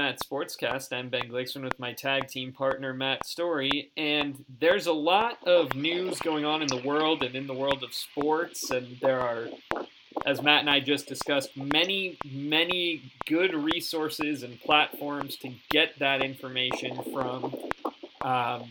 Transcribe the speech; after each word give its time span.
Matt 0.00 0.18
Sportscast. 0.18 0.96
I'm 0.96 1.10
Ben 1.10 1.28
Glickson 1.28 1.62
with 1.62 1.78
my 1.78 1.92
tag 1.92 2.26
team 2.26 2.52
partner 2.52 2.94
Matt 2.94 3.26
Story, 3.26 3.92
and 3.98 4.42
there's 4.58 4.86
a 4.86 4.94
lot 4.94 5.46
of 5.46 5.74
news 5.74 6.18
going 6.20 6.46
on 6.46 6.62
in 6.62 6.68
the 6.68 6.80
world 6.86 7.22
and 7.22 7.34
in 7.34 7.46
the 7.46 7.52
world 7.52 7.82
of 7.82 7.92
sports, 7.92 8.70
and 8.70 8.96
there 9.02 9.20
are, 9.20 9.48
as 10.24 10.40
Matt 10.40 10.60
and 10.60 10.70
I 10.70 10.80
just 10.80 11.06
discussed, 11.06 11.54
many, 11.54 12.16
many 12.24 13.12
good 13.26 13.54
resources 13.54 14.42
and 14.42 14.58
platforms 14.62 15.36
to 15.36 15.52
get 15.68 15.98
that 15.98 16.22
information 16.22 16.98
from. 17.12 17.54
Um, 18.22 18.70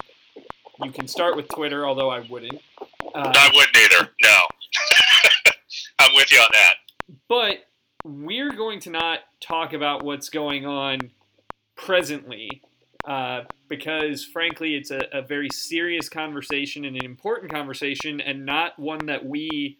you 0.84 0.92
can 0.92 1.08
start 1.08 1.36
with 1.36 1.48
Twitter, 1.50 1.86
although 1.86 2.10
I 2.10 2.22
wouldn't. 2.28 2.60
Uh, 2.82 3.34
I 3.36 3.52
wouldn't 3.54 3.78
either. 3.78 4.10
No, 4.24 4.40
I'm 6.00 6.16
with 6.16 6.32
you 6.32 6.40
on 6.40 6.50
that. 6.54 6.74
But 7.28 7.68
we're 8.04 8.54
going 8.54 8.80
to 8.80 8.90
not 8.90 9.20
talk 9.40 9.74
about 9.74 10.04
what's 10.04 10.30
going 10.30 10.66
on 10.66 11.12
presently 11.86 12.62
uh, 13.06 13.44
because, 13.68 14.26
frankly, 14.26 14.76
it's 14.76 14.92
a, 14.92 15.02
a, 15.14 15.22
very 15.22 15.50
serious 15.52 16.10
conversation 16.10 16.86
and 16.86 16.98
an 16.98 17.06
important 17.06 17.52
conversation, 17.52 18.20
and 18.20 18.46
not 18.46 18.78
one 18.78 19.06
that 19.06 19.26
we 19.26 19.78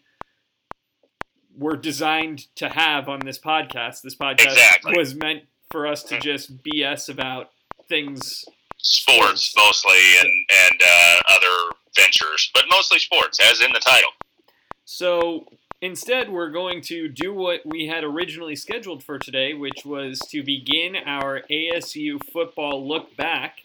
were 1.56 1.76
designed 1.76 2.46
to 2.56 2.68
have 2.68 3.08
on 3.08 3.20
this 3.20 3.38
podcast. 3.38 4.02
This 4.02 4.16
podcast 4.16 4.46
exactly. 4.46 4.94
was 4.96 5.14
meant 5.14 5.42
for 5.70 5.86
us 5.86 6.02
to 6.04 6.18
just 6.18 6.62
BS 6.62 7.08
about 7.08 7.50
things. 7.88 8.44
Sports, 8.78 9.54
mostly, 9.56 9.98
and, 10.20 10.28
and 10.28 10.80
uh, 10.82 11.20
other 11.28 11.74
ventures, 11.94 12.50
but 12.54 12.64
mostly 12.70 12.98
sports, 12.98 13.38
as 13.40 13.60
in 13.60 13.70
the 13.72 13.80
title. 13.80 14.10
So 14.86 15.44
Instead, 15.82 16.30
we're 16.30 16.50
going 16.50 16.82
to 16.82 17.08
do 17.08 17.32
what 17.32 17.60
we 17.64 17.86
had 17.86 18.04
originally 18.04 18.54
scheduled 18.54 19.02
for 19.02 19.18
today, 19.18 19.54
which 19.54 19.84
was 19.84 20.18
to 20.28 20.42
begin 20.42 20.94
our 20.94 21.40
ASU 21.50 22.22
football 22.32 22.86
look 22.86 23.16
back, 23.16 23.62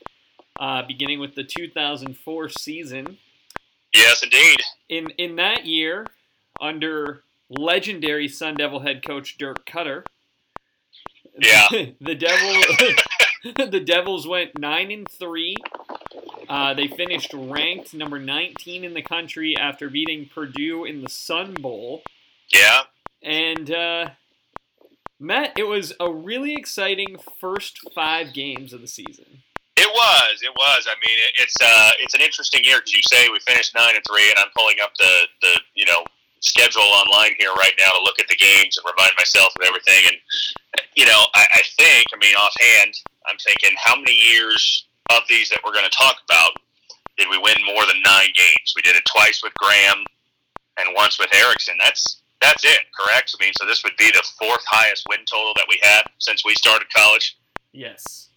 uh, 0.57 0.81
beginning 0.87 1.19
with 1.19 1.35
the 1.35 1.43
2004 1.43 2.49
season. 2.49 3.17
Yes, 3.93 4.23
indeed. 4.23 4.57
In 4.87 5.09
in 5.17 5.35
that 5.37 5.65
year, 5.65 6.07
under 6.61 7.23
legendary 7.49 8.29
Sun 8.29 8.55
Devil 8.55 8.79
head 8.79 9.05
coach 9.05 9.37
Dirk 9.37 9.65
Koetter, 9.65 10.05
yeah, 11.37 11.67
the 12.01 12.15
Devil, 12.15 13.65
the 13.71 13.79
Devils 13.79 14.25
went 14.25 14.57
nine 14.57 14.89
and 14.91 15.09
three. 15.09 15.55
Uh, 16.47 16.73
they 16.73 16.87
finished 16.87 17.33
ranked 17.33 17.93
number 17.93 18.19
19 18.19 18.83
in 18.83 18.93
the 18.93 19.01
country 19.01 19.55
after 19.57 19.89
beating 19.89 20.29
Purdue 20.33 20.85
in 20.85 21.01
the 21.01 21.09
Sun 21.09 21.55
Bowl. 21.55 22.03
Yeah. 22.51 22.81
And 23.23 23.71
uh, 23.71 24.09
Matt, 25.19 25.53
it 25.57 25.67
was 25.67 25.93
a 25.99 26.11
really 26.11 26.55
exciting 26.55 27.17
first 27.39 27.79
five 27.93 28.33
games 28.33 28.73
of 28.73 28.81
the 28.81 28.87
season. 28.87 29.25
It 29.75 29.89
was. 29.91 30.41
It 30.41 30.53
was. 30.55 30.87
I 30.87 30.95
mean, 31.05 31.17
it's 31.37 31.55
uh, 31.61 31.91
it's 31.99 32.13
an 32.13 32.21
interesting 32.21 32.63
year 32.63 32.77
because 32.77 32.93
you 32.93 33.01
say 33.11 33.27
we 33.27 33.39
finished 33.39 33.75
nine 33.75 33.95
and 33.95 34.05
three, 34.07 34.29
and 34.29 34.39
I'm 34.39 34.51
pulling 34.55 34.77
up 34.81 34.91
the 34.97 35.27
the 35.41 35.59
you 35.73 35.85
know 35.85 36.05
schedule 36.39 36.81
online 36.81 37.31
here 37.39 37.51
right 37.53 37.73
now 37.79 37.89
to 37.91 38.01
look 38.03 38.19
at 38.19 38.27
the 38.27 38.37
games 38.37 38.77
and 38.77 38.85
remind 38.85 39.11
myself 39.17 39.51
of 39.59 39.67
everything. 39.67 40.05
And 40.07 40.17
you 40.95 41.05
know, 41.05 41.27
I, 41.35 41.45
I 41.53 41.61
think, 41.77 42.07
I 42.13 42.17
mean, 42.17 42.35
offhand, 42.35 42.93
I'm 43.27 43.37
thinking, 43.37 43.75
how 43.83 43.95
many 43.95 44.13
years 44.13 44.87
of 45.11 45.23
these 45.27 45.49
that 45.49 45.59
we're 45.65 45.73
going 45.73 45.89
to 45.89 45.97
talk 45.97 46.17
about 46.29 46.51
did 47.17 47.27
we 47.29 47.37
win 47.37 47.55
more 47.65 47.85
than 47.85 48.01
nine 48.03 48.29
games? 48.35 48.73
We 48.75 48.81
did 48.81 48.95
it 48.95 49.03
twice 49.05 49.41
with 49.43 49.53
Graham 49.55 50.03
and 50.77 50.95
once 50.95 51.19
with 51.19 51.33
Erickson. 51.33 51.75
That's 51.79 52.21
that's 52.41 52.63
it, 52.63 52.79
correct? 52.97 53.35
I 53.39 53.43
mean, 53.43 53.53
so 53.59 53.65
this 53.65 53.83
would 53.83 53.95
be 53.97 54.11
the 54.11 54.23
fourth 54.39 54.63
highest 54.65 55.05
win 55.09 55.19
total 55.25 55.53
that 55.55 55.65
we 55.69 55.79
had 55.81 56.03
since 56.19 56.43
we 56.45 56.53
started 56.55 56.87
college. 56.95 57.37
Yes, 57.71 58.29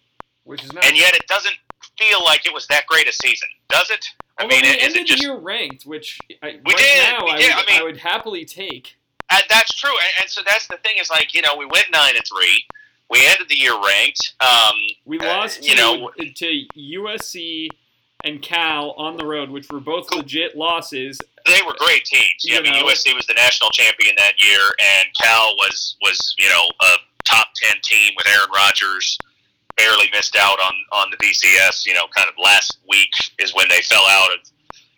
which 0.43 0.63
is 0.63 0.73
not. 0.73 0.85
And 0.85 0.97
yet, 0.97 1.15
it 1.15 1.27
doesn't 1.27 1.55
feel 1.97 2.23
like 2.23 2.45
it 2.45 2.53
was 2.53 2.67
that 2.67 2.85
great 2.87 3.07
a 3.07 3.13
season, 3.13 3.49
does 3.69 3.89
it? 3.89 4.05
I 4.37 4.47
mean, 4.47 4.61
we 4.61 4.69
is 4.69 4.95
it 4.95 5.05
just 5.05 5.21
year 5.21 5.37
ranked, 5.37 5.85
which 5.85 6.17
I, 6.41 6.59
we 6.65 6.73
right 6.73 6.77
did, 6.77 7.13
now 7.13 7.25
we 7.25 7.31
I, 7.31 7.37
did. 7.37 7.55
Would, 7.55 7.69
I, 7.69 7.71
mean, 7.71 7.81
I 7.81 7.83
would 7.83 7.97
happily 7.97 8.45
take. 8.45 8.95
And 9.31 9.43
that's 9.49 9.75
true, 9.75 9.91
and, 9.91 10.09
and, 10.21 10.29
so 10.29 10.41
that's 10.45 10.67
the 10.67 10.77
thing 10.77 10.95
is 10.99 11.09
like 11.09 11.33
you 11.33 11.41
know 11.41 11.55
we 11.57 11.65
went 11.65 11.87
nine 11.91 12.15
and 12.15 12.25
three. 12.27 12.65
We 13.09 13.25
ended 13.27 13.49
the 13.49 13.55
year 13.55 13.73
ranked. 13.73 14.33
Um, 14.39 14.75
we 15.05 15.17
lost, 15.17 15.59
uh, 15.59 15.63
you 15.63 15.75
to, 15.75 15.81
know, 15.81 16.11
to 16.35 16.63
USC 16.77 17.69
and 18.25 18.41
Cal 18.41 18.91
on 18.91 19.17
the 19.17 19.25
road, 19.25 19.49
which 19.49 19.69
were 19.69 19.79
both 19.79 20.13
legit 20.13 20.55
losses. 20.55 21.19
They 21.45 21.61
were 21.65 21.75
great 21.77 22.05
teams. 22.05 22.43
Yeah, 22.43 22.59
I 22.59 22.61
mean. 22.61 22.73
USC 22.73 23.15
was 23.15 23.25
the 23.27 23.33
national 23.33 23.69
champion 23.71 24.15
that 24.17 24.33
year, 24.41 24.59
and 24.79 25.07
Cal 25.21 25.55
was 25.57 25.95
was 26.01 26.35
you 26.37 26.49
know 26.49 26.65
a 26.81 26.91
top 27.23 27.47
ten 27.55 27.77
team 27.83 28.13
with 28.17 28.27
Aaron 28.27 28.49
Rodgers. 28.53 29.17
Barely 29.77 30.09
missed 30.11 30.35
out 30.35 30.59
on 30.59 30.73
on 30.93 31.11
the 31.11 31.17
BCS. 31.17 31.85
You 31.85 31.93
know, 31.93 32.07
kind 32.15 32.27
of 32.27 32.35
last 32.43 32.79
week 32.89 33.11
is 33.39 33.55
when 33.55 33.67
they 33.69 33.81
fell 33.81 34.05
out 34.09 34.29
of 34.33 34.39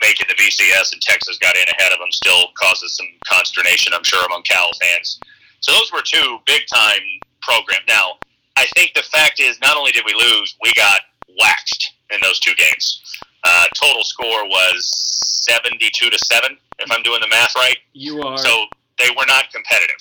making 0.02 0.26
the 0.28 0.36
BCS, 0.36 0.94
and 0.94 1.02
Texas 1.02 1.38
got 1.38 1.56
in 1.56 1.66
ahead 1.78 1.94
of 1.94 2.00
them. 2.00 2.12
Still 2.12 2.48
causes 2.60 2.98
some 2.98 3.08
consternation, 3.28 3.94
I'm 3.94 4.04
sure, 4.04 4.26
among 4.26 4.42
Cal 4.44 4.72
fans. 4.82 5.20
So 5.60 5.72
those 5.72 5.92
were 5.94 6.02
two 6.02 6.40
big 6.48 6.64
time 6.74 7.02
programs. 7.42 7.86
Now, 7.88 8.18
I 8.58 8.66
think 8.74 8.94
the 8.96 9.04
fact 9.04 9.40
is, 9.40 9.60
not 9.62 9.78
only 9.78 9.92
did 9.92 10.04
we 10.06 10.14
lose, 10.14 10.58
we 10.64 10.74
got 10.74 11.02
waxed 11.40 11.94
in 12.14 12.20
those 12.22 12.40
two 12.40 12.54
games. 12.56 13.02
Uh, 13.44 13.66
total 13.74 14.04
score 14.04 14.46
was 14.46 14.90
72 15.46 16.10
to 16.10 16.20
7, 16.20 16.58
if 16.80 16.92
I'm 16.92 17.02
doing 17.04 17.20
the 17.22 17.28
math 17.30 17.56
right. 17.56 17.78
You 17.94 18.22
are. 18.22 18.38
So 18.38 18.66
they 19.00 19.10
were 19.18 19.26
not 19.28 19.52
competitive. 19.52 19.98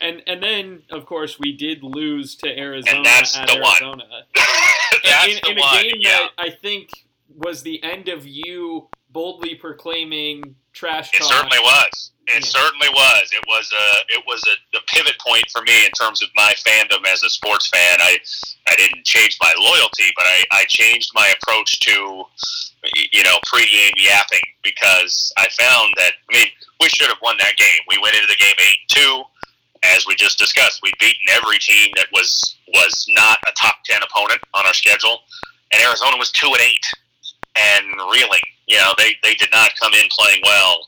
And 0.00 0.22
and 0.26 0.42
then, 0.42 0.82
of 0.90 1.06
course, 1.06 1.38
we 1.38 1.56
did 1.56 1.82
lose 1.82 2.34
to 2.36 2.58
Arizona 2.58 2.96
and 2.96 3.04
that's 3.04 3.36
at 3.36 3.46
the 3.46 3.56
Arizona. 3.56 4.04
One. 4.08 4.24
that's 5.04 5.26
in, 5.28 5.38
the 5.42 5.50
in 5.50 5.58
a 5.58 5.60
one. 5.60 5.82
game 5.82 5.92
yeah. 5.98 6.10
that 6.10 6.30
I 6.38 6.50
think 6.50 6.88
was 7.36 7.62
the 7.62 7.82
end 7.82 8.08
of 8.08 8.26
you 8.26 8.88
boldly 9.10 9.54
proclaiming 9.54 10.56
trash 10.72 11.12
talk. 11.12 11.20
It 11.20 11.24
certainly 11.24 11.58
was. 11.58 12.11
It 12.28 12.44
certainly 12.44 12.88
was. 12.88 13.30
It 13.32 13.42
was 13.48 13.70
a 13.72 14.14
it 14.14 14.22
was 14.26 14.42
a, 14.46 14.76
a, 14.78 14.80
pivot 14.86 15.18
point 15.18 15.44
for 15.50 15.60
me 15.62 15.84
in 15.84 15.90
terms 15.92 16.22
of 16.22 16.28
my 16.36 16.54
fandom 16.64 17.04
as 17.06 17.22
a 17.24 17.30
sports 17.30 17.68
fan. 17.68 17.98
I 18.00 18.18
I 18.68 18.76
didn't 18.76 19.04
change 19.04 19.38
my 19.42 19.52
loyalty, 19.58 20.12
but 20.16 20.24
I, 20.26 20.44
I 20.52 20.64
changed 20.66 21.10
my 21.14 21.34
approach 21.40 21.80
to 21.80 22.24
you 23.12 23.24
know 23.24 23.38
pregame 23.52 23.92
yapping 23.96 24.46
because 24.62 25.32
I 25.36 25.48
found 25.58 25.94
that 25.96 26.12
I 26.30 26.36
mean 26.36 26.46
we 26.80 26.88
should 26.88 27.08
have 27.08 27.18
won 27.22 27.36
that 27.38 27.56
game. 27.56 27.82
We 27.88 27.98
went 28.00 28.14
into 28.14 28.28
the 28.28 28.38
game 28.38 28.54
eight 28.60 28.86
two, 28.86 29.22
as 29.82 30.06
we 30.06 30.14
just 30.14 30.38
discussed. 30.38 30.80
We'd 30.82 30.98
beaten 31.00 31.26
every 31.32 31.58
team 31.58 31.90
that 31.96 32.06
was 32.12 32.56
was 32.68 33.04
not 33.10 33.38
a 33.48 33.52
top 33.52 33.82
ten 33.84 34.00
opponent 34.00 34.40
on 34.54 34.64
our 34.64 34.74
schedule, 34.74 35.18
and 35.72 35.82
Arizona 35.82 36.16
was 36.16 36.30
two 36.30 36.46
and 36.46 36.60
eight 36.60 36.86
and 37.56 37.86
reeling. 38.12 38.46
You 38.68 38.78
know 38.78 38.94
they 38.96 39.16
they 39.24 39.34
did 39.34 39.50
not 39.52 39.72
come 39.80 39.92
in 39.92 40.06
playing 40.16 40.40
well 40.44 40.86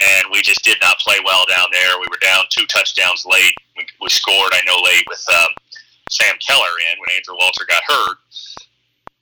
and 0.00 0.26
we 0.30 0.42
just 0.42 0.62
did 0.62 0.76
not 0.82 0.98
play 0.98 1.16
well 1.24 1.44
down 1.48 1.68
there. 1.72 1.98
We 2.00 2.06
were 2.10 2.20
down 2.20 2.44
two 2.50 2.66
touchdowns 2.66 3.24
late. 3.24 3.54
We, 3.76 3.86
we 4.00 4.08
scored, 4.08 4.52
I 4.52 4.60
know, 4.66 4.76
late 4.84 5.04
with 5.08 5.24
um, 5.32 5.50
Sam 6.10 6.36
Keller 6.46 6.76
in 6.92 7.00
when 7.00 7.08
Andrew 7.16 7.34
Walter 7.38 7.64
got 7.66 7.82
hurt, 7.86 8.18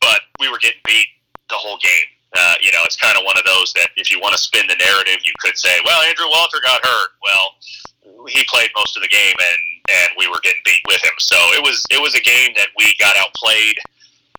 but 0.00 0.20
we 0.40 0.50
were 0.50 0.58
getting 0.58 0.80
beat 0.86 1.08
the 1.48 1.54
whole 1.54 1.78
game. 1.78 2.10
Uh, 2.34 2.54
you 2.60 2.72
know, 2.72 2.82
it's 2.82 2.96
kind 2.96 3.16
of 3.16 3.22
one 3.24 3.38
of 3.38 3.44
those 3.44 3.72
that 3.74 3.94
if 3.96 4.10
you 4.10 4.18
want 4.18 4.34
to 4.34 4.42
spin 4.42 4.66
the 4.66 4.74
narrative, 4.74 5.22
you 5.24 5.32
could 5.38 5.56
say, 5.56 5.70
well, 5.84 6.02
Andrew 6.02 6.26
Walter 6.28 6.58
got 6.64 6.84
hurt. 6.84 7.10
Well, 7.22 8.26
he 8.26 8.42
played 8.50 8.70
most 8.74 8.96
of 8.96 9.02
the 9.02 9.08
game, 9.08 9.36
and 9.38 9.60
and 9.86 10.08
we 10.18 10.26
were 10.26 10.40
getting 10.42 10.60
beat 10.64 10.82
with 10.88 11.02
him. 11.04 11.14
So 11.18 11.36
it 11.54 11.62
was 11.62 11.86
it 11.92 12.02
was 12.02 12.14
a 12.16 12.20
game 12.20 12.50
that 12.56 12.68
we 12.76 12.92
got 12.98 13.16
outplayed, 13.16 13.78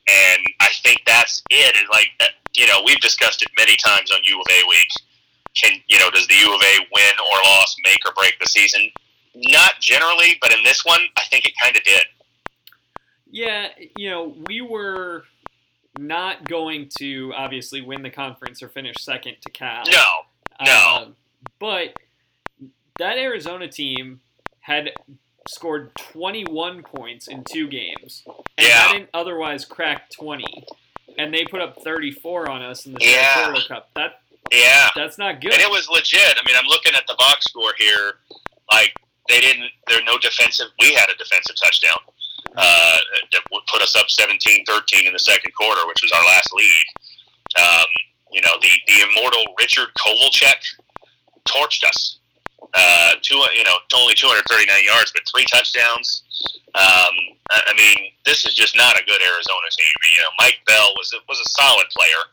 and 0.09 0.43
I 0.59 0.69
think 0.83 1.03
that's 1.07 1.41
it. 1.49 1.75
And 1.79 1.87
like 1.89 2.11
uh, 2.19 2.35
you 2.53 2.67
know, 2.67 2.81
we've 2.83 2.99
discussed 2.99 3.41
it 3.41 3.49
many 3.55 3.77
times 3.77 4.11
on 4.11 4.19
U 4.25 4.41
of 4.41 4.45
A 4.51 4.67
week 4.67 4.91
can 5.55 5.79
you 5.87 5.99
know 5.99 6.09
does 6.11 6.27
the 6.27 6.35
U 6.35 6.53
of 6.53 6.61
A 6.61 6.79
win 6.93 7.13
or 7.19 7.37
loss 7.45 7.75
make 7.83 7.99
or 8.05 8.13
break 8.19 8.37
the 8.39 8.47
season? 8.47 8.89
Not 9.35 9.73
generally, 9.81 10.37
but 10.41 10.53
in 10.53 10.63
this 10.63 10.85
one, 10.85 11.01
I 11.17 11.23
think 11.25 11.45
it 11.45 11.53
kind 11.61 11.75
of 11.75 11.83
did. 11.83 12.05
Yeah, 13.29 13.67
you 13.97 14.09
know, 14.09 14.35
we 14.47 14.61
were 14.61 15.25
not 15.99 16.47
going 16.47 16.89
to 16.99 17.33
obviously 17.35 17.81
win 17.81 18.01
the 18.01 18.09
conference 18.09 18.63
or 18.63 18.69
finish 18.69 18.95
second 18.99 19.35
to 19.41 19.49
Cal. 19.49 19.83
No, 19.91 20.65
no. 20.65 20.71
Uh, 20.71 21.05
but 21.59 21.97
that 22.97 23.17
Arizona 23.17 23.67
team 23.67 24.21
had 24.61 24.91
scored 25.47 25.91
21 25.95 26.83
points 26.83 27.27
in 27.27 27.43
two 27.43 27.67
games 27.67 28.23
and 28.57 28.67
yeah. 28.67 28.87
hadn't 28.87 29.09
otherwise 29.13 29.65
cracked 29.65 30.13
20. 30.13 30.43
And 31.17 31.33
they 31.33 31.45
put 31.45 31.61
up 31.61 31.81
34 31.83 32.49
on 32.49 32.61
us 32.61 32.85
in 32.85 32.93
the 32.93 32.99
yeah. 33.01 33.53
Cup. 33.67 33.89
That 33.95 34.21
yeah, 34.51 34.89
that's 34.95 35.17
not 35.17 35.41
good. 35.41 35.53
And 35.53 35.61
it 35.61 35.69
was 35.69 35.89
legit. 35.89 36.37
I 36.37 36.41
mean, 36.47 36.55
I'm 36.57 36.67
looking 36.67 36.93
at 36.95 37.03
the 37.07 37.15
box 37.17 37.45
score 37.45 37.73
here. 37.77 38.15
Like 38.71 38.93
they 39.29 39.41
didn't. 39.41 39.69
There 39.87 39.99
are 39.99 40.05
no 40.05 40.17
defensive. 40.17 40.67
We 40.79 40.93
had 40.93 41.09
a 41.09 41.15
defensive 41.17 41.55
touchdown 41.61 41.97
uh, 42.57 42.97
that 43.31 43.41
put 43.67 43.81
us 43.81 43.95
up 43.95 44.07
17-13 44.07 45.07
in 45.07 45.13
the 45.13 45.19
second 45.19 45.51
quarter, 45.55 45.87
which 45.87 46.01
was 46.03 46.11
our 46.11 46.25
last 46.25 46.49
lead. 46.53 46.85
Um, 47.59 47.85
you 48.31 48.41
know, 48.41 48.51
the 48.61 48.69
the 48.87 49.05
immortal 49.09 49.43
Richard 49.59 49.89
Kovalcheck 49.99 50.61
torched 51.47 51.83
us. 51.87 52.19
uh, 52.73 53.13
two, 53.21 53.37
you 53.57 53.63
know, 53.63 53.77
only 53.95 54.13
239 54.15 54.67
yards, 54.85 55.11
but 55.13 55.23
three 55.31 55.45
touchdowns. 55.51 56.23
Um, 56.75 57.15
I 57.51 57.73
mean, 57.77 58.11
this 58.25 58.45
is 58.45 58.53
just 58.53 58.75
not 58.75 58.99
a 58.99 59.05
good 59.05 59.21
Arizona 59.21 59.67
team. 59.71 59.95
You 60.17 60.21
know, 60.23 60.31
Mike 60.39 60.59
Bell 60.67 60.89
was 60.97 61.13
a, 61.13 61.19
was 61.29 61.39
a 61.39 61.49
solid 61.49 61.87
player, 61.95 62.23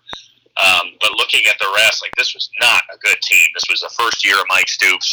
um, 0.56 0.92
but 1.00 1.12
looking 1.16 1.42
at 1.48 1.58
the 1.58 1.70
rest, 1.76 2.02
like 2.02 2.12
this 2.16 2.34
was 2.34 2.50
not 2.60 2.82
a 2.92 2.98
good 2.98 3.20
team. 3.22 3.46
This 3.54 3.64
was 3.70 3.80
the 3.80 3.92
first 3.96 4.24
year 4.24 4.36
of 4.36 4.44
Mike 4.48 4.68
Stoops. 4.68 5.10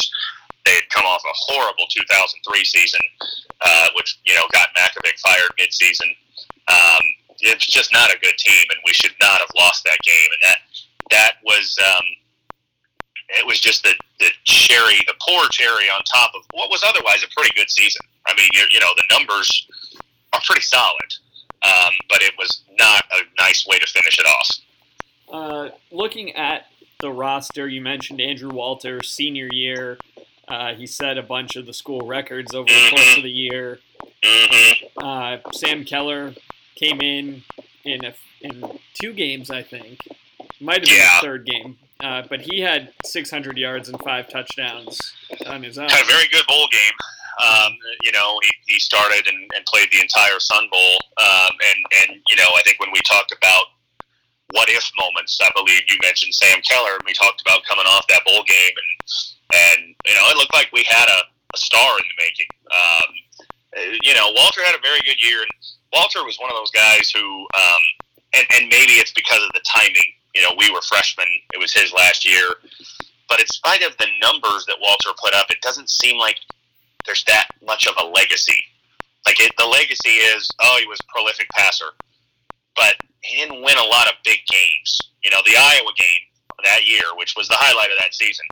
They 0.66 0.76
had 0.76 0.90
come 0.90 1.06
off 1.06 1.24
a 1.24 1.34
horrible 1.34 1.88
2003 1.90 2.66
season, 2.66 3.02
uh, 3.62 3.88
which 3.96 4.20
you 4.26 4.36
know 4.36 4.46
got 4.52 4.70
Mackovic 4.76 5.18
fired 5.20 5.52
midseason. 5.60 6.12
Um, 6.68 7.04
it's 7.40 7.66
just 7.66 7.94
not 7.94 8.14
a 8.14 8.20
good 8.20 8.38
team, 8.38 8.66
and 8.70 8.80
we 8.86 8.92
should 8.94 9.16
not 9.22 9.40
have 9.40 9.50
lost 9.56 9.84
that 9.86 9.98
game. 10.04 10.30
And 10.32 10.42
that 10.44 10.58
that 11.12 11.34
was 11.46 11.78
um, 11.80 12.04
it 13.30 13.46
was 13.46 13.60
just 13.60 13.84
the, 13.84 13.94
the 14.20 14.30
cherry, 14.44 14.98
the 15.08 15.14
poor 15.22 15.48
cherry 15.50 15.90
on 15.90 16.02
top 16.04 16.32
of 16.36 16.42
what 16.52 16.70
was 16.70 16.84
otherwise 16.88 17.24
a 17.24 17.28
pretty 17.36 17.54
good 17.56 17.70
season. 17.70 18.02
I 18.28 18.34
mean, 18.36 18.50
you, 18.54 18.64
you 18.72 18.80
know, 18.80 18.90
the 18.98 19.04
numbers 19.12 19.68
are 20.34 20.42
pretty 20.46 20.62
solid, 20.62 21.14
um, 21.64 21.94
but 22.10 22.22
it 22.22 22.34
was 22.38 22.64
not 22.78 23.04
a 23.12 23.22
nice 23.38 23.66
way 23.68 23.78
to 23.78 23.88
finish 23.88 24.20
it 24.20 24.26
off. 24.26 24.50
Uh, 25.32 25.70
looking 25.92 26.36
at 26.36 26.66
the 27.00 27.12
roster, 27.12 27.68
you 27.68 27.82
mentioned 27.82 28.20
Andrew 28.22 28.50
Walter, 28.50 29.02
senior 29.04 29.50
year. 29.52 29.98
Uh, 30.48 30.74
he 30.74 30.88
set 30.88 31.18
a 31.18 31.24
bunch 31.24 31.56
of 31.56 31.66
the 31.66 31.74
school 31.74 32.02
records 32.02 32.54
over 32.56 32.66
the 32.68 32.88
course 32.90 33.18
of 33.18 33.24
the 33.24 33.30
year. 33.32 33.80
Uh, 34.98 35.38
Sam 35.54 35.86
Keller 35.86 36.34
came 36.76 37.02
in 37.02 37.44
in 37.84 38.04
a, 38.06 38.14
in 38.42 38.80
two 38.94 39.14
games, 39.14 39.50
I 39.52 39.62
think. 39.64 40.00
Might 40.60 40.80
have 40.80 40.84
been 40.86 40.98
Yeah. 40.98 41.20
the 41.22 41.28
third 41.28 41.46
game, 41.46 41.78
uh, 42.04 42.24
but 42.30 42.42
he 42.42 42.62
had 42.62 42.92
600 43.06 43.58
yards 43.58 43.88
and 43.90 44.00
five 44.02 44.28
touchdowns 44.28 45.14
on 45.46 45.64
his 45.64 45.78
own. 45.78 45.88
Had 45.90 46.04
a 46.04 46.08
very 46.08 46.28
good 46.32 46.46
bowl 46.48 46.68
game. 46.72 46.92
Um, 47.48 47.72
you 48.04 48.12
know, 48.12 48.38
he, 48.44 48.74
he 48.74 48.80
started 48.80 49.26
and, 49.28 49.38
and 49.56 49.66
played 49.68 49.88
the 49.92 50.02
entire 50.02 50.40
Sun 50.40 50.68
Bowl. 50.70 50.96
Um, 51.18 51.52
and, 51.64 52.10
and, 52.10 52.22
you 52.28 52.36
know, 52.36 52.48
I 52.58 52.62
think 52.66 52.80
when 52.82 52.90
we 52.92 53.00
talked 53.08 53.32
about 53.32 53.64
what 54.52 54.70
if 54.70 54.90
moments, 54.98 55.38
I 55.42 55.50
believe 55.56 55.82
you 55.90 55.98
mentioned 56.02 56.34
Sam 56.34 56.62
Keller, 56.62 56.96
and 56.96 57.04
we 57.06 57.14
talked 57.14 57.42
about 57.42 57.62
coming 57.64 57.86
off 57.86 58.08
that 58.08 58.26
bowl 58.26 58.44
game. 58.48 58.74
And, 58.74 58.90
and 59.54 59.96
you 60.06 60.16
know, 60.16 60.26
it 60.30 60.38
looked 60.38 60.54
like 60.54 60.70
we 60.74 60.84
had 60.90 61.08
a, 61.08 61.22
a 61.54 61.58
star 61.58 61.98
in 61.98 62.06
the 62.10 62.18
making. 62.18 62.52
Um, 62.72 63.10
uh, 63.78 63.98
you 64.02 64.14
know, 64.16 64.32
Walter 64.34 64.64
had 64.64 64.76
a 64.76 64.82
very 64.82 65.02
good 65.06 65.22
year. 65.22 65.42
And 65.42 65.52
Walter 65.94 66.26
was 66.26 66.38
one 66.40 66.50
of 66.50 66.58
those 66.58 66.72
guys 66.72 67.12
who, 67.12 67.46
um, 67.54 67.84
and, 68.34 68.46
and 68.58 68.70
maybe 68.70 68.98
it's 68.98 69.14
because 69.14 69.42
of 69.44 69.52
the 69.54 69.62
timing. 69.70 70.10
You 70.34 70.42
know, 70.42 70.54
we 70.58 70.72
were 70.72 70.82
freshmen. 70.82 71.30
It 71.54 71.60
was 71.60 71.74
his 71.74 71.94
last 71.94 72.26
year. 72.26 72.58
But 73.28 73.40
in 73.40 73.48
spite 73.48 73.84
of 73.84 73.96
the 73.98 74.08
numbers 74.22 74.66
that 74.66 74.78
Walter 74.82 75.10
put 75.22 75.34
up, 75.34 75.52
it 75.52 75.62
doesn't 75.62 75.90
seem 75.90 76.18
like 76.18 76.38
there's 77.06 77.24
that 77.26 77.48
much 77.66 77.88
of 77.88 77.94
a 78.02 78.06
legacy. 78.06 78.58
Like 79.26 79.40
it, 79.40 79.52
the 79.58 79.66
legacy 79.66 80.10
is, 80.10 80.50
oh, 80.60 80.78
he 80.80 80.88
was 80.88 81.00
a 81.00 81.12
prolific 81.14 81.48
passer, 81.50 81.92
but 82.76 82.96
he 83.22 83.38
didn't 83.38 83.64
win 83.64 83.78
a 83.78 83.84
lot 83.84 84.08
of 84.08 84.14
big 84.24 84.40
games. 84.50 85.00
You 85.24 85.32
know, 85.32 85.42
the 85.46 85.58
Iowa 85.58 85.92
game 85.98 86.24
that 86.64 86.88
year, 86.88 87.04
which 87.16 87.36
was 87.38 87.48
the 87.48 87.56
highlight 87.58 87.92
of 87.92 87.98
that 88.00 88.14
season, 88.14 88.46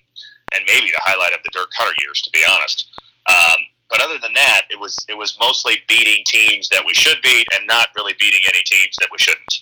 and 0.56 0.64
maybe 0.68 0.88
the 0.88 1.02
highlight 1.04 1.34
of 1.34 1.40
the 1.44 1.50
Dirk 1.52 1.70
Koetter 1.78 1.94
years, 2.02 2.22
to 2.22 2.30
be 2.32 2.44
honest. 2.50 2.88
Um, 3.30 3.58
but 3.90 4.02
other 4.02 4.18
than 4.22 4.34
that, 4.34 4.64
it 4.70 4.80
was 4.80 4.98
it 5.08 5.18
was 5.18 5.38
mostly 5.40 5.78
beating 5.88 6.24
teams 6.26 6.70
that 6.70 6.84
we 6.86 6.94
should 6.94 7.18
beat, 7.22 7.48
and 7.58 7.68
not 7.68 7.88
really 7.96 8.14
beating 8.20 8.42
any 8.48 8.64
teams 8.66 8.96
that 9.00 9.10
we 9.12 9.18
shouldn't. 9.18 9.62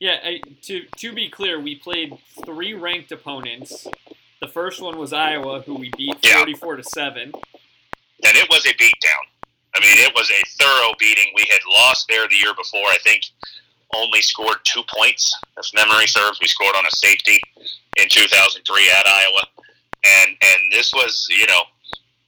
Yeah, 0.00 0.16
I, 0.22 0.40
to 0.62 0.82
to 0.96 1.12
be 1.12 1.28
clear, 1.28 1.60
we 1.60 1.76
played 1.76 2.12
three 2.44 2.74
ranked 2.74 3.12
opponents. 3.12 3.86
The 4.40 4.48
first 4.48 4.80
one 4.82 4.98
was 4.98 5.12
Iowa, 5.12 5.62
who 5.62 5.74
we 5.74 5.90
beat 5.96 6.24
44 6.26 6.76
to 6.76 6.82
seven. 6.82 7.32
and 8.24 8.36
it 8.36 8.48
was 8.50 8.66
a 8.66 8.74
beatdown. 8.74 9.24
I 9.74 9.80
mean, 9.80 9.96
it 9.98 10.12
was 10.14 10.28
a 10.30 10.42
thorough 10.62 10.92
beating. 10.98 11.32
We 11.36 11.44
had 11.48 11.60
lost 11.70 12.06
there 12.08 12.26
the 12.28 12.34
year 12.34 12.52
before. 12.54 12.84
I 12.86 12.98
think 13.04 13.22
only 13.94 14.22
scored 14.22 14.58
two 14.64 14.82
points, 14.88 15.34
if 15.58 15.66
memory 15.74 16.06
serves. 16.06 16.38
We 16.40 16.48
scored 16.48 16.76
on 16.76 16.86
a 16.86 16.90
safety 16.90 17.40
in 17.96 18.08
2003 18.08 18.90
at 18.90 19.06
Iowa, 19.06 19.42
and 20.04 20.30
and 20.30 20.60
this 20.72 20.92
was 20.92 21.26
you 21.30 21.46
know 21.46 21.62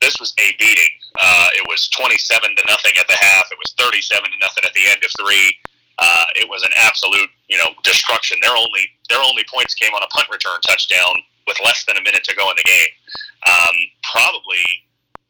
this 0.00 0.18
was 0.20 0.34
a 0.38 0.52
beating. 0.58 0.92
Uh, 1.20 1.48
it 1.54 1.64
was 1.68 1.88
27 1.90 2.20
to 2.56 2.62
nothing 2.66 2.92
at 2.98 3.06
the 3.06 3.16
half. 3.18 3.46
It 3.52 3.58
was 3.58 3.72
37 3.78 4.24
to 4.24 4.38
nothing 4.40 4.64
at 4.66 4.74
the 4.74 4.84
end 4.90 5.04
of 5.04 5.10
three. 5.16 5.56
Uh, 5.96 6.26
it 6.34 6.48
was 6.48 6.62
an 6.64 6.72
absolute 6.76 7.30
you 7.48 7.58
know 7.58 7.70
destruction. 7.82 8.38
Their 8.42 8.56
only 8.56 8.88
their 9.08 9.22
only 9.22 9.44
points 9.52 9.74
came 9.74 9.92
on 9.94 10.02
a 10.02 10.08
punt 10.08 10.28
return 10.30 10.60
touchdown 10.66 11.14
with 11.46 11.58
less 11.64 11.84
than 11.84 11.96
a 11.96 12.02
minute 12.02 12.24
to 12.24 12.34
go 12.34 12.50
in 12.50 12.56
the 12.56 12.64
game. 12.64 12.92
Um, 13.46 13.76
probably 14.12 14.64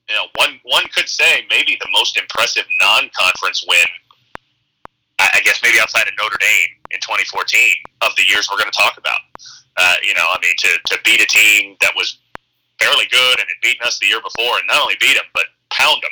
you 0.09 0.15
know, 0.15 0.27
one 0.37 0.61
one 0.65 0.85
could 0.95 1.09
say 1.09 1.47
maybe 1.49 1.79
the 1.81 1.89
most 1.93 2.19
impressive 2.19 2.65
non-conference 2.81 3.65
win. 3.69 3.87
I, 5.25 5.39
I 5.39 5.41
guess 5.41 5.61
maybe 5.63 5.81
outside 5.81 6.07
of 6.07 6.15
Notre 6.21 6.37
Dame 6.39 6.77
in 6.91 7.01
2014 7.01 7.75
of 8.03 8.13
the 8.17 8.25
years 8.29 8.49
we're 8.51 8.59
going 8.59 8.71
to 8.71 8.77
talk 8.77 8.99
about. 8.99 9.17
Uh, 9.77 9.97
you 10.05 10.15
know, 10.15 10.27
I 10.29 10.39
mean, 10.41 10.55
to 10.59 10.71
to 10.87 10.99
beat 11.05 11.21
a 11.21 11.27
team 11.27 11.77
that 11.81 11.93
was 11.97 12.19
fairly 12.79 13.07
good 13.11 13.41
and 13.41 13.49
had 13.49 13.61
beaten 13.63 13.87
us 13.87 13.99
the 13.99 14.07
year 14.07 14.21
before, 14.21 14.59
and 14.59 14.67
not 14.69 14.83
only 14.83 14.97
beat 15.01 15.15
them 15.15 15.25
but 15.33 15.45
pound 15.71 16.03
them, 16.03 16.11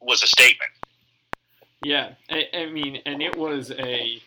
was 0.00 0.22
a 0.22 0.26
statement. 0.26 0.70
Yeah, 1.82 2.12
I, 2.30 2.46
I 2.54 2.66
mean, 2.66 3.02
and 3.04 3.20
it 3.20 3.36
was 3.36 3.72
a 3.72 4.22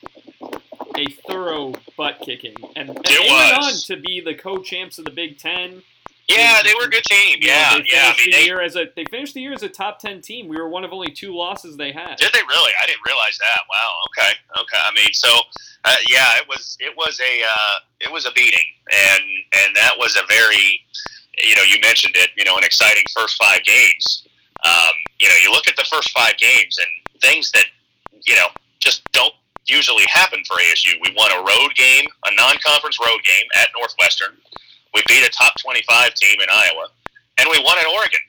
a 0.97 1.05
thorough 1.27 1.73
butt 1.97 2.19
kicking, 2.21 2.55
and, 2.75 2.89
and 2.89 2.99
It 2.99 3.05
they 3.05 3.29
went 3.29 3.63
on 3.63 3.73
to 3.85 3.97
be 3.97 4.21
the 4.21 4.35
co-champs 4.35 4.97
of 4.97 5.05
the 5.05 5.11
Big 5.11 5.37
Ten. 5.37 5.83
Yeah, 6.27 6.61
they 6.63 6.73
were 6.73 6.85
a 6.85 6.89
good 6.89 7.03
team. 7.03 7.39
Know, 7.39 7.47
Yeah, 7.47 7.77
they 7.77 7.85
yeah. 7.91 8.09
I 8.09 8.13
finished 8.13 8.19
mean, 8.19 8.31
the 8.31 8.37
they 8.37 8.45
year 8.45 8.61
as 8.61 8.75
a 8.75 8.85
they 8.95 9.05
finished 9.05 9.33
the 9.33 9.41
year 9.41 9.53
as 9.53 9.63
a 9.63 9.69
top 9.69 9.99
ten 9.99 10.21
team. 10.21 10.47
We 10.47 10.57
were 10.57 10.69
one 10.69 10.83
of 10.83 10.91
only 10.91 11.11
two 11.11 11.35
losses 11.35 11.77
they 11.77 11.91
had. 11.91 12.17
Did 12.17 12.33
they 12.33 12.41
really? 12.49 12.71
I 12.81 12.85
didn't 12.87 13.05
realize 13.05 13.37
that. 13.37 13.59
Wow. 13.69 13.93
Okay. 14.09 14.31
Okay. 14.61 14.81
I 14.83 14.91
mean, 14.95 15.13
so 15.13 15.29
uh, 15.85 15.95
yeah, 16.09 16.37
it 16.37 16.47
was 16.47 16.77
it 16.79 16.95
was 16.97 17.19
a 17.19 17.43
uh, 17.43 17.79
it 18.01 18.11
was 18.11 18.25
a 18.25 18.31
beating, 18.31 18.65
and 18.91 19.23
and 19.63 19.75
that 19.75 19.93
was 19.97 20.15
a 20.15 20.25
very 20.27 20.81
you 21.37 21.55
know 21.55 21.63
you 21.63 21.79
mentioned 21.81 22.15
it. 22.17 22.31
You 22.35 22.43
know, 22.43 22.57
an 22.57 22.63
exciting 22.63 23.03
first 23.15 23.37
five 23.37 23.63
games. 23.63 24.27
Um, 24.65 24.93
you 25.19 25.27
know, 25.27 25.35
you 25.43 25.51
look 25.51 25.67
at 25.67 25.75
the 25.75 25.85
first 25.91 26.09
five 26.09 26.37
games 26.37 26.79
and 26.79 27.21
things 27.21 27.51
that 27.51 27.65
you 28.25 28.35
know 28.35 28.47
just 28.79 29.03
don't 29.11 29.33
usually 29.67 30.05
happen 30.11 30.43
for 30.47 30.57
ASU. 30.57 30.93
We 31.01 31.13
won 31.15 31.31
a 31.31 31.37
road 31.37 31.75
game, 31.75 32.05
a 32.25 32.35
non-conference 32.35 32.99
road 32.99 33.19
game 33.23 33.47
at 33.55 33.69
Northwestern. 33.77 34.37
We 34.95 35.03
beat 35.07 35.23
a 35.23 35.29
top 35.29 35.53
twenty-five 35.61 36.15
team 36.15 36.39
in 36.41 36.47
Iowa, 36.49 36.87
and 37.37 37.47
we 37.51 37.59
won 37.63 37.77
at 37.77 37.85
Oregon 37.85 38.19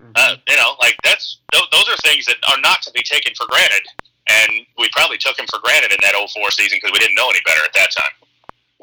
Mhm. 0.00 0.12
uh, 0.14 0.36
you 0.48 0.56
know, 0.56 0.76
like 0.80 0.96
that's 1.02 1.38
th- 1.52 1.64
those 1.72 1.88
are 1.88 1.96
things 1.96 2.24
that 2.26 2.36
are 2.48 2.60
not 2.60 2.80
to 2.82 2.90
be 2.92 3.02
taken 3.02 3.34
for 3.34 3.46
granted, 3.48 3.84
and 4.28 4.64
we 4.76 4.88
probably 4.94 5.18
took 5.18 5.36
them 5.36 5.46
for 5.50 5.58
granted 5.58 5.90
in 5.90 5.98
that 6.02 6.14
04 6.14 6.50
season 6.52 6.78
because 6.80 6.92
we 6.92 7.00
didn't 7.00 7.16
know 7.16 7.28
any 7.28 7.40
better 7.44 7.60
at 7.64 7.72
that 7.72 7.90
time. 7.90 8.14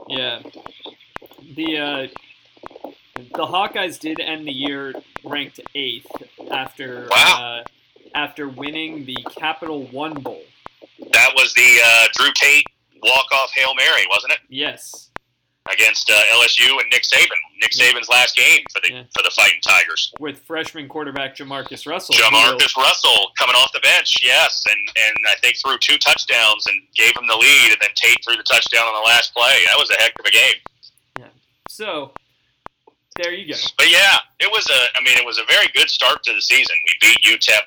Yeah. 0.10 0.40
The 1.56 1.78
uh, 1.78 2.08
the 3.16 3.46
Hawkeyes 3.46 3.98
did 4.00 4.20
end 4.20 4.46
the 4.48 4.52
year 4.52 4.94
ranked 5.24 5.62
eighth 5.74 6.08
after 6.52 7.08
Wow. 7.10 7.64
uh, 7.64 7.64
after 8.14 8.50
winning 8.50 9.06
the 9.06 9.18
Capital 9.38 9.84
One 9.88 10.16
Bowl. 10.16 10.44
That 11.12 11.34
was 11.36 11.54
the 11.54 11.80
uh, 11.86 12.08
Drew 12.18 12.32
Tate 12.36 12.66
walk-off 13.02 13.52
hail 13.54 13.74
mary, 13.76 14.06
wasn't 14.10 14.34
it, 14.34 14.40
Yes. 14.50 15.10
Against 15.72 16.10
uh, 16.10 16.14
LSU 16.34 16.70
and 16.80 16.90
Nick 16.92 17.04
Saban? 17.04 17.40
Nick. 17.62 17.72
Saban's 17.72 18.10
last 18.10 18.36
game 18.36 18.64
for 18.72 18.80
the 18.82 18.92
Yeah. 18.94 19.04
for 19.16 19.24
the 19.24 19.32
Fighting 19.32 19.60
Tigers. 19.62 20.12
With 20.20 20.40
freshman 20.44 20.88
quarterback 20.88 21.36
Jamarcus 21.36 21.86
Russell. 21.88 22.16
Jamarcus 22.16 22.76
Russell 22.78 23.32
coming 23.38 23.56
off 23.56 23.72
the 23.74 23.80
bench, 23.80 24.14
yes, 24.22 24.64
and 24.70 24.80
and 25.08 25.18
I 25.28 25.36
think 25.42 25.58
threw 25.58 25.78
two 25.78 25.98
touchdowns 25.98 26.66
and 26.68 26.82
gave 26.96 27.16
him 27.18 27.28
the 27.28 27.36
lead, 27.36 27.72
and 27.72 27.82
then 27.82 27.90
Tate 27.96 28.18
threw 28.26 28.36
the 28.38 28.44
touchdown 28.44 28.84
on 28.86 28.94
the 28.94 29.08
last 29.08 29.34
play. 29.34 29.58
That 29.66 29.78
was 29.78 29.90
a 29.92 29.96
heck 30.02 30.14
of 30.20 30.26
a 30.26 30.32
game. 30.32 30.56
Yeah. 31.20 31.26
So 31.70 32.12
there 33.18 33.34
you 33.34 33.54
go. 33.54 33.60
But 33.78 33.90
yeah, 33.92 34.18
it 34.40 34.52
was 34.52 34.68
a. 34.70 34.98
I 34.98 35.04
mean, 35.04 35.18
it 35.18 35.26
was 35.26 35.38
a 35.40 35.46
very 35.50 35.68
good 35.74 35.90
start 35.90 36.24
to 36.24 36.34
the 36.34 36.42
season. 36.42 36.76
We 37.02 37.10
beat 37.10 37.18
UTEP 37.24 37.62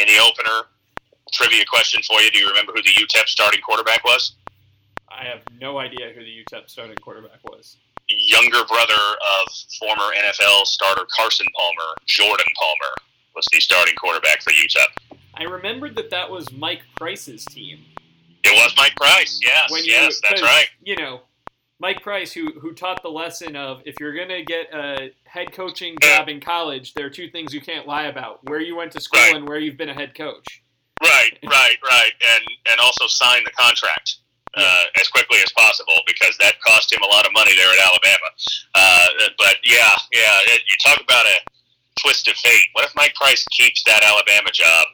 in 0.00 0.08
the 0.08 0.18
opener. 0.22 0.68
Trivia 1.32 1.64
question 1.66 2.02
for 2.02 2.20
you: 2.20 2.30
Do 2.30 2.38
you 2.38 2.48
remember 2.48 2.72
who 2.74 2.82
the 2.82 2.90
UTEP 2.90 3.26
starting 3.26 3.60
quarterback 3.60 4.04
was? 4.04 4.32
I 5.18 5.24
have 5.24 5.40
no 5.60 5.78
idea 5.78 6.12
who 6.14 6.20
the 6.22 6.44
UTEP 6.44 6.68
starting 6.68 6.96
quarterback 6.96 7.42
was. 7.44 7.76
Younger 8.08 8.64
brother 8.66 8.94
of 8.94 9.52
former 9.80 10.12
NFL 10.16 10.64
starter 10.66 11.06
Carson 11.16 11.46
Palmer, 11.56 11.94
Jordan 12.06 12.46
Palmer, 12.56 12.94
was 13.34 13.46
the 13.52 13.60
starting 13.60 13.94
quarterback 13.96 14.42
for 14.42 14.50
UTEP. 14.52 15.18
I 15.34 15.44
remembered 15.44 15.96
that 15.96 16.10
that 16.10 16.30
was 16.30 16.52
Mike 16.52 16.82
Price's 16.96 17.44
team. 17.46 17.84
It 18.44 18.52
was 18.56 18.74
Mike 18.76 18.94
Price. 18.96 19.40
Yes, 19.42 19.70
When 19.70 19.84
you- 19.84 19.92
yes, 19.92 20.20
that's 20.20 20.40
right. 20.40 20.68
You 20.82 20.96
know, 20.96 21.22
Mike 21.80 22.00
Price, 22.02 22.32
who 22.32 22.52
who 22.60 22.72
taught 22.72 23.02
the 23.02 23.10
lesson 23.10 23.56
of 23.56 23.82
if 23.84 23.96
you're 24.00 24.14
gonna 24.14 24.42
get 24.42 24.72
a 24.72 25.10
head 25.24 25.52
coaching 25.52 25.96
job 26.00 26.28
in 26.28 26.40
college, 26.40 26.94
there 26.94 27.06
are 27.06 27.10
two 27.10 27.28
things 27.30 27.52
you 27.52 27.60
can't 27.60 27.86
lie 27.86 28.04
about: 28.04 28.44
where 28.48 28.60
you 28.60 28.76
went 28.76 28.92
to 28.92 29.00
school 29.00 29.20
Right. 29.20 29.34
and 29.34 29.48
where 29.48 29.58
you've 29.58 29.76
been 29.76 29.88
a 29.90 29.94
head 29.94 30.14
coach. 30.14 30.62
Right, 31.02 31.36
right, 31.44 31.76
right, 31.82 32.12
and 32.34 32.44
and 32.70 32.80
also 32.80 33.06
sign 33.08 33.42
the 33.44 33.50
contract. 33.50 34.16
Uh, 34.56 34.84
as 34.98 35.08
quickly 35.08 35.38
as 35.44 35.52
possible 35.52 36.00
because 36.06 36.36
that 36.38 36.60
cost 36.64 36.92
him 36.92 37.00
a 37.02 37.10
lot 37.12 37.26
of 37.26 37.32
money 37.32 37.52
there 37.54 37.70
at 37.70 37.80
Alabama. 37.80 38.28
Uh, 38.74 39.08
but 39.38 39.56
yeah, 39.64 39.94
yeah, 40.12 40.56
it, 40.56 40.62
you 40.68 40.76
talk 40.84 41.00
about 41.00 41.24
a 41.26 41.38
twist 42.00 42.28
of 42.28 42.36
fate. 42.36 42.68
What 42.72 42.84
if 42.84 42.92
Mike 42.96 43.14
Price 43.14 43.44
keeps 43.52 43.84
that 43.84 44.02
Alabama 44.02 44.50
job? 44.52 44.86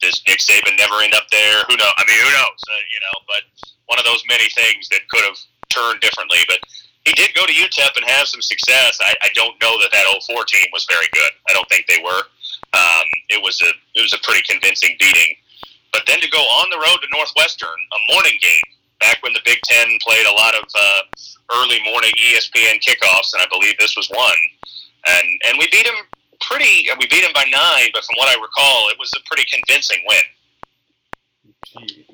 Does 0.00 0.20
Nick 0.26 0.40
Saban 0.40 0.76
never 0.76 1.00
end 1.00 1.14
up 1.14 1.28
there? 1.30 1.62
Who 1.68 1.76
knows? 1.76 1.94
I 1.96 2.04
mean, 2.08 2.18
who 2.18 2.32
knows? 2.32 2.60
Uh, 2.66 2.82
you 2.90 2.98
know, 2.98 3.16
but 3.28 3.42
one 3.86 3.98
of 3.98 4.04
those 4.04 4.24
many 4.28 4.48
things 4.50 4.88
that 4.88 5.06
could 5.08 5.22
have 5.22 5.38
turned 5.70 6.00
differently. 6.00 6.38
But 6.48 6.58
he 7.04 7.12
did 7.12 7.34
go 7.34 7.46
to 7.46 7.52
UTEP 7.52 7.96
and 7.96 8.04
have 8.06 8.26
some 8.26 8.42
success. 8.42 8.98
I, 9.00 9.14
I 9.22 9.28
don't 9.34 9.54
know 9.60 9.78
that 9.80 9.90
that 9.92 10.06
04 10.26 10.44
team 10.44 10.66
was 10.72 10.86
very 10.88 11.06
good. 11.12 11.32
I 11.48 11.52
don't 11.52 11.68
think 11.68 11.86
they 11.86 12.00
were. 12.02 12.22
Um, 12.72 13.06
it 13.28 13.42
was 13.42 13.60
a 13.60 13.70
it 13.94 14.02
was 14.02 14.14
a 14.14 14.20
pretty 14.22 14.42
convincing 14.48 14.96
beating. 14.98 15.36
But 15.92 16.02
then 16.06 16.20
to 16.20 16.28
go 16.28 16.38
on 16.38 16.70
the 16.70 16.78
road 16.78 16.98
to 17.02 17.08
Northwestern, 17.12 17.68
a 17.68 18.12
morning 18.12 18.38
game, 18.40 18.68
back 19.00 19.22
when 19.22 19.32
the 19.32 19.40
Big 19.44 19.60
Ten 19.64 19.98
played 20.00 20.26
a 20.26 20.32
lot 20.32 20.54
of 20.54 20.64
uh, 20.74 21.02
early 21.54 21.82
morning 21.84 22.10
ESPN 22.16 22.80
kickoffs, 22.80 23.34
and 23.34 23.42
I 23.42 23.46
believe 23.50 23.76
this 23.78 23.96
was 23.96 24.08
one. 24.10 24.38
And 25.06 25.28
and 25.46 25.58
we 25.58 25.68
beat 25.70 25.86
him 25.86 25.94
pretty. 26.40 26.88
We 26.98 27.06
beat 27.06 27.24
him 27.24 27.32
by 27.34 27.44
nine, 27.44 27.90
but 27.92 28.04
from 28.04 28.16
what 28.16 28.28
I 28.28 28.40
recall, 28.40 28.88
it 28.88 28.96
was 28.98 29.10
a 29.18 29.22
pretty 29.26 29.44
convincing 29.50 29.98
win. 30.08 30.24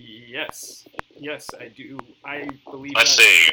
Yes, 0.01 0.89
yes, 1.17 1.49
I 1.61 1.69
do. 1.69 1.99
I 2.25 2.49
believe. 2.71 2.93
Let's 2.97 3.17
see. 3.17 3.49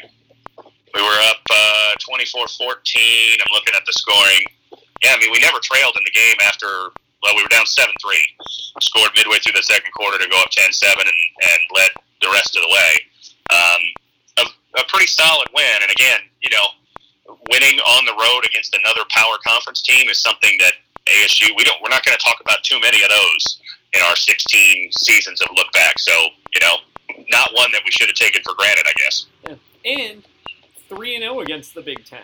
We 0.93 1.01
were 1.01 1.19
up 1.27 1.43
uh, 1.51 1.91
24-14. 2.09 2.55
I'm 2.55 3.53
looking 3.53 3.73
at 3.75 3.85
the 3.85 3.91
scoring. 3.91 4.45
Yeah, 5.03 5.11
I 5.11 5.19
mean, 5.19 5.29
we 5.29 5.39
never 5.39 5.59
trailed 5.59 5.93
in 5.97 6.03
the 6.05 6.11
game 6.11 6.37
after 6.47 6.67
well, 7.25 7.35
we 7.35 7.41
were 7.41 7.49
down 7.49 7.65
7 7.65 7.89
3. 7.89 8.17
Scored 8.85 9.09
midway 9.17 9.41
through 9.41 9.57
the 9.57 9.65
second 9.65 9.91
quarter 9.97 10.21
to 10.21 10.29
go 10.29 10.37
up 10.37 10.51
10 10.51 10.71
7 10.71 10.93
and, 11.01 11.09
and 11.09 11.59
led 11.73 11.89
the 12.21 12.29
rest 12.29 12.55
of 12.55 12.61
the 12.61 12.69
way. 12.69 12.91
Um, 13.49 13.81
a, 14.45 14.81
a 14.81 14.83
pretty 14.87 15.07
solid 15.07 15.49
win. 15.55 15.81
And 15.81 15.89
again, 15.89 16.21
you 16.45 16.53
know, 16.53 16.69
winning 17.49 17.81
on 17.81 18.05
the 18.05 18.13
road 18.13 18.45
against 18.45 18.77
another 18.77 19.01
power 19.09 19.41
conference 19.41 19.81
team 19.81 20.07
is 20.07 20.21
something 20.21 20.53
that 20.59 20.73
ASU, 21.09 21.49
we 21.57 21.63
don't, 21.63 21.81
we're 21.81 21.89
not 21.89 22.05
going 22.05 22.17
to 22.17 22.23
talk 22.23 22.37
about 22.41 22.61
too 22.63 22.79
many 22.79 23.01
of 23.01 23.09
those 23.09 23.59
in 23.93 24.01
our 24.05 24.15
16 24.15 24.91
seasons 24.91 25.41
of 25.41 25.49
look 25.55 25.71
back. 25.73 25.97
So, 25.97 26.13
you 26.53 26.61
know, 26.61 26.77
not 27.29 27.49
one 27.53 27.71
that 27.71 27.81
we 27.85 27.91
should 27.91 28.07
have 28.07 28.15
taken 28.15 28.41
for 28.43 28.53
granted, 28.53 28.85
I 28.85 28.93
guess. 29.01 29.25
Yeah. 29.47 29.55
And 29.85 30.23
3 30.89 31.15
and 31.15 31.23
0 31.23 31.39
against 31.39 31.73
the 31.73 31.81
Big 31.81 32.05
Ten 32.05 32.21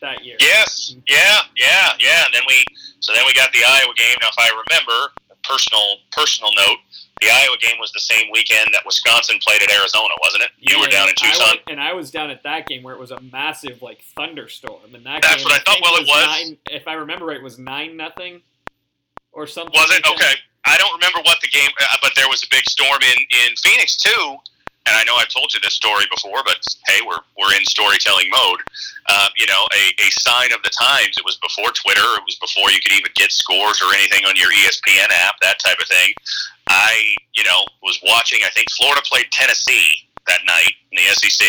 that 0.00 0.24
year. 0.24 0.36
Yes, 0.40 0.94
yeah, 1.06 1.40
yeah, 1.56 1.92
yeah. 2.00 2.24
And 2.24 2.34
then 2.34 2.42
we 2.46 2.64
so 3.00 3.12
then 3.14 3.24
we 3.26 3.34
got 3.34 3.52
the 3.52 3.60
Iowa 3.66 3.92
game. 3.96 4.16
Now, 4.20 4.28
if 4.28 4.38
I 4.38 4.50
remember, 4.50 5.12
personal 5.44 6.02
personal 6.12 6.50
note, 6.56 6.78
the 7.20 7.28
Iowa 7.30 7.56
game 7.60 7.78
was 7.78 7.92
the 7.92 8.00
same 8.00 8.26
weekend 8.32 8.70
that 8.72 8.82
Wisconsin 8.84 9.38
played 9.46 9.62
at 9.62 9.70
Arizona, 9.70 10.14
wasn't 10.22 10.44
it? 10.44 10.50
You 10.58 10.80
were 10.80 10.88
down 10.88 11.08
in 11.08 11.14
Tucson, 11.14 11.56
and 11.68 11.80
I 11.80 11.92
was 11.92 12.10
down 12.10 12.30
at 12.30 12.42
that 12.42 12.66
game 12.66 12.82
where 12.82 12.94
it 12.94 13.00
was 13.00 13.10
a 13.10 13.20
massive 13.20 13.82
like 13.82 14.02
thunderstorm, 14.16 14.94
and 14.94 15.04
that 15.06 15.22
that's 15.22 15.36
game, 15.36 15.44
what 15.44 15.54
I 15.54 15.58
thought. 15.64 15.78
Well, 15.82 15.96
it 15.96 16.06
was. 16.06 16.26
Nine, 16.26 16.58
if 16.70 16.88
I 16.88 16.94
remember 16.94 17.26
right, 17.26 17.38
it 17.38 17.42
was 17.42 17.58
nine 17.58 17.96
nothing 17.96 18.42
or 19.32 19.46
something. 19.46 19.72
Was 19.74 19.90
it 19.90 20.04
like 20.04 20.14
okay? 20.14 20.34
I 20.66 20.76
don't 20.78 20.94
remember 20.94 21.20
what 21.24 21.38
the 21.40 21.48
game, 21.48 21.70
uh, 21.80 21.96
but 22.02 22.12
there 22.16 22.28
was 22.28 22.42
a 22.42 22.48
big 22.50 22.64
storm 22.68 22.98
in 23.02 23.18
in 23.48 23.56
Phoenix 23.56 23.96
too 23.96 24.38
and 24.86 24.94
I 24.94 25.02
know 25.04 25.14
I've 25.18 25.28
told 25.28 25.52
you 25.52 25.60
this 25.60 25.74
story 25.74 26.04
before, 26.14 26.42
but 26.46 26.62
hey, 26.86 27.02
we're, 27.06 27.18
we're 27.34 27.54
in 27.54 27.64
storytelling 27.66 28.30
mode. 28.30 28.60
Uh, 29.06 29.28
you 29.36 29.46
know, 29.46 29.66
a, 29.74 29.82
a 29.98 30.08
sign 30.22 30.52
of 30.52 30.62
the 30.62 30.70
times. 30.70 31.18
It 31.18 31.24
was 31.24 31.36
before 31.42 31.70
Twitter. 31.74 32.06
It 32.18 32.24
was 32.26 32.38
before 32.38 32.70
you 32.70 32.78
could 32.80 32.94
even 32.94 33.10
get 33.14 33.32
scores 33.32 33.82
or 33.82 33.92
anything 33.94 34.24
on 34.24 34.34
your 34.36 34.50
ESPN 34.50 35.10
app, 35.26 35.38
that 35.42 35.58
type 35.58 35.78
of 35.82 35.88
thing. 35.88 36.14
I, 36.68 37.14
you 37.34 37.44
know, 37.44 37.66
was 37.82 37.98
watching. 38.02 38.40
I 38.46 38.50
think 38.50 38.70
Florida 38.78 39.02
played 39.02 39.26
Tennessee 39.30 40.06
that 40.26 40.40
night 40.46 40.74
in 40.92 41.02
the 41.02 41.06
SEC. 41.14 41.46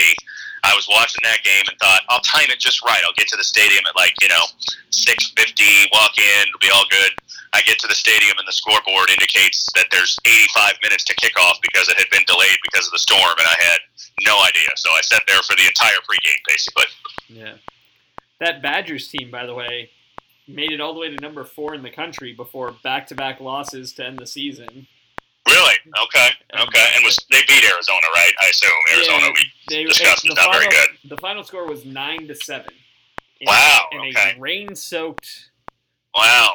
I 0.63 0.73
was 0.75 0.87
watching 0.89 1.21
that 1.23 1.43
game 1.43 1.63
and 1.69 1.77
thought, 1.79 2.01
I'll 2.09 2.21
time 2.21 2.49
it 2.49 2.59
just 2.59 2.83
right. 2.83 3.01
I'll 3.05 3.15
get 3.15 3.27
to 3.29 3.37
the 3.37 3.43
stadium 3.43 3.85
at 3.87 3.95
like 3.95 4.13
you 4.21 4.27
know 4.27 4.45
six 4.89 5.31
fifty. 5.37 5.87
Walk 5.93 6.17
in, 6.17 6.47
it'll 6.49 6.59
be 6.59 6.69
all 6.73 6.85
good. 6.89 7.11
I 7.57 7.61
get 7.65 7.79
to 7.79 7.87
the 7.87 7.95
stadium 7.95 8.37
and 8.37 8.47
the 8.47 8.53
scoreboard 8.53 9.09
indicates 9.09 9.67
that 9.73 9.87
there's 9.89 10.19
85 10.25 10.73
minutes 10.83 11.03
to 11.05 11.15
kick 11.15 11.33
off 11.39 11.57
because 11.63 11.89
it 11.89 11.97
had 11.97 12.05
been 12.11 12.21
delayed 12.27 12.61
because 12.61 12.85
of 12.85 12.91
the 12.91 12.99
storm, 12.99 13.33
and 13.33 13.47
I 13.47 13.57
had 13.65 13.79
no 14.21 14.37
idea. 14.45 14.69
So 14.75 14.91
I 14.91 15.01
sat 15.01 15.23
there 15.27 15.41
for 15.41 15.55
the 15.55 15.65
entire 15.65 15.97
pregame, 16.05 16.37
basically. 16.47 16.85
Yeah. 17.27 17.53
That 18.39 18.61
Badgers 18.61 19.07
team, 19.07 19.31
by 19.31 19.47
the 19.47 19.55
way, 19.55 19.89
made 20.47 20.71
it 20.71 20.79
all 20.79 20.93
the 20.93 20.99
way 20.99 21.09
to 21.09 21.19
number 21.19 21.43
four 21.43 21.73
in 21.73 21.81
the 21.81 21.89
country 21.89 22.31
before 22.31 22.75
back-to-back 22.83 23.41
losses 23.41 23.91
to 23.93 24.05
end 24.05 24.19
the 24.19 24.27
season. 24.27 24.85
Really? 25.49 25.75
Okay. 26.05 26.29
Okay. 26.61 26.85
And 26.95 27.03
was 27.03 27.17
they 27.31 27.41
beat 27.47 27.63
Arizona, 27.63 28.05
right? 28.13 28.33
I 28.43 28.49
assume 28.49 28.69
Arizona. 28.93 29.23
Yeah, 29.23 29.31
we 29.33 29.75
they, 29.75 29.83
discussed 29.85 30.27
is 30.27 30.35
not 30.35 30.45
final, 30.45 30.59
very 30.59 30.69
good. 30.69 31.09
The 31.09 31.17
final 31.17 31.43
score 31.43 31.65
was 31.65 31.85
nine 31.85 32.27
to 32.27 32.35
seven. 32.35 32.73
In, 33.39 33.47
wow. 33.47 33.85
In 33.93 33.99
okay. 33.99 34.35
a 34.35 34.39
rain-soaked. 34.39 35.49
Wow. 36.15 36.53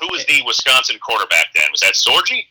Who 0.00 0.08
was 0.10 0.24
the 0.26 0.42
Wisconsin 0.44 0.98
quarterback 1.00 1.46
then? 1.54 1.66
Was 1.70 1.80
that 1.80 1.94
Sorgi? 1.94 2.44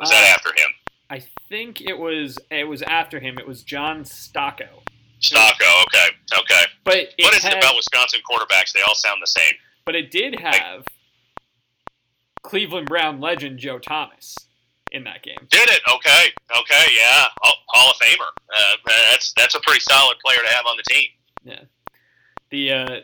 Was 0.00 0.10
uh, 0.10 0.14
that 0.14 0.34
after 0.34 0.50
him? 0.50 0.70
I 1.10 1.22
think 1.48 1.80
it 1.80 1.98
was. 1.98 2.38
It 2.50 2.64
was 2.64 2.82
after 2.82 3.20
him. 3.20 3.38
It 3.38 3.46
was 3.46 3.62
John 3.62 4.04
Stocco. 4.04 4.82
Stocco. 5.20 5.64
Okay. 5.86 6.08
Okay. 6.38 6.64
But 6.84 7.08
what 7.20 7.34
is 7.34 7.42
had, 7.42 7.54
it 7.54 7.58
about 7.58 7.76
Wisconsin 7.76 8.20
quarterbacks? 8.28 8.72
They 8.72 8.82
all 8.82 8.94
sound 8.94 9.20
the 9.22 9.26
same. 9.26 9.52
But 9.84 9.94
it 9.94 10.10
did 10.10 10.38
have 10.40 10.78
like, 10.78 10.86
Cleveland 12.42 12.86
Brown 12.86 13.20
legend 13.20 13.58
Joe 13.58 13.78
Thomas 13.78 14.34
in 14.92 15.04
that 15.04 15.22
game. 15.22 15.38
Did 15.50 15.68
it? 15.68 15.80
Okay. 15.88 16.32
Okay. 16.58 16.84
Yeah. 16.96 17.26
Hall 17.42 17.90
of 17.90 17.96
Famer. 17.98 18.28
Uh, 18.54 18.76
that's 19.12 19.32
that's 19.36 19.54
a 19.54 19.60
pretty 19.60 19.80
solid 19.80 20.16
player 20.24 20.38
to 20.38 20.54
have 20.54 20.66
on 20.66 20.76
the 20.76 20.82
team. 20.82 21.08
Yeah. 21.44 21.60
The 22.50 22.72
uh, 22.72 23.00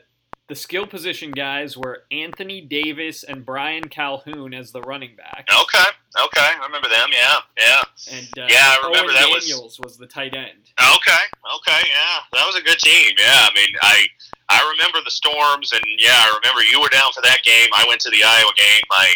the 0.49 0.55
skill 0.55 0.87
position 0.87 1.31
guys 1.31 1.77
were 1.77 2.05
Anthony 2.11 2.61
Davis 2.61 3.23
and 3.23 3.47
Brian 3.47 3.85
Calhoun 3.89 4.53
as 4.53 4.73
the 4.73 4.83
running 4.83 5.15
back. 5.17 5.47
Okay, 5.49 5.89
okay, 6.25 6.51
I 6.61 6.65
remember 6.67 6.89
them. 6.89 7.09
Yeah, 7.13 7.39
yeah, 7.59 7.83
and 8.19 8.29
uh, 8.39 8.47
yeah, 8.51 8.75
I 8.75 8.87
remember 8.87 9.13
Owen 9.13 9.33
that 9.33 9.41
Daniels 9.41 9.79
was 9.79 9.81
was 9.81 9.97
the 9.99 10.07
tight 10.07 10.35
end. 10.35 10.71
Okay, 10.81 11.25
okay, 11.57 11.81
yeah, 11.89 12.19
that 12.33 12.47
was 12.47 12.57
a 12.57 12.63
good 12.63 12.79
team. 12.79 13.13
Yeah, 13.19 13.49
I 13.49 13.51
mean, 13.55 13.71
I 13.83 14.07
I 14.49 14.69
remember 14.77 14.99
the 15.05 15.11
storms, 15.11 15.73
and 15.73 15.83
yeah, 15.99 16.19
I 16.19 16.39
remember 16.43 16.63
you 16.65 16.81
were 16.81 16.91
down 16.91 17.13
for 17.15 17.23
that 17.23 17.43
game. 17.45 17.71
I 17.75 17.87
went 17.89 18.01
to 18.03 18.11
the 18.11 18.23
Iowa 18.23 18.51
game. 18.57 18.83
My 18.91 19.15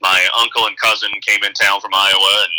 my 0.00 0.26
uncle 0.40 0.66
and 0.66 0.76
cousin 0.78 1.10
came 1.22 1.44
in 1.44 1.52
town 1.52 1.80
from 1.80 1.94
Iowa, 1.94 2.48
and 2.48 2.54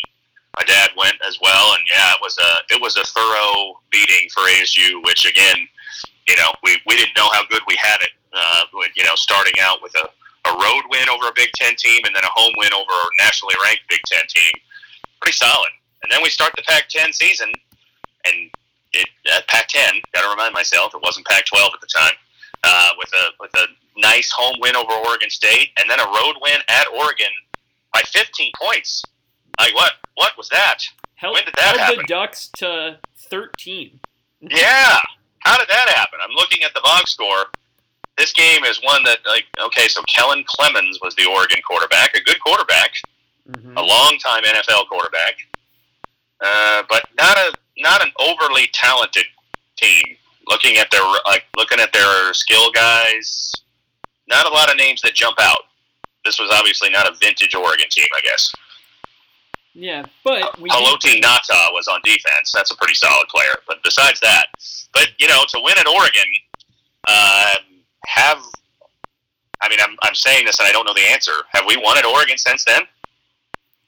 my 0.56 0.64
dad 0.64 0.92
went 0.96 1.18
as 1.28 1.40
well. 1.42 1.74
And 1.74 1.84
yeah, 1.90 2.14
it 2.14 2.22
was 2.22 2.38
a 2.38 2.74
it 2.74 2.82
was 2.82 2.96
a 2.96 3.04
thorough 3.04 3.82
beating 3.92 4.30
for 4.34 4.42
ASU, 4.44 5.04
which 5.04 5.26
again 5.26 5.68
you 6.28 6.36
know, 6.38 6.52
we, 6.64 6.78
we 6.88 6.96
didn't 6.96 7.16
know 7.16 7.30
how 7.32 7.44
good 7.50 7.62
we 7.68 7.76
had 7.82 7.98
it. 8.02 8.12
Uh, 8.34 8.64
you 8.96 9.04
know, 9.04 9.16
starting 9.16 9.54
out 9.62 9.82
with 9.82 9.94
a, 9.96 10.08
a 10.50 10.54
road 10.54 10.84
win 10.90 11.08
over 11.10 11.28
a 11.28 11.34
Big 11.36 11.52
Ten 11.54 11.76
team 11.76 12.02
and 12.06 12.16
then 12.16 12.24
a 12.24 12.34
home 12.34 12.54
win 12.58 12.74
over 12.74 12.92
a 12.92 13.24
nationally 13.24 13.56
ranked 13.64 13.84
Big 13.90 14.02
Ten 14.06 14.26
team. 14.28 14.52
Pretty 15.22 15.36
solid. 15.36 15.70
And 16.04 16.12
then 16.12 16.22
we 16.22 16.30
start 16.30 16.54
the 16.56 16.64
Pac 16.64 16.90
10 16.90 17.14
season, 17.14 17.50
and 18.26 18.50
it 18.92 19.08
uh, 19.34 19.40
Pac 19.48 19.70
10, 19.70 20.02
got 20.14 20.24
to 20.24 20.30
remind 20.30 20.54
myself, 20.54 20.94
it 20.94 21.02
wasn't 21.02 21.26
Pac 21.28 21.46
12 21.46 21.72
at 21.74 21.82
the 21.82 21.88
time, 21.88 22.14
uh, 22.64 22.90
with, 22.98 23.10
a, 23.14 23.30
with 23.40 23.52
a 23.56 23.68
nice 23.98 24.32
home 24.32 24.56
win 24.60 24.76
over 24.76 24.92
Oregon 24.92 25.30
State 25.30 25.70
and 25.80 25.90
then 25.90 26.00
a 26.00 26.06
road 26.06 26.36
win 26.42 26.60
at 26.70 26.88
Oregon 26.94 27.32
by 27.94 28.02
15 28.02 28.52
points. 28.60 29.04
Like, 29.60 29.74
what? 29.76 29.94
What 30.16 30.38
was 30.38 30.50
that? 30.50 30.80
Held, 31.16 31.36
when 31.36 31.46
did 31.46 31.54
that 31.56 31.78
held 31.78 31.80
happen? 31.80 31.98
the 32.00 32.04
Ducks 32.08 32.50
to 32.58 33.00
13. 33.30 34.00
yeah. 34.42 35.00
How 35.44 35.58
did 35.58 35.68
that 35.70 35.90
happen? 35.90 36.20
I'm 36.22 36.36
looking 36.36 36.64
at 36.64 36.74
the 36.74 36.82
box 36.82 37.12
score. 37.12 37.46
This 38.18 38.32
game 38.32 38.64
is 38.64 38.80
one 38.84 39.04
that, 39.04 39.20
like, 39.28 39.46
okay, 39.60 39.88
so 39.88 40.02
Kellen 40.04 40.44
Clemens 40.48 41.00
was 41.02 41.16
the 41.16 41.26
Oregon 41.26 41.60
quarterback, 41.68 42.16
a 42.16 42.22
good 42.22 42.40
quarterback, 42.40 42.92
mm-hmm. 43.50 43.78
a 43.78 43.82
long 43.82 44.18
time 44.24 44.44
NFL 44.44 44.88
quarterback, 44.88 45.36
uh, 46.44 46.84
but 46.90 47.04
not 47.18 47.38
a 47.38 47.54
not 47.80 48.04
an 48.04 48.12
overly 48.20 48.68
talented 48.74 49.26
team. 49.78 50.18
Looking 50.48 50.78
at 50.78 50.92
their 50.92 51.02
like 51.26 51.46
looking 51.58 51.80
at 51.80 51.92
their 51.92 52.34
skill 52.34 52.72
guys, 52.72 53.54
not 54.28 54.46
a 54.46 54.50
lot 54.50 54.70
of 54.70 54.78
names 54.78 55.02
that 55.02 55.14
jump 55.16 55.38
out. 55.42 55.64
This 56.26 56.40
was 56.40 56.52
obviously 56.54 56.90
not 56.90 57.10
a 57.10 57.16
vintage 57.16 57.56
Oregon 57.56 57.88
team, 57.90 58.06
I 58.16 58.22
guess. 58.22 58.54
Yeah, 59.74 60.06
but 60.24 60.60
we 60.60 60.70
Haloti 60.70 61.20
Ngata 61.20 61.74
was 61.74 61.88
on 61.88 62.00
defense. 62.04 62.52
That's 62.54 62.72
a 62.72 62.78
pretty 62.78 62.94
solid 62.94 63.28
player. 63.28 63.56
But 63.68 63.78
besides 63.84 64.20
that, 64.20 64.46
but 64.94 65.08
you 65.18 65.28
know, 65.28 65.44
to 65.50 65.62
win 65.64 65.76
at 65.80 65.88
Oregon, 65.88 66.24
uh, 67.08 67.56
have 68.06 68.38
I 69.64 69.70
mean, 69.70 69.80
I'm 69.82 69.98
I'm 70.04 70.14
saying 70.14 70.46
this 70.46 70.60
and 70.60 70.68
I 70.68 70.72
don't 70.72 70.86
know 70.86 70.94
the 70.94 71.10
answer. 71.12 71.32
Have 71.54 71.66
we 71.66 71.78
won 71.78 71.98
at 71.98 72.06
Oregon 72.06 72.38
since 72.38 72.66
then? 72.66 72.84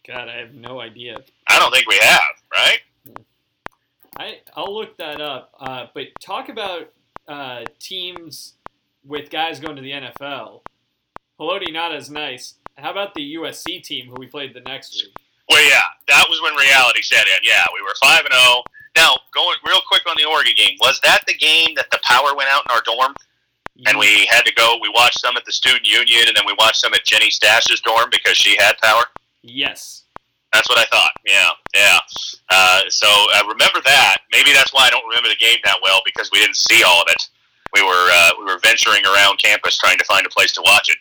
God, 0.08 0.30
I 0.30 0.38
have 0.38 0.54
no 0.54 0.80
idea. 0.80 1.18
I 1.48 1.60
don't 1.60 1.72
think 1.72 1.88
we 1.88 2.00
have. 2.02 2.22
Right? 2.52 2.80
I 4.18 4.40
I'll 4.56 4.74
look 4.74 4.98
that 4.98 5.20
up. 5.20 5.52
Uh, 5.60 5.88
but 5.94 6.08
talk 6.22 6.50
about 6.50 6.94
uh, 7.28 7.64
teams 7.80 8.54
with 9.06 9.30
guys 9.30 9.60
going 9.60 9.76
to 9.76 9.82
the 9.82 9.92
NFL. 9.92 10.62
Haloti 11.40 11.68
Ngata 11.68 11.98
is 11.98 12.10
nice. 12.10 12.56
How 12.78 12.92
about 12.92 13.14
the 13.14 13.36
USC 13.36 13.84
team 13.84 14.08
who 14.08 14.16
we 14.18 14.28
played 14.28 14.54
the 14.54 14.62
next 14.62 14.94
week? 14.96 15.25
Well, 15.50 15.64
yeah, 15.64 15.86
that 16.08 16.26
was 16.30 16.42
when 16.42 16.56
reality 16.56 17.02
set 17.02 17.28
in. 17.28 17.40
Yeah, 17.44 17.66
we 17.74 17.82
were 17.82 17.94
five 18.02 18.26
and 18.26 18.34
zero, 18.34 18.44
oh, 18.44 18.64
Now, 18.96 19.16
going 19.34 19.58
real 19.66 19.82
quick 19.88 20.04
on 20.08 20.16
the 20.18 20.26
Oregon 20.26 20.54
game, 20.58 20.78
was 20.82 21.00
that 21.04 21.24
the 21.28 21.36
game 21.36 21.76
that 21.76 21.92
the 21.92 22.00
power 22.04 22.36
went 22.36 22.50
out 22.50 22.64
in 22.66 22.76
our 22.76 22.82
dorm? 22.82 23.16
and 23.88 23.98
we 23.98 24.26
had 24.30 24.44
to 24.46 24.54
go. 24.54 24.78
We 24.82 24.90
watched 24.94 25.20
some 25.20 25.36
at 25.38 25.46
the 25.46 25.52
student 25.52 25.86
union, 25.86 26.28
and 26.28 26.36
then 26.36 26.46
we 26.46 26.56
watched 26.58 26.78
some 26.78 26.94
at 26.94 27.04
Jenny 27.06 27.30
Stash's 27.30 27.82
dorm 27.82 28.10
because 28.12 28.38
she 28.38 28.56
had 28.58 28.78
power. 28.82 29.04
Yes, 29.42 30.04
that's 30.54 30.70
what 30.70 30.78
I 30.78 30.86
thought. 30.86 31.12
Yeah, 31.26 31.50
yeah. 31.76 32.00
Uh, 32.50 32.82
so 32.88 33.08
I 33.08 33.42
remember 33.48 33.80
that. 33.86 34.18
Maybe 34.32 34.54
that's 34.54 34.74
why 34.74 34.88
I 34.88 34.90
don't 34.90 35.06
remember 35.08 35.30
the 35.30 35.36
game 35.36 35.60
that 35.66 35.78
well 35.84 36.02
because 36.06 36.30
we 36.32 36.40
didn't 36.40 36.56
see 36.56 36.84
all 36.84 37.02
of 37.02 37.08
it. 37.10 37.22
We 37.74 37.84
were 37.84 38.10
uh, 38.12 38.32
we 38.40 38.46
were 38.46 38.60
venturing 38.64 39.04
around 39.06 39.40
campus 39.44 39.78
trying 39.78 39.98
to 39.98 40.06
find 40.06 40.26
a 40.26 40.30
place 40.30 40.54
to 40.54 40.62
watch 40.64 40.90
it. 40.90 40.98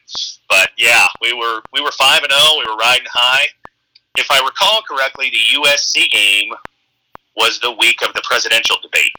But 0.48 0.70
yeah, 0.76 1.06
we 1.22 1.32
were 1.32 1.62
we 1.72 1.80
were 1.80 1.92
five 1.92 2.22
and 2.22 2.32
zero. 2.32 2.58
We 2.58 2.66
were 2.70 2.76
riding 2.76 3.06
high. 3.12 3.46
If 4.16 4.30
I 4.30 4.38
recall 4.44 4.82
correctly, 4.88 5.30
the 5.30 5.58
USC 5.60 6.08
game 6.10 6.52
was 7.36 7.58
the 7.60 7.72
week 7.72 8.02
of 8.06 8.14
the 8.14 8.22
presidential 8.24 8.76
debate, 8.82 9.12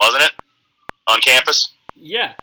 wasn't 0.00 0.24
it? 0.24 0.32
On 1.08 1.20
campus. 1.20 1.72
Yeah, 1.96 2.34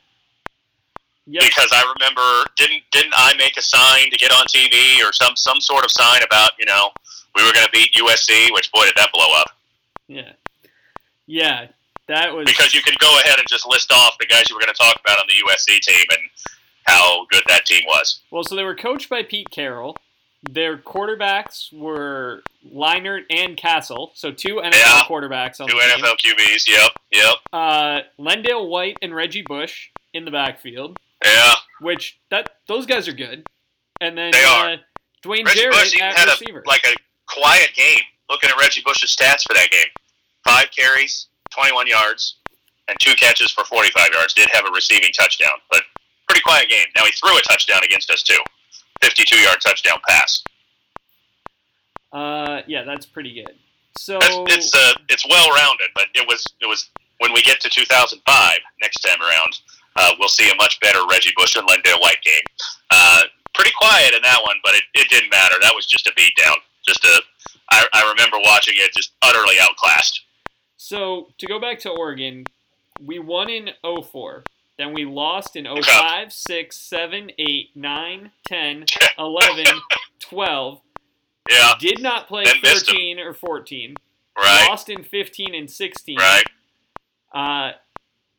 Yep. 1.28 1.42
Because 1.44 1.70
I 1.74 1.82
remember 1.98 2.46
didn't 2.56 2.84
didn't 2.92 3.14
I 3.18 3.34
make 3.38 3.58
a 3.58 3.62
sign 3.62 4.12
to 4.12 4.18
get 4.18 4.32
on 4.32 4.46
TV 4.46 5.04
or 5.04 5.12
some 5.12 5.36
some 5.36 5.60
sort 5.60 5.84
of 5.84 5.90
sign 5.90 6.22
about 6.22 6.52
you 6.60 6.66
know 6.66 6.92
we 7.36 7.44
were 7.44 7.52
going 7.52 7.66
to 7.66 7.72
beat 7.72 7.94
USC, 7.94 8.54
which 8.54 8.72
boy 8.72 8.86
did 8.86 8.94
that 8.96 9.10
blow 9.12 9.34
up. 9.40 9.48
Yeah, 10.08 10.34
yeah, 11.26 11.68
that 12.08 12.32
was 12.32 12.46
because 12.46 12.76
you 12.76 12.82
could 12.84 12.98
go 13.00 13.10
ahead 13.22 13.40
and 13.40 13.48
just 13.48 13.68
list 13.68 13.92
off 13.92 14.18
the 14.20 14.28
guys 14.28 14.50
you 14.50 14.56
were 14.56 14.62
going 14.62 14.74
to 14.74 14.78
talk 14.78 15.00
about 15.04 15.18
on 15.18 15.26
the 15.28 15.34
USC 15.52 15.80
team 15.80 16.06
and 16.12 16.22
how 16.84 17.26
good 17.32 17.42
that 17.48 17.66
team 17.66 17.82
was. 17.88 18.22
Well, 18.30 18.44
so 18.44 18.56
they 18.56 18.64
were 18.64 18.76
coached 18.76 19.10
by 19.10 19.24
Pete 19.24 19.50
Carroll. 19.50 19.98
Their 20.50 20.78
quarterbacks 20.78 21.74
were 21.74 22.44
Leinart 22.72 23.24
and 23.30 23.58
Castle, 23.58 24.12
so 24.14 24.32
two 24.32 24.56
NFL 24.64 24.74
yeah, 24.74 25.02
quarterbacks 25.08 25.60
on 25.60 25.68
two 25.68 25.76
NFL 25.76 26.18
team. 26.18 26.36
QBs. 26.36 26.68
Yep, 26.68 26.92
yep. 27.12 27.36
Uh, 27.52 28.00
LenDale 28.20 28.70
White 28.70 28.98
and 29.02 29.14
Reggie 29.14 29.42
Bush 29.42 29.90
in 30.14 30.26
the 30.26 30.32
backfield. 30.32 31.00
Yeah. 31.24 31.54
Which 31.82 32.20
that 32.30 32.58
those 32.68 32.86
guys 32.86 33.08
are 33.08 33.14
good. 33.14 33.48
And 34.02 34.18
then 34.18 34.32
they 34.32 34.44
are. 34.44 34.74
Uh, 34.74 34.78
Dwayne 35.24 35.46
Reggie 35.46 35.62
Jarrett 35.62 35.76
Bush 35.76 36.02
at 36.02 36.16
had 36.16 36.28
receiver. 36.28 36.60
A, 36.60 36.68
like 36.68 36.86
a 36.86 36.96
quiet 37.28 37.72
game. 37.76 38.02
Looking 38.30 38.50
at 38.50 38.58
Reggie 38.60 38.82
Bush's 38.86 39.16
stats 39.16 39.44
for 39.48 39.54
that 39.54 39.70
game, 39.70 39.88
five 40.44 40.68
carries, 40.76 41.28
21 41.52 41.86
yards, 41.86 42.38
and 42.88 42.98
two 43.00 43.14
catches 43.16 43.52
for 43.52 43.64
45 43.66 44.10
yards. 44.14 44.34
Did 44.34 44.50
have 44.52 44.66
a 44.66 44.72
receiving 44.72 45.12
touchdown, 45.18 45.58
but 45.72 45.84
pretty 46.28 46.42
quiet 46.42 46.70
game. 46.70 46.86
Now 46.96 47.06
he 47.06 47.12
threw 47.12 47.38
a 47.38 47.42
touchdown 47.42 47.82
against 47.84 48.10
us 48.10 48.24
too, 48.24 48.40
52 49.06 49.38
yard 49.38 49.58
touchdown 49.62 49.98
pass. 50.08 50.44
Uh, 52.12 52.62
yeah, 52.68 52.84
that's 52.84 53.06
pretty 53.06 53.34
good. 53.34 53.56
So 53.98 54.18
it's 54.22 54.54
it's, 54.54 54.76
uh, 54.76 54.94
it's 55.10 55.26
well 55.30 55.50
rounded, 55.50 55.90
but 55.94 56.06
it 56.16 56.28
was 56.28 56.44
it 56.62 56.66
was 56.66 56.90
when 57.20 57.32
we 57.34 57.42
get 57.42 57.62
to 57.62 57.70
2005 57.70 58.60
next 58.82 59.00
time 59.02 59.22
around 59.22 59.54
uh, 59.96 60.12
we'll 60.20 60.30
see 60.30 60.50
a 60.50 60.56
much 60.56 60.80
better 60.80 61.00
Reggie 61.10 61.34
Bush 61.38 61.56
and 61.56 61.68
LenDale 61.68 62.02
White 62.02 62.22
game. 62.24 62.44
Uh, 62.92 63.24
pretty 63.54 63.72
quiet 63.78 64.14
in 64.14 64.22
that 64.24 64.40
one, 64.46 64.58
but 64.64 64.76
it, 64.76 64.84
it 64.94 65.10
didn't 65.10 65.30
matter. 65.30 65.56
That 65.62 65.74
was 65.74 65.86
just 65.86 66.08
a 66.08 66.12
beatdown. 66.12 66.56
Just 66.86 67.04
a, 67.06 67.22
I, 67.72 67.86
I 67.94 68.10
remember 68.10 68.38
watching 68.44 68.76
it 68.78 68.92
just 68.94 69.14
utterly 69.22 69.56
outclassed. 69.62 70.22
So 70.78 71.30
to 71.38 71.48
go 71.48 71.60
back 71.60 71.80
to 71.80 71.90
Oregon, 71.90 72.44
we 73.02 73.20
won 73.20 73.50
in 73.50 73.70
04. 73.84 74.44
Then 74.78 74.94
we 74.94 75.06
lost 75.06 75.56
in 75.56 75.66
05, 75.66 76.34
6, 76.34 76.78
7, 76.78 77.32
8, 77.38 77.70
9, 77.76 78.32
10, 78.48 78.86
11, 79.20 79.66
12. 80.20 80.82
Yeah. 81.50 81.74
Did 81.80 82.02
not 82.02 82.28
play 82.28 82.44
then 82.44 82.56
13 82.62 83.20
or 83.20 83.34
14. 83.34 83.96
Right. 84.38 84.68
Lost 84.70 84.90
in 84.90 85.04
15 85.04 85.56
and 85.56 85.70
16. 85.70 86.18
Right. 86.18 86.44
Uh, 87.34 87.72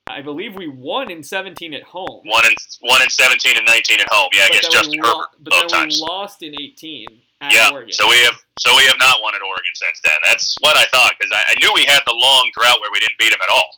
I 0.09 0.23
believe 0.23 0.55
we 0.55 0.69
won 0.69 1.11
in 1.11 1.23
17 1.23 1.75
at 1.75 1.83
home. 1.83 2.21
One 2.25 2.45
in 2.47 2.55
one 2.81 3.03
in 3.03 3.11
17 3.11 3.57
and 3.57 3.67
19 3.67 4.01
at 4.01 4.07
home. 4.11 4.29
Yeah, 4.33 4.47
but 4.49 4.59
against 4.59 4.73
Justin 4.73 5.01
lo- 5.01 5.09
Herbert 5.09 5.29
but 5.41 5.51
both 5.51 5.61
then 5.61 5.81
times. 5.81 6.01
we 6.01 6.07
lost 6.07 6.43
in 6.43 6.55
18 6.55 7.07
yeah, 7.51 7.71
Oregon. 7.73 7.93
so 7.93 8.09
we 8.09 8.17
have 8.25 8.39
so 8.59 8.75
we 8.77 8.85
have 8.85 8.97
not 8.99 9.21
won 9.21 9.35
at 9.35 9.43
Oregon 9.43 9.75
since 9.75 10.01
then. 10.05 10.17
That's 10.25 10.57
what 10.61 10.77
I 10.77 10.85
thought 10.87 11.13
because 11.19 11.31
I, 11.33 11.53
I, 11.53 11.55
knew 11.61 11.71
we 11.75 11.85
had 11.85 12.01
the 12.07 12.15
long 12.17 12.51
drought 12.57 12.81
where 12.81 12.91
we 12.93 13.01
didn't 13.01 13.19
beat 13.19 13.31
them 13.31 13.41
at 13.43 13.53
all. 13.53 13.69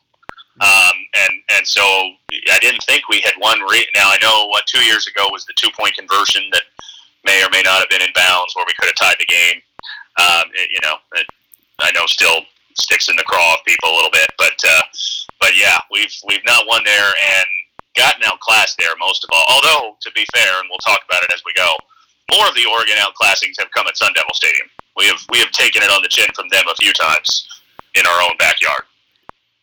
Um, 0.60 0.97
and 1.14 1.34
and 1.56 1.66
so 1.66 1.82
I 2.50 2.58
didn't 2.60 2.82
think 2.82 3.08
we 3.08 3.21
had 3.21 3.34
won. 3.40 3.60
Re- 3.71 3.88
now 3.94 4.10
I 4.10 4.18
know 4.21 4.47
what 4.49 4.66
two 4.66 4.84
years 4.84 5.06
ago 5.06 5.26
was 5.30 5.44
the 5.44 5.54
two 5.56 5.71
point 5.78 5.94
conversion 5.94 6.42
that 6.52 6.62
may 7.25 7.42
or 7.44 7.50
may 7.50 7.62
not 7.62 7.80
have 7.80 7.88
been 7.88 8.02
in 8.02 8.10
bounds 8.14 8.54
where 8.54 8.64
we 8.66 8.75
could 8.78 8.90
have 8.90 8.97
tied 8.97 9.16
the 9.18 9.26
game. 9.26 9.62
Um, 10.18 10.50
it, 10.54 10.71
you 10.71 10.80
know, 10.82 10.97
it, 11.14 11.26
I 11.78 11.92
know 11.92 12.06
still 12.06 12.42
sticks 12.75 13.08
in 13.08 13.16
the 13.16 13.25
craw 13.25 13.54
of 13.54 13.60
people 13.66 13.90
a 13.90 13.94
little 13.94 14.10
bit, 14.10 14.30
but 14.38 14.58
uh, 14.66 14.82
but 15.40 15.56
yeah, 15.56 15.78
we've 15.90 16.14
we've 16.26 16.44
not 16.47 16.66
won 16.66 16.82
there 16.84 17.12
and 17.12 17.47
gotten 17.94 18.23
outclassed 18.25 18.78
there 18.78 18.94
most 18.99 19.25
of 19.25 19.30
all. 19.32 19.47
Although 19.50 19.97
to 20.00 20.10
be 20.12 20.26
fair, 20.34 20.58
and 20.58 20.66
we'll 20.71 20.82
talk 20.82 21.02
about 21.08 21.23
it 21.23 21.30
as 21.32 21.42
we 21.47 21.52
go, 21.54 21.75
more 22.30 22.47
of 22.47 22.54
the 22.54 22.66
Oregon 22.66 22.97
outclassings 22.99 23.58
have 23.58 23.71
come 23.71 23.86
at 23.86 23.97
Sun 23.97 24.12
Devil 24.14 24.34
Stadium. 24.34 24.68
We 24.97 25.06
have 25.06 25.23
we 25.30 25.38
have 25.38 25.50
taken 25.50 25.82
it 25.82 25.90
on 25.90 26.02
the 26.02 26.08
chin 26.08 26.26
from 26.34 26.49
them 26.50 26.64
a 26.71 26.75
few 26.75 26.92
times 26.92 27.47
in 27.94 28.06
our 28.06 28.23
own 28.23 28.36
backyard. 28.38 28.82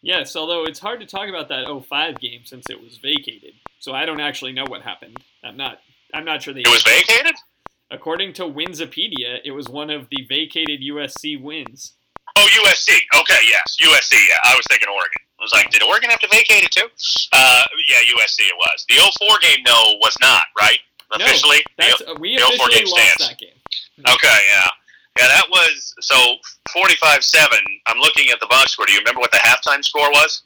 Yes, 0.05 0.35
although 0.35 0.65
it's 0.65 0.77
hard 0.77 0.99
to 0.99 1.07
talk 1.07 1.29
about 1.29 1.49
that 1.49 1.65
05 1.65 2.19
game 2.19 2.41
since 2.45 2.69
it 2.69 2.79
was 2.79 2.97
vacated. 2.97 3.53
So 3.79 3.93
I 3.93 4.05
don't 4.05 4.21
actually 4.21 4.53
know 4.53 4.65
what 4.67 4.83
happened. 4.83 5.17
I'm 5.43 5.57
not 5.57 5.79
I'm 6.13 6.23
not 6.23 6.43
sure 6.43 6.53
they 6.53 6.61
It 6.61 6.69
was 6.69 6.83
vacated? 6.83 7.33
According 7.89 8.33
to 8.33 8.43
Winsipedia, 8.43 9.41
it 9.43 9.51
was 9.51 9.67
one 9.67 9.89
of 9.89 10.07
the 10.11 10.23
vacated 10.29 10.81
USC 10.81 11.41
wins. 11.41 11.93
Oh, 12.37 12.47
USC. 12.65 12.93
Okay, 13.19 13.41
yes, 13.49 13.77
USC. 13.81 14.13
Yeah, 14.29 14.37
I 14.43 14.53
was 14.55 14.65
thinking 14.69 14.89
Oregon. 14.89 15.25
I 15.39 15.43
was 15.43 15.51
like, 15.51 15.71
did 15.71 15.81
Oregon 15.81 16.11
have 16.11 16.19
to 16.19 16.27
vacate 16.27 16.63
it 16.63 16.71
too? 16.71 16.85
Uh, 17.33 17.63
yeah, 17.89 17.97
USC 17.97 18.41
it 18.41 18.55
was. 18.57 18.85
The 18.87 18.95
04 18.97 19.39
game, 19.41 19.63
no, 19.65 19.97
was 20.01 20.15
not, 20.21 20.45
right? 20.59 20.79
Officially? 21.13 21.65
No, 21.79 21.87
that's, 21.87 22.05
the, 22.05 22.15
we 22.19 22.35
officially 22.35 22.57
the 22.57 22.63
04 22.63 22.69
game 22.69 22.85
lost 22.85 23.09
stands. 23.09 23.29
that 23.29 23.37
game. 23.39 23.57
Okay, 24.07 24.39
yeah. 24.53 24.69
Yeah, 25.17 25.27
that 25.27 25.45
was, 25.49 25.95
so 26.01 26.15
45-7. 26.75 27.47
I'm 27.87 27.97
looking 27.97 28.29
at 28.31 28.39
the 28.39 28.47
box 28.47 28.71
score. 28.71 28.85
Do 28.85 28.91
you 28.91 28.99
remember 28.99 29.21
what 29.21 29.31
the 29.31 29.37
halftime 29.37 29.83
score 29.83 30.09
was? 30.11 30.43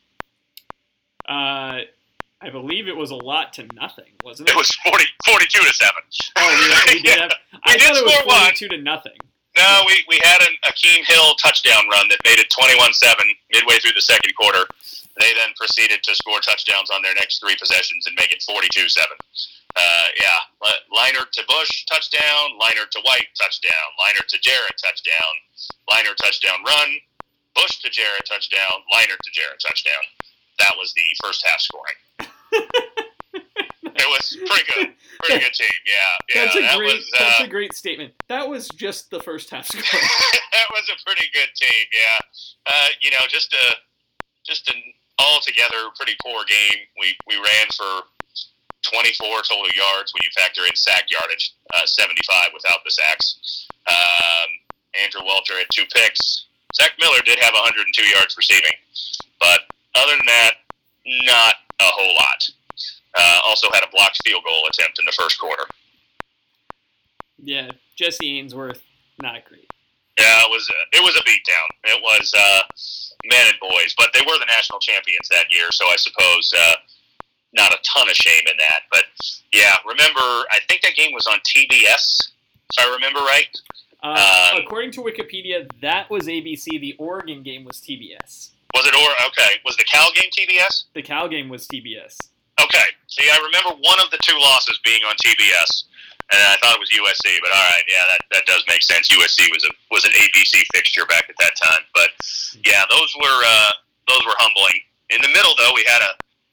Uh, 1.27 1.81
I 2.41 2.49
believe 2.51 2.87
it 2.87 2.95
was 2.95 3.11
a 3.11 3.15
lot 3.15 3.51
to 3.53 3.67
nothing, 3.73 4.05
wasn't 4.23 4.49
it? 4.49 4.53
It 4.53 4.57
was 4.57 4.69
40, 4.87 5.03
42 5.25 5.59
to 5.59 5.73
7. 5.73 5.93
Oh, 6.37 6.83
we, 6.87 6.93
we 6.95 7.01
did 7.01 7.19
have, 7.19 7.31
I 7.65 7.73
we 7.73 7.79
thought 7.79 7.93
did 7.93 7.97
it 7.97 8.05
was 8.05 8.33
42 8.35 8.65
one. 8.67 8.77
to 8.77 8.83
nothing. 8.83 9.17
No, 9.57 9.83
we, 9.87 10.05
we 10.07 10.19
had 10.23 10.41
an 10.41 10.55
Hakim 10.63 11.03
Hill 11.05 11.35
touchdown 11.41 11.89
run 11.89 12.07
that 12.09 12.21
made 12.23 12.39
it 12.39 12.49
21 12.49 12.93
7 12.93 13.25
midway 13.51 13.77
through 13.79 13.93
the 13.93 14.05
second 14.05 14.33
quarter. 14.35 14.65
They 15.19 15.33
then 15.35 15.51
proceeded 15.57 16.01
to 16.03 16.15
score 16.15 16.39
touchdowns 16.39 16.89
on 16.89 17.01
their 17.01 17.13
next 17.15 17.39
three 17.39 17.55
possessions 17.59 18.07
and 18.07 18.15
make 18.15 18.31
it 18.31 18.41
42 18.43 18.87
7. 18.87 19.07
Uh, 19.75 20.07
yeah, 20.19 20.39
Leinart 20.95 21.31
to 21.31 21.43
Bush, 21.47 21.85
touchdown. 21.85 22.55
Leinart 22.59 22.89
to 22.91 23.01
White, 23.03 23.27
touchdown. 23.39 23.87
Leinart 23.99 24.27
to 24.27 24.39
Jarrett, 24.39 24.79
touchdown. 24.81 25.33
Leinart 25.89 26.15
touchdown 26.15 26.63
run. 26.65 26.89
Bush 27.55 27.79
to 27.81 27.89
Jarrett, 27.89 28.25
touchdown. 28.25 28.81
Leinart 28.93 29.19
to 29.23 29.31
Jarrett, 29.31 29.59
touchdown. 29.59 30.03
That 30.59 30.73
was 30.77 30.93
the 30.93 31.03
first 31.23 31.45
half 31.45 31.59
scoring. 31.59 31.99
it 33.99 34.09
was 34.09 34.37
pretty 34.47 34.65
good. 34.73 34.95
Pretty 35.23 35.43
good 35.43 35.53
team. 35.53 35.79
Yeah. 35.85 35.93
yeah 36.33 36.45
that's 36.45 36.55
a 36.55 36.61
that 36.61 36.77
great. 36.77 36.95
Was, 36.95 37.11
uh, 37.19 37.23
that's 37.23 37.41
a 37.43 37.47
great 37.47 37.73
statement. 37.73 38.13
That 38.27 38.47
was 38.47 38.67
just 38.69 39.11
the 39.11 39.19
first 39.19 39.49
half 39.49 39.67
score. 39.67 39.81
that 40.53 40.67
was 40.71 40.89
a 40.89 40.97
pretty 41.05 41.27
good 41.33 41.49
team. 41.55 41.85
Yeah. 41.91 42.19
Uh, 42.65 42.87
you 43.01 43.11
know, 43.11 43.27
just 43.27 43.53
a 43.53 43.75
just 44.45 44.69
an 44.69 44.81
altogether 45.19 45.91
pretty 45.97 46.15
poor 46.23 46.43
game. 46.47 46.87
We 46.99 47.15
we 47.27 47.35
ran 47.35 47.67
for 47.75 48.07
24 48.83 49.43
total 49.43 49.69
yards 49.75 50.13
when 50.13 50.23
you 50.23 50.31
factor 50.35 50.63
in 50.63 50.75
sack 50.75 51.11
yardage, 51.11 51.53
uh, 51.75 51.85
75 51.85 52.47
without 52.53 52.79
the 52.85 52.91
sacks. 52.91 53.67
Um, 53.87 54.49
Andrew 55.03 55.21
Walter 55.23 55.53
had 55.57 55.67
two 55.71 55.85
picks. 55.93 56.45
Zach 56.75 56.93
Miller 56.99 57.19
did 57.25 57.39
have 57.39 57.53
102 57.53 58.03
yards 58.03 58.37
receiving, 58.37 58.71
but 59.39 59.67
other 59.95 60.15
than 60.15 60.25
that, 60.25 60.53
not 61.25 61.55
a 61.79 61.89
whole 61.91 62.15
lot. 62.15 62.49
Uh, 63.17 63.39
also 63.45 63.67
had 63.73 63.83
a 63.83 63.91
blocked 63.91 64.19
field 64.23 64.43
goal 64.45 64.67
attempt 64.67 64.99
in 64.99 65.05
the 65.05 65.11
first 65.11 65.39
quarter. 65.39 65.63
Yeah, 67.41 67.71
Jesse 67.95 68.39
Ainsworth, 68.39 68.83
not 69.21 69.45
great. 69.45 69.67
Yeah, 70.19 70.41
it 70.43 70.49
was 70.51 70.69
a, 70.69 70.97
it 70.97 71.01
was 71.01 71.15
a 71.15 71.23
beatdown. 71.23 71.95
It 71.95 72.01
was 72.03 72.33
uh, 72.37 72.61
men 73.25 73.47
and 73.47 73.59
boys, 73.59 73.95
but 73.97 74.11
they 74.13 74.19
were 74.21 74.37
the 74.37 74.45
national 74.47 74.79
champions 74.79 75.29
that 75.29 75.45
year, 75.49 75.71
so 75.71 75.85
I 75.87 75.95
suppose 75.95 76.53
uh, 76.57 76.73
not 77.53 77.71
a 77.71 77.77
ton 77.83 78.09
of 78.09 78.15
shame 78.15 78.43
in 78.45 78.57
that. 78.57 78.81
But 78.91 79.05
yeah, 79.53 79.75
remember, 79.87 80.19
I 80.19 80.59
think 80.67 80.81
that 80.81 80.95
game 80.95 81.13
was 81.13 81.25
on 81.25 81.39
TBS, 81.39 82.31
if 82.69 82.79
I 82.79 82.93
remember 82.93 83.19
right. 83.19 83.47
Uh, 84.03 84.53
um, 84.53 84.61
according 84.63 84.91
to 84.91 85.01
Wikipedia, 85.01 85.69
that 85.81 86.09
was 86.09 86.27
ABC. 86.27 86.79
The 86.79 86.95
Oregon 86.99 87.43
game 87.43 87.65
was 87.65 87.77
TBS. 87.77 88.51
Was 88.73 88.85
it 88.85 88.93
or 88.93 89.27
okay? 89.27 89.55
Was 89.65 89.75
the 89.77 89.83
Cal 89.83 90.11
game 90.13 90.29
TBS? 90.37 90.85
The 90.93 91.01
Cal 91.01 91.27
game 91.27 91.49
was 91.49 91.67
TBS. 91.67 92.29
Okay. 92.63 92.89
See, 93.07 93.27
I 93.29 93.37
remember 93.39 93.79
one 93.79 93.99
of 94.03 94.11
the 94.11 94.19
two 94.21 94.37
losses 94.37 94.79
being 94.83 95.01
on 95.07 95.15
TBS, 95.17 95.89
and 96.31 96.39
I 96.43 96.55
thought 96.61 96.75
it 96.75 96.81
was 96.81 96.91
USC. 96.91 97.39
But 97.41 97.51
all 97.51 97.67
right, 97.71 97.85
yeah, 97.87 98.03
that, 98.09 98.21
that 98.31 98.43
does 98.45 98.63
make 98.67 98.83
sense. 98.83 99.09
USC 99.09 99.49
was 99.51 99.63
a 99.65 99.71
was 99.91 100.05
an 100.05 100.11
ABC 100.11 100.63
fixture 100.73 101.05
back 101.05 101.25
at 101.29 101.35
that 101.39 101.55
time. 101.55 101.83
But 101.93 102.11
yeah, 102.65 102.83
those 102.89 103.11
were 103.17 103.39
uh, 103.45 103.71
those 104.07 104.23
were 104.25 104.35
humbling. 104.37 104.81
In 105.09 105.21
the 105.21 105.31
middle, 105.31 105.55
though, 105.57 105.73
we 105.73 105.83
had 105.87 106.03
a 106.03 106.11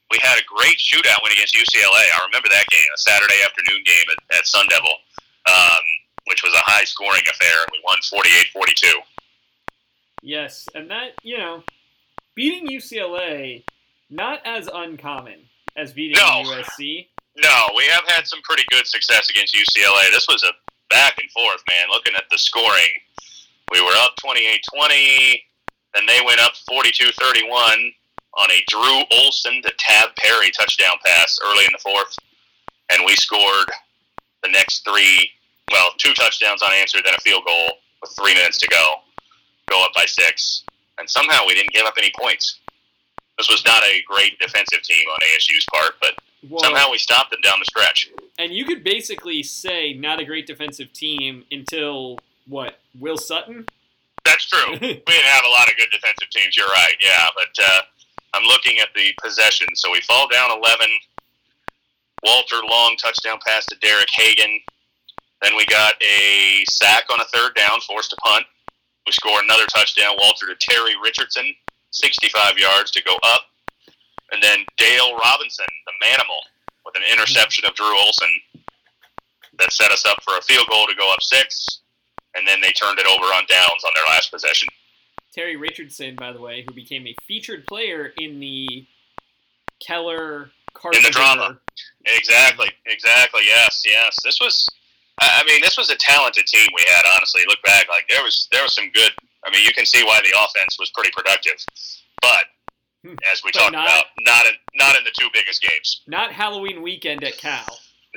we 0.09 0.17
had 0.23 0.39
a 0.39 0.45
great 0.47 0.79
shootout 0.79 1.19
win 1.23 1.33
against 1.33 1.53
UCLA. 1.53 2.03
I 2.15 2.23
remember 2.25 2.47
that 2.49 2.67
game, 2.71 2.89
a 2.95 2.99
Saturday 2.99 3.43
afternoon 3.43 3.83
game 3.83 4.07
at, 4.11 4.39
at 4.39 4.47
Sun 4.47 4.65
Devil, 4.69 4.95
um, 5.51 5.83
which 6.31 6.43
was 6.43 6.53
a 6.55 6.63
high 6.63 6.85
scoring 6.85 7.23
affair, 7.29 7.63
and 7.63 7.69
we 7.71 7.79
won 7.83 7.99
48-42. 8.55 8.93
Yes, 10.23 10.67
and 10.73 10.89
that 10.89 11.19
you 11.23 11.37
know, 11.37 11.63
beating 12.35 12.67
UCLA 12.67 13.63
not 14.09 14.39
as 14.45 14.69
uncommon 14.73 15.47
as 15.77 15.93
beating 15.93 16.17
No. 16.17 16.43
USC. 16.43 17.07
No, 17.37 17.69
we 17.77 17.85
have 17.85 18.03
had 18.07 18.25
some 18.25 18.41
pretty 18.41 18.63
good 18.69 18.87
success 18.87 19.29
against 19.29 19.55
UCLA. 19.55 20.11
This 20.11 20.27
was 20.27 20.43
a 20.43 20.51
back 20.89 21.17
and 21.21 21.29
forth, 21.31 21.61
man. 21.69 21.87
Looking 21.91 22.15
at 22.15 22.23
the 22.31 22.37
scoring, 22.37 22.97
we 23.71 23.79
were 23.81 23.93
up 23.97 24.15
28-20, 24.17 25.39
then 25.93 26.05
they 26.07 26.19
went 26.25 26.39
up 26.39 26.53
42-31 26.69 27.93
on 28.37 28.51
a 28.51 28.63
Drew 28.67 29.03
Olson 29.11 29.61
to 29.63 29.71
Tab 29.77 30.09
Perry 30.17 30.51
touchdown 30.51 30.95
pass 31.05 31.37
early 31.45 31.65
in 31.65 31.71
the 31.71 31.79
fourth, 31.79 32.15
and 32.91 33.03
we 33.05 33.15
scored 33.15 33.69
the 34.43 34.49
next 34.49 34.83
three, 34.83 35.29
well, 35.71 35.89
two 35.97 36.13
touchdowns 36.13 36.61
unanswered, 36.61 37.03
then 37.05 37.13
a 37.15 37.21
field 37.21 37.43
goal 37.45 37.67
with 38.01 38.11
three 38.15 38.33
minutes 38.33 38.57
to 38.59 38.67
go, 38.67 38.95
go 39.69 39.83
up 39.83 39.91
by 39.93 40.05
six, 40.05 40.63
and 40.99 41.09
somehow 41.09 41.45
we 41.47 41.53
didn't 41.53 41.71
give 41.71 41.85
up 41.85 41.95
any 41.97 42.11
points. 42.19 42.59
This 43.37 43.49
was 43.49 43.63
not 43.65 43.83
a 43.83 44.01
great 44.07 44.39
defensive 44.39 44.81
team 44.81 45.07
on 45.09 45.17
ASU's 45.35 45.65
part, 45.73 45.93
but 46.01 46.15
somehow 46.63 46.89
we 46.91 46.97
stopped 46.97 47.31
them 47.31 47.41
down 47.41 47.55
the 47.59 47.65
stretch. 47.65 48.09
and 48.39 48.51
you 48.53 48.65
could 48.65 48.83
basically 48.83 49.43
say 49.43 49.93
not 49.93 50.19
a 50.19 50.25
great 50.25 50.47
defensive 50.47 50.91
team 50.93 51.43
until 51.51 52.17
what? 52.47 52.79
Will 52.99 53.17
Sutton? 53.17 53.65
That's 54.25 54.45
true. 54.45 54.71
we 54.73 54.77
didn't 54.79 55.25
have 55.25 55.43
a 55.45 55.49
lot 55.49 55.69
of 55.69 55.77
good 55.77 55.89
defensive 55.91 56.29
teams. 56.31 56.55
You're 56.57 56.67
right. 56.67 56.95
Yeah, 57.01 57.27
but 57.35 57.63
uh, 57.63 57.81
I'm 58.33 58.43
looking 58.43 58.79
at 58.79 58.89
the 58.95 59.13
possession. 59.23 59.67
So 59.75 59.91
we 59.91 60.01
fall 60.01 60.27
down 60.29 60.51
11. 60.51 60.87
Walter 62.23 62.57
long 62.69 62.95
touchdown 62.97 63.37
pass 63.45 63.65
to 63.67 63.75
Derek 63.79 64.09
Hagan. 64.11 64.59
Then 65.41 65.55
we 65.55 65.65
got 65.67 65.93
a 66.01 66.63
sack 66.69 67.05
on 67.11 67.19
a 67.19 67.25
third 67.25 67.53
down, 67.55 67.79
forced 67.87 68.11
a 68.13 68.15
punt. 68.17 68.45
We 69.05 69.11
score 69.11 69.39
another 69.41 69.65
touchdown. 69.67 70.15
Walter 70.19 70.47
to 70.47 70.55
Terry 70.59 70.93
Richardson, 71.01 71.53
65 71.91 72.57
yards 72.57 72.91
to 72.91 73.03
go 73.03 73.15
up. 73.23 73.41
And 74.31 74.43
then 74.43 74.59
Dale 74.77 75.15
Robinson, 75.17 75.65
the 75.85 76.05
manimal, 76.05 76.41
with 76.85 76.95
an 76.95 77.03
interception 77.11 77.65
of 77.65 77.75
Drew 77.75 77.97
Olson 77.97 78.29
that 79.59 79.71
set 79.71 79.91
us 79.91 80.05
up 80.05 80.21
for 80.23 80.37
a 80.37 80.41
field 80.41 80.67
goal 80.69 80.85
to 80.87 80.95
go 80.95 81.11
up 81.11 81.21
six. 81.21 81.79
And 82.35 82.47
then 82.47 82.61
they 82.61 82.71
turned 82.71 82.99
it 82.99 83.07
over 83.07 83.25
on 83.25 83.43
downs 83.47 83.83
on 83.85 83.91
their 83.95 84.05
last 84.05 84.31
possession. 84.31 84.67
Terry 85.33 85.55
Richardson, 85.55 86.15
by 86.15 86.31
the 86.31 86.39
way, 86.41 86.63
who 86.67 86.73
became 86.73 87.07
a 87.07 87.15
featured 87.27 87.65
player 87.67 88.13
in 88.17 88.39
the 88.39 88.85
Keller 89.79 90.51
Carpenter. 90.73 91.11
drama. 91.11 91.59
Exactly, 92.05 92.69
exactly. 92.85 93.41
Yes, 93.45 93.83
yes. 93.85 94.17
This 94.23 94.39
was, 94.41 94.67
I 95.19 95.41
I 95.41 95.43
mean, 95.45 95.59
this 95.61 95.77
was 95.77 95.89
a 95.89 95.95
talented 95.95 96.45
team 96.47 96.67
we 96.75 96.83
had. 96.87 97.03
Honestly, 97.15 97.41
look 97.47 97.61
back, 97.63 97.87
like 97.89 98.07
there 98.09 98.23
was 98.23 98.47
there 98.51 98.63
was 98.63 98.73
some 98.73 98.89
good. 98.93 99.11
I 99.47 99.51
mean, 99.51 99.63
you 99.65 99.71
can 99.73 99.85
see 99.85 100.03
why 100.03 100.19
the 100.21 100.33
offense 100.37 100.77
was 100.79 100.89
pretty 100.91 101.11
productive, 101.15 101.55
but 102.21 102.43
Hmm. 103.05 103.13
as 103.31 103.43
we 103.43 103.51
But 103.51 103.59
talked 103.59 103.73
not- 103.73 103.87
about, 103.87 104.05
not 104.19 104.45
in 104.47 104.57
not 104.73 104.97
in 104.97 105.03
the 105.03 105.11
two 105.17 105.29
biggest 105.31 105.61
games. 105.61 106.01
Not 106.07 106.33
Halloween 106.33 106.81
weekend 106.81 107.23
at 107.23 107.37
Cal. 107.37 107.65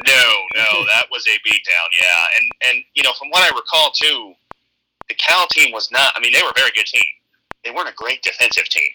No, 0.07 0.47
no, 0.55 0.85
that 0.93 1.07
was 1.11 1.27
a 1.29 1.39
beatdown. 1.47 1.89
Yeah, 2.01 2.27
and 2.39 2.51
and 2.63 2.85
you 2.95 3.03
know, 3.03 3.13
from 3.13 3.29
what 3.31 3.43
I 3.43 3.55
recall 3.55 3.91
too, 3.93 4.35
the 5.09 5.15
Cal 5.15 5.47
team 5.49 5.71
was 5.73 5.91
not. 5.93 6.15
I 6.17 6.21
mean, 6.21 6.33
they 6.33 6.43
were 6.43 6.51
a 6.51 6.55
very 6.59 6.71
good 6.73 6.87
team. 6.87 7.05
They 7.63 7.71
weren't 7.71 7.89
a 7.91 7.95
great 7.95 8.23
defensive 8.23 8.69
team. 8.71 8.91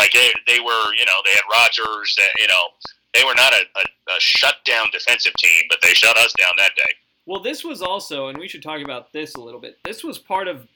Like 0.00 0.10
they 0.12 0.32
they 0.48 0.58
were, 0.60 0.92
you 0.94 1.04
know, 1.06 1.22
they 1.24 1.30
had 1.32 1.44
Rodgers. 1.50 2.16
uh, 2.20 2.24
You 2.40 2.48
know, 2.48 2.68
they 3.14 3.22
were 3.24 3.34
not 3.36 3.52
a, 3.54 3.64
a, 3.78 4.16
a 4.16 4.20
shutdown 4.20 4.88
defensive 4.90 5.34
team, 5.34 5.62
but 5.70 5.80
they 5.80 5.94
shut 5.94 6.16
us 6.18 6.32
down 6.32 6.52
that 6.58 6.74
day. 6.76 6.92
Well, 7.26 7.40
this 7.40 7.62
was 7.64 7.80
also, 7.80 8.28
and 8.28 8.36
we 8.36 8.48
should 8.48 8.62
talk 8.62 8.82
about 8.82 9.12
this 9.12 9.36
a 9.36 9.40
little 9.40 9.60
bit. 9.60 9.78
This 9.84 10.02
was 10.04 10.18
part 10.18 10.48
of 10.48 10.66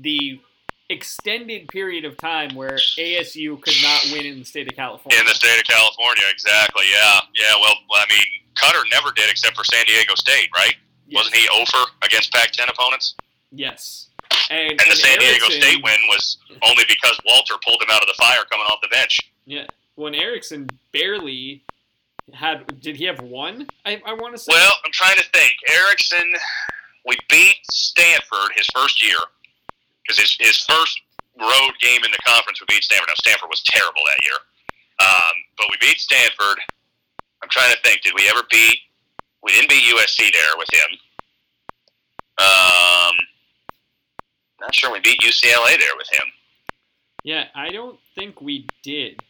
the 0.00 0.40
extended 0.90 1.68
period 1.68 2.04
of 2.04 2.16
time 2.16 2.54
where 2.54 2.76
ASU 2.98 3.60
could 3.60 3.74
not 3.82 4.06
win 4.12 4.24
in 4.24 4.38
the 4.38 4.44
state 4.44 4.70
of 4.70 4.76
California. 4.76 5.20
In 5.20 5.26
the 5.26 5.34
state 5.34 5.58
of 5.58 5.64
California, 5.66 6.24
exactly. 6.30 6.84
Yeah, 6.90 7.20
yeah. 7.34 7.54
Well, 7.60 7.74
I 7.94 8.06
mean, 8.08 8.24
Koetter 8.56 8.84
never 8.90 9.12
did 9.12 9.30
except 9.30 9.56
for 9.56 9.64
San 9.64 9.84
Diego 9.86 10.14
State, 10.14 10.48
right? 10.54 10.74
Yes. 11.06 11.20
Wasn't 11.20 11.36
he 11.36 11.48
over 11.48 11.90
against 12.02 12.32
Pac-10 12.32 12.70
opponents? 12.70 13.14
Yes. 13.50 14.08
And, 14.50 14.70
And 14.70 14.90
the 14.90 14.96
San 14.96 15.18
Diego 15.18 15.46
State 15.46 15.82
win 15.82 15.98
was 16.08 16.38
only 16.62 16.84
because 16.88 17.18
Walter 17.26 17.54
pulled 17.66 17.82
him 17.82 17.88
out 17.90 18.02
of 18.02 18.08
the 18.08 18.14
fire 18.18 18.44
coming 18.50 18.66
off 18.66 18.78
the 18.82 18.88
bench. 18.88 19.18
Yeah. 19.46 19.66
When 19.96 20.14
Erickson 20.14 20.68
barely 20.92 21.62
had, 22.32 22.80
did 22.80 22.96
he 22.96 23.04
have 23.04 23.20
one? 23.20 23.66
I, 23.84 24.00
I 24.06 24.12
want 24.14 24.34
to 24.34 24.38
say. 24.38 24.52
Well, 24.52 24.72
I'm 24.84 24.92
trying 24.92 25.16
to 25.16 25.24
think. 25.32 25.54
Erickson, 25.70 26.34
we 27.06 27.16
beat 27.28 27.56
Stanford 27.70 28.52
his 28.54 28.66
first 28.74 29.02
year 29.02 29.18
because 30.08 30.20
his, 30.20 30.36
his 30.40 30.56
first 30.64 31.00
road 31.38 31.72
game 31.80 32.00
in 32.02 32.10
the 32.10 32.18
conference 32.24 32.60
we 32.60 32.66
beat 32.68 32.82
Stanford. 32.82 33.08
Now 33.08 33.20
Stanford 33.20 33.50
was 33.52 33.62
terrible 33.62 34.00
that 34.08 34.24
year, 34.24 34.40
um, 35.04 35.34
but 35.56 35.66
we 35.70 35.76
beat 35.80 36.00
Stanford. 36.00 36.58
I'm 37.42 37.48
trying 37.50 37.70
to 37.70 37.80
think. 37.82 38.00
Did 38.02 38.14
we 38.16 38.28
ever 38.28 38.42
beat? 38.50 38.78
We 39.44 39.52
didn't 39.52 39.68
beat 39.68 39.84
USC 39.94 40.32
there 40.32 40.56
with 40.56 40.68
him. 40.72 40.90
Um, 42.40 43.14
not 44.60 44.74
sure 44.74 44.90
we 44.90 45.00
beat 45.00 45.20
UCLA 45.20 45.78
there 45.78 45.94
with 45.96 46.08
him. 46.10 46.26
yeah, 47.22 47.44
I 47.54 47.70
don't 47.70 47.98
think 48.14 48.40
we 48.40 48.66
did. 48.82 49.20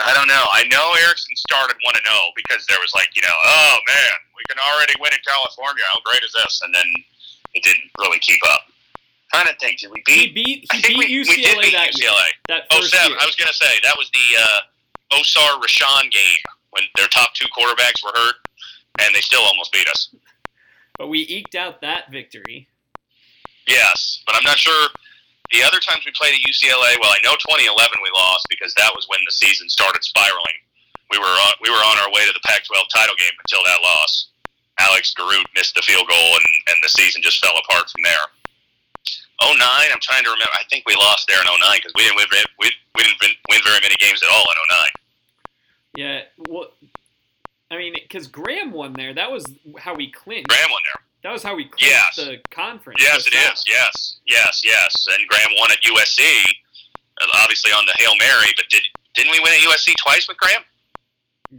I 0.00 0.12
don't 0.14 0.26
know. 0.26 0.46
I 0.50 0.64
know 0.66 0.90
Erickson 1.06 1.36
started 1.36 1.76
one 1.86 1.94
and 1.94 2.02
zero 2.02 2.34
because 2.34 2.66
there 2.66 2.78
was 2.80 2.90
like 2.96 3.14
you 3.14 3.22
know, 3.22 3.36
oh 3.46 3.76
man, 3.86 4.14
we 4.34 4.42
can 4.50 4.58
already 4.58 4.94
win 4.98 5.12
in 5.12 5.22
California. 5.22 5.84
How 5.92 6.00
great 6.02 6.24
is 6.24 6.32
this? 6.32 6.62
And 6.64 6.74
then 6.74 6.88
it 7.54 7.62
didn't 7.62 7.90
really 8.00 8.18
keep 8.18 8.40
up. 8.50 8.73
Trying 9.32 9.46
to 9.46 9.56
think, 9.58 9.78
did 9.80 9.90
we 9.90 10.02
He 10.06 10.28
beat? 10.28 10.34
beat 10.34 10.66
I 10.70 10.76
he 10.76 10.82
think 10.82 10.98
beat 11.00 11.08
we, 11.10 11.24
UCLA 11.24 11.28
we 11.36 11.42
did 11.42 11.58
beat 11.60 11.72
that. 11.72 11.90
UCLA. 11.92 12.28
That 12.48 12.62
Oh 12.70 12.80
first 12.80 12.94
seven. 12.94 13.10
year. 13.10 13.18
I 13.20 13.26
was 13.26 13.36
gonna 13.36 13.52
say 13.52 13.72
that 13.82 13.94
was 13.98 14.10
the 14.10 14.28
uh, 14.38 14.60
Osaar 15.18 15.60
Rasshan 15.60 16.10
game 16.10 16.42
when 16.70 16.84
their 16.96 17.08
top 17.08 17.34
two 17.34 17.46
quarterbacks 17.56 18.02
were 18.04 18.12
hurt, 18.14 18.36
and 19.00 19.14
they 19.14 19.20
still 19.20 19.42
almost 19.42 19.72
beat 19.72 19.88
us. 19.88 20.14
But 20.98 21.08
we 21.08 21.20
eked 21.26 21.54
out 21.56 21.80
that 21.80 22.10
victory. 22.12 22.68
Yes, 23.66 24.22
but 24.26 24.36
I'm 24.36 24.44
not 24.44 24.58
sure. 24.58 24.88
The 25.52 25.62
other 25.62 25.78
times 25.80 26.04
we 26.04 26.12
played 26.16 26.34
at 26.34 26.40
UCLA, 26.44 26.98
well, 27.00 27.10
I 27.12 27.20
know 27.24 27.36
2011 27.36 27.68
we 28.02 28.10
lost 28.14 28.46
because 28.50 28.74
that 28.74 28.92
was 28.94 29.06
when 29.08 29.20
the 29.26 29.32
season 29.32 29.68
started 29.68 30.02
spiraling. 30.04 30.58
We 31.10 31.18
were 31.18 31.24
on, 31.30 31.52
we 31.62 31.70
were 31.70 31.78
on 31.84 31.96
our 32.02 32.10
way 32.12 32.26
to 32.26 32.32
the 32.32 32.40
Pac-12 32.46 32.74
title 32.92 33.14
game 33.16 33.32
until 33.44 33.62
that 33.64 33.80
loss. 33.82 34.28
Alex 34.80 35.14
Garoutte 35.16 35.46
missed 35.54 35.74
the 35.76 35.82
field 35.82 36.08
goal, 36.08 36.28
and, 36.36 36.46
and 36.74 36.76
the 36.82 36.88
season 36.88 37.22
just 37.22 37.38
fell 37.44 37.54
apart 37.68 37.88
from 37.90 38.02
there. 38.02 38.24
09, 39.42 39.58
I'm 39.60 40.00
trying 40.00 40.24
to 40.24 40.30
remember. 40.30 40.54
I 40.54 40.64
think 40.70 40.84
we 40.86 40.94
lost 40.94 41.26
there 41.28 41.40
in 41.40 41.46
09 41.46 41.58
because 41.76 41.92
we 41.96 42.02
didn't 42.04 42.16
win, 42.16 42.26
we, 42.60 42.70
we 42.96 43.02
didn't 43.02 43.18
win, 43.20 43.30
win 43.50 43.60
very 43.64 43.80
many 43.82 43.96
games 43.98 44.22
at 44.22 44.30
all 44.30 44.44
in 44.46 44.56
09. 44.70 44.88
Yeah. 45.96 46.20
Well, 46.48 46.70
I 47.70 47.78
mean, 47.78 47.94
because 47.94 48.26
Graham 48.26 48.72
won 48.72 48.92
there. 48.92 49.14
That 49.14 49.30
was 49.30 49.46
how 49.78 49.94
we 49.94 50.10
clinched. 50.10 50.48
Graham 50.48 50.70
won 50.70 50.82
there. 50.92 51.02
That 51.24 51.32
was 51.32 51.42
how 51.42 51.56
we 51.56 51.64
clinched 51.64 51.82
Yes. 51.90 52.16
the 52.16 52.38
conference. 52.50 53.00
Yes, 53.02 53.26
it 53.26 53.32
Yes, 53.34 54.18
yes, 54.26 54.62
yes. 54.64 55.06
And 55.10 55.26
Graham 55.28 55.50
won 55.58 55.70
at 55.72 55.80
USC, 55.82 56.20
uh, 57.22 57.26
obviously 57.42 57.72
on 57.72 57.84
the 57.86 57.94
Hail 57.98 58.12
Mary. 58.18 58.52
But 58.56 58.68
did 58.68 58.82
didn't 59.14 59.32
we 59.32 59.40
win 59.40 59.54
at 59.54 59.60
USC 59.60 59.94
twice 60.04 60.28
with 60.28 60.36
Graham? 60.36 60.62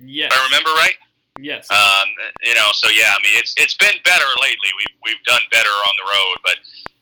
Yes. 0.04 0.32
If 0.32 0.40
I 0.40 0.44
remember 0.46 0.70
right. 0.72 0.96
Yes. 1.40 1.70
Um, 1.72 2.08
you 2.44 2.54
know, 2.56 2.68
so 2.74 2.90
yeah, 2.90 3.12
I 3.12 3.20
mean, 3.24 3.34
it's 3.36 3.54
it's 3.58 3.74
been 3.76 3.96
better 4.06 4.28
lately. 4.42 4.70
We've 4.78 4.96
we've 5.04 5.24
done 5.26 5.42
better 5.52 5.70
on 5.70 5.94
the 6.00 6.12
road, 6.12 6.38
but 6.44 6.58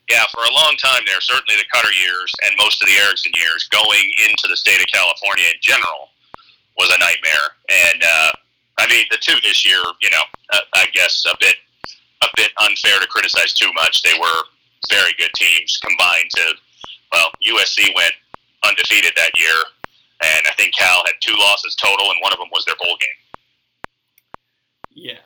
yeah, 0.09 0.25
for 0.31 0.43
a 0.43 0.53
long 0.53 0.75
time 0.77 1.03
there, 1.05 1.21
certainly 1.21 1.55
the 1.55 1.67
Koetter 1.71 1.93
years 1.95 2.31
and 2.45 2.55
most 2.57 2.81
of 2.81 2.87
the 2.87 2.95
Erickson 2.95 3.31
years, 3.35 3.67
going 3.71 4.11
into 4.27 4.47
the 4.49 4.57
state 4.57 4.79
of 4.79 4.87
California 4.91 5.45
in 5.47 5.59
general, 5.61 6.11
was 6.77 6.91
a 6.91 6.99
nightmare. 6.99 7.47
And 7.71 8.03
uh, 8.03 8.31
I 8.79 8.87
mean, 8.87 9.05
the 9.11 9.17
two 9.21 9.39
this 9.43 9.65
year, 9.65 9.81
you 10.01 10.09
know, 10.11 10.23
uh, 10.51 10.59
I 10.73 10.87
guess 10.93 11.23
a 11.29 11.35
bit 11.39 11.55
a 12.23 12.27
bit 12.35 12.51
unfair 12.59 12.99
to 12.99 13.07
criticize 13.07 13.53
too 13.53 13.71
much. 13.73 14.01
They 14.03 14.17
were 14.19 14.39
very 14.91 15.11
good 15.17 15.31
teams 15.35 15.79
combined 15.83 16.29
to. 16.35 16.53
Well, 17.11 17.31
USC 17.47 17.93
went 17.95 18.13
undefeated 18.65 19.13
that 19.15 19.31
year, 19.37 19.55
and 20.23 20.47
I 20.47 20.53
think 20.57 20.73
Cal 20.75 21.03
had 21.05 21.15
two 21.21 21.35
losses 21.37 21.75
total, 21.75 22.11
and 22.11 22.19
one 22.21 22.33
of 22.33 22.39
them 22.39 22.49
was 22.51 22.65
their 22.65 22.75
bowl 22.81 22.97
game. 22.99 23.19
yeah. 24.91 25.23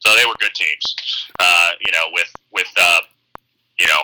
So 0.00 0.14
they 0.16 0.26
were 0.26 0.34
good 0.38 0.52
teams, 0.54 0.96
uh, 1.40 1.70
you 1.84 1.92
know, 1.92 2.12
with 2.12 2.30
with 2.52 2.68
uh, 2.76 3.00
you 3.78 3.86
know 3.86 4.02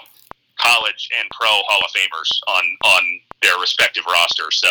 college 0.58 1.08
and 1.18 1.28
pro 1.30 1.48
Hall 1.48 1.80
of 1.84 1.90
Famers 1.92 2.30
on 2.48 2.62
on 2.84 3.02
their 3.42 3.58
respective 3.60 4.04
rosters. 4.06 4.60
So 4.60 4.68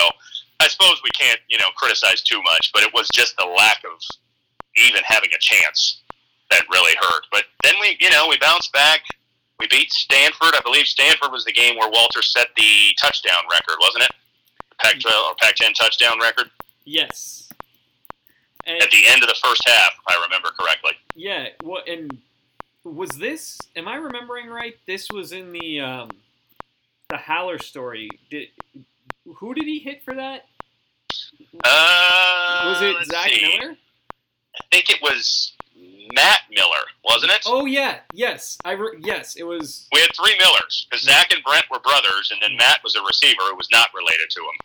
I 0.60 0.68
suppose 0.68 1.02
we 1.04 1.10
can't 1.20 1.40
you 1.50 1.58
know 1.58 1.70
criticize 1.76 2.22
too 2.22 2.42
much, 2.44 2.72
but 2.74 2.84
it 2.84 2.94
was 2.94 3.08
just 3.14 3.36
the 3.38 3.46
lack 3.46 3.84
of 3.86 4.00
even 4.78 5.02
having 5.06 5.30
a 5.36 5.40
chance 5.40 6.02
that 6.52 6.64
really 6.72 6.96
hurt. 7.00 7.24
But 7.32 7.44
then 7.64 7.74
we 7.82 7.98
you 8.00 8.10
know 8.10 8.28
we 8.30 8.38
bounced 8.38 8.72
back. 8.74 9.02
We 9.60 9.68
beat 9.68 9.92
Stanford. 9.92 10.56
I 10.56 10.62
believe 10.64 10.86
Stanford 10.88 11.32
was 11.34 11.44
the 11.44 11.52
game 11.52 11.76
where 11.78 11.90
Walter 11.90 12.22
set 12.22 12.48
the 12.56 12.96
touchdown 13.02 13.44
record, 13.52 13.76
wasn't 13.82 14.06
it? 14.06 14.12
Pac-12 14.82 15.12
or 15.12 15.36
Pac-10 15.42 15.74
touchdown 15.74 16.18
record. 16.22 16.50
Yes. 16.86 17.50
And, 18.66 18.82
At 18.82 18.90
the 18.92 19.04
end 19.10 19.22
of 19.22 19.28
the 19.28 19.36
first 19.44 19.68
half, 19.68 19.90
if 20.00 20.04
I 20.08 20.24
remember 20.24 20.50
correctly. 20.58 20.92
yeah. 21.14 21.48
What 21.62 21.90
and 21.90 22.18
was 22.84 23.10
this? 23.12 23.58
Am 23.76 23.88
I 23.88 23.96
remembering 23.96 24.48
right? 24.48 24.76
This 24.88 25.10
was 25.12 25.32
in 25.32 25.52
the 25.52 25.80
um, 25.80 26.10
the 27.10 27.18
Haller 27.18 27.60
story. 27.60 28.10
Did 28.30 28.48
who 29.38 29.54
did 29.54 29.66
he 29.66 29.80
hit 29.80 30.04
for 30.04 30.14
that? 30.16 30.46
Uh, 31.64 32.62
Was 32.66 32.82
it 32.82 33.06
Zach 33.08 33.30
see. 33.30 33.42
Miller? 33.60 33.76
I 34.56 34.64
think 34.72 34.90
it 34.90 35.02
was 35.02 35.54
Matt 36.14 36.42
Miller, 36.52 36.84
wasn't 37.06 37.32
it? 37.32 37.42
Oh 37.46 37.66
yeah. 37.66 38.00
Yes. 38.14 38.58
I 38.66 38.72
re- 38.72 38.98
yes. 39.02 39.36
It 39.36 39.44
was. 39.44 39.88
We 39.94 40.00
had 40.02 40.10
three 40.16 40.36
Millers 40.38 40.88
because 40.90 41.04
Zach 41.06 41.32
and 41.34 41.44
Brent 41.44 41.66
were 41.72 41.80
brothers, 41.80 42.32
and 42.32 42.40
then 42.42 42.58
Matt 42.58 42.80
was 42.84 42.96
a 42.96 43.02
receiver 43.02 43.42
who 43.50 43.56
was 43.56 43.68
not 43.72 43.90
related 43.96 44.30
to 44.32 44.42
him. 44.42 44.58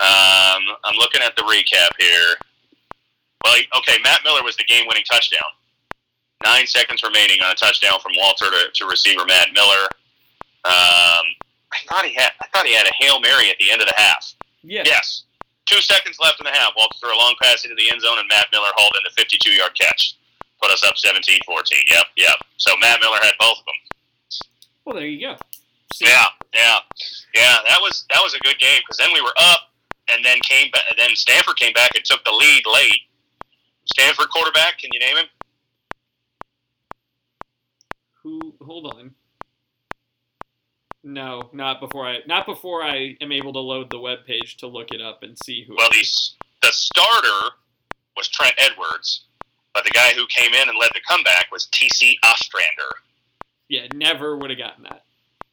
Um, 0.00 0.76
I'm 0.84 0.96
looking 0.98 1.20
at 1.22 1.36
the 1.36 1.42
recap 1.42 1.90
here. 1.98 2.34
Well, 3.44 3.54
okay, 3.78 3.96
Matt 4.02 4.20
Miller 4.24 4.42
was 4.42 4.56
the 4.56 4.64
game-winning 4.64 5.04
touchdown. 5.10 5.40
Nine 6.42 6.66
seconds 6.66 7.02
remaining 7.02 7.42
on 7.42 7.50
a 7.50 7.54
touchdown 7.54 8.00
from 8.00 8.12
Walter 8.16 8.46
to, 8.46 8.70
to 8.74 8.86
receiver 8.86 9.24
Matt 9.26 9.48
Miller. 9.52 9.84
Um, 10.64 11.24
I 11.72 11.78
thought 11.88 12.04
he 12.04 12.14
had. 12.14 12.32
I 12.42 12.46
thought 12.52 12.66
he 12.66 12.74
had 12.74 12.86
a 12.86 12.94
hail 12.98 13.20
mary 13.20 13.50
at 13.50 13.56
the 13.58 13.70
end 13.70 13.80
of 13.80 13.88
the 13.88 13.94
half. 13.96 14.34
Yeah. 14.62 14.82
Yes. 14.84 15.24
Two 15.66 15.80
seconds 15.80 16.18
left 16.20 16.40
in 16.40 16.44
the 16.44 16.50
half. 16.50 16.72
Walter 16.76 16.96
threw 16.98 17.14
a 17.14 17.16
long 17.16 17.34
pass 17.40 17.64
into 17.64 17.76
the 17.76 17.90
end 17.90 18.00
zone, 18.00 18.18
and 18.18 18.26
Matt 18.28 18.46
Miller 18.52 18.68
hauled 18.74 18.92
in 18.96 19.04
the 19.06 19.22
52-yard 19.22 19.70
catch. 19.78 20.16
Put 20.60 20.70
us 20.72 20.82
up 20.82 20.96
17-14. 20.96 21.40
Yep, 21.88 22.06
yep. 22.16 22.36
So 22.56 22.74
Matt 22.80 23.00
Miller 23.00 23.18
had 23.22 23.32
both 23.38 23.58
of 23.58 23.64
them. 23.64 23.74
Well, 24.84 24.96
there 24.96 25.06
you 25.06 25.20
go. 25.20 25.36
See, 25.94 26.06
Yeah, 26.06 26.26
yeah, 26.54 26.78
yeah. 27.34 27.56
That 27.68 27.78
was 27.80 28.04
that 28.10 28.20
was 28.22 28.34
a 28.34 28.40
good 28.40 28.58
game 28.58 28.80
because 28.82 28.96
then 28.96 29.10
we 29.14 29.20
were 29.20 29.34
up, 29.38 29.70
and 30.12 30.24
then 30.24 30.38
came 30.48 30.70
back. 30.70 30.82
And 30.90 30.98
then 30.98 31.14
Stanford 31.14 31.56
came 31.56 31.72
back 31.72 31.90
and 31.94 32.04
took 32.04 32.24
the 32.24 32.32
lead 32.32 32.62
late. 32.66 33.00
Stanford 33.84 34.28
quarterback, 34.30 34.78
can 34.78 34.90
you 34.92 35.00
name 35.00 35.16
him? 35.16 35.26
Who? 38.30 38.54
Hold 38.64 38.86
on. 38.94 39.14
No, 41.02 41.48
not 41.52 41.80
before 41.80 42.06
I 42.06 42.18
not 42.26 42.46
before 42.46 42.84
I 42.84 43.16
am 43.20 43.32
able 43.32 43.52
to 43.54 43.58
load 43.58 43.90
the 43.90 43.98
web 43.98 44.18
page 44.26 44.56
to 44.58 44.66
look 44.66 44.92
it 44.92 45.00
up 45.00 45.22
and 45.22 45.36
see 45.44 45.64
who. 45.66 45.74
Well, 45.76 45.88
the 45.90 46.06
the 46.62 46.72
starter 46.72 47.54
was 48.16 48.28
Trent 48.28 48.54
Edwards, 48.58 49.24
but 49.74 49.84
the 49.84 49.90
guy 49.90 50.12
who 50.12 50.26
came 50.26 50.52
in 50.52 50.68
and 50.68 50.78
led 50.78 50.90
the 50.94 51.00
comeback 51.08 51.46
was 51.50 51.66
T.C. 51.72 52.18
Ostrander. 52.22 52.92
Yeah, 53.68 53.86
never 53.94 54.36
would 54.36 54.50
have 54.50 54.58
gotten 54.58 54.82
that. 54.84 55.04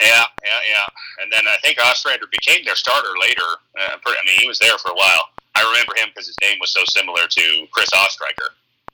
Yeah, 0.02 0.26
yeah, 0.44 0.60
yeah. 0.70 0.86
And 1.24 1.32
then 1.32 1.48
I 1.48 1.58
think 1.64 1.80
Ostrander 1.80 2.26
became 2.30 2.66
their 2.66 2.76
starter 2.76 3.10
later. 3.20 3.42
Uh, 3.80 3.98
pretty- 4.04 4.20
I 4.22 4.26
mean, 4.26 4.40
he 4.42 4.48
was 4.48 4.60
there 4.60 4.78
for 4.78 4.92
a 4.92 4.96
while. 4.96 5.30
I 5.56 5.64
remember 5.64 5.94
him 5.96 6.10
because 6.14 6.28
his 6.28 6.36
name 6.42 6.58
was 6.60 6.72
so 6.72 6.82
similar 6.90 7.26
to 7.28 7.68
Chris 7.72 7.90
Ostreicher 7.96 8.50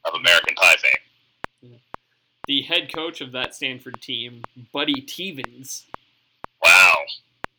of 0.05 0.13
American 0.13 0.55
Pie 0.55 0.75
fame. 0.75 1.01
The 2.47 2.61
head 2.63 2.93
coach 2.93 3.21
of 3.21 3.31
that 3.31 3.55
Stanford 3.55 4.01
team, 4.01 4.43
Buddy 4.73 5.01
Teevens, 5.01 5.83
Wow, 6.61 6.93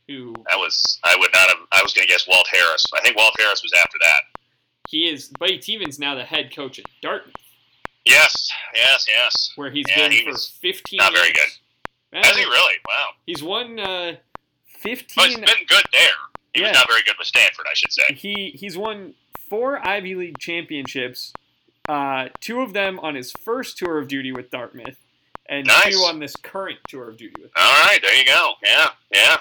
who 0.08 0.34
that 0.48 0.58
was 0.58 0.98
I 1.04 1.16
would 1.18 1.30
not 1.32 1.48
have. 1.48 1.58
I 1.72 1.80
was 1.82 1.92
going 1.92 2.06
to 2.06 2.12
guess 2.12 2.26
Walt 2.28 2.46
Harris. 2.50 2.84
I 2.96 3.00
think 3.02 3.16
Walt 3.16 3.34
Harris 3.38 3.62
was 3.62 3.72
after 3.78 3.98
that. 4.02 4.20
he 4.88 5.08
is 5.08 5.28
Buddy 5.38 5.58
Teevens 5.58 5.98
now 5.98 6.14
the 6.14 6.24
head 6.24 6.54
coach 6.54 6.78
at 6.78 6.84
Dartmouth, 7.02 7.34
Yes, 8.04 8.50
yes, 8.74 9.06
yes. 9.08 9.52
where 9.56 9.70
he's 9.70 9.86
Yeah, 9.88 9.96
been 10.08 10.12
he 10.12 10.24
for 10.24 10.36
15 10.60 10.98
not 10.98 11.12
very 11.14 11.28
years. 11.28 11.36
good. 12.12 12.24
Has 12.24 12.36
he 12.36 12.44
really? 12.44 12.74
Wow. 12.86 13.06
He's 13.26 13.42
won 13.42 13.78
uh, 13.80 14.16
But 14.82 14.90
he's 14.90 15.00
15. 15.02 15.40
been 15.40 15.66
good 15.68 15.84
there. 15.92 16.00
He 16.54 16.60
Yeah. 16.60 16.68
was 16.68 16.74
not 16.76 16.88
very 16.88 17.02
good 17.02 17.16
with 17.18 17.26
Stanford, 17.26 17.66
I 17.70 17.74
should 17.74 17.92
say. 17.92 18.14
He 18.14 18.50
he's 18.58 18.76
won 18.78 19.14
four 19.48 19.86
Ivy 19.86 20.14
League 20.14 20.38
championships, 20.38 21.32
uh, 21.88 22.28
two 22.40 22.60
of 22.60 22.72
them 22.72 22.98
on 23.00 23.14
his 23.14 23.32
first 23.32 23.76
tour 23.78 23.98
of 23.98 24.08
duty 24.08 24.32
with 24.32 24.50
Dartmouth, 24.50 24.96
and 25.48 25.66
Nice. 25.66 25.94
two 25.94 26.00
on 26.04 26.18
this 26.18 26.34
current 26.36 26.78
tour 26.88 27.10
of 27.10 27.16
duty 27.16 27.34
with. 27.42 27.50
All 27.56 27.86
right, 27.86 27.98
there 28.02 28.14
you 28.16 28.24
go. 28.24 28.52
Yeah, 28.62 28.88
yeah. 29.12 29.36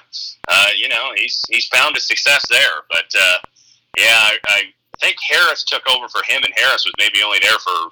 Uh, 0.47 0.67
you 0.77 0.89
know, 0.89 1.11
he's 1.15 1.41
he's 1.49 1.65
found 1.67 1.95
his 1.95 2.03
success 2.05 2.45
there. 2.49 2.81
But 2.89 3.05
uh, 3.19 3.37
yeah, 3.97 4.19
I, 4.19 4.37
I 4.47 4.61
think 4.99 5.17
Harris 5.29 5.63
took 5.63 5.83
over 5.89 6.07
for 6.09 6.21
him, 6.23 6.43
and 6.43 6.53
Harris 6.55 6.85
was 6.85 6.93
maybe 6.97 7.23
only 7.23 7.39
there 7.41 7.57
for 7.59 7.89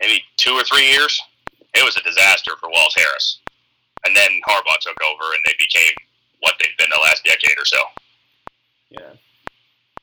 maybe 0.00 0.22
two 0.36 0.52
or 0.52 0.64
three 0.64 0.88
years. 0.90 1.20
It 1.74 1.84
was 1.84 1.96
a 1.96 2.02
disaster 2.02 2.52
for 2.58 2.68
Walt 2.70 2.94
Harris, 2.96 3.38
and 4.06 4.16
then 4.16 4.28
Harbaugh 4.48 4.78
took 4.80 4.96
over, 5.12 5.24
and 5.34 5.42
they 5.46 5.52
became 5.58 5.92
what 6.40 6.54
they've 6.60 6.76
been 6.78 6.88
the 6.90 7.00
last 7.02 7.24
decade 7.24 7.58
or 7.58 7.64
so. 7.64 7.78
Yeah. 8.90 9.12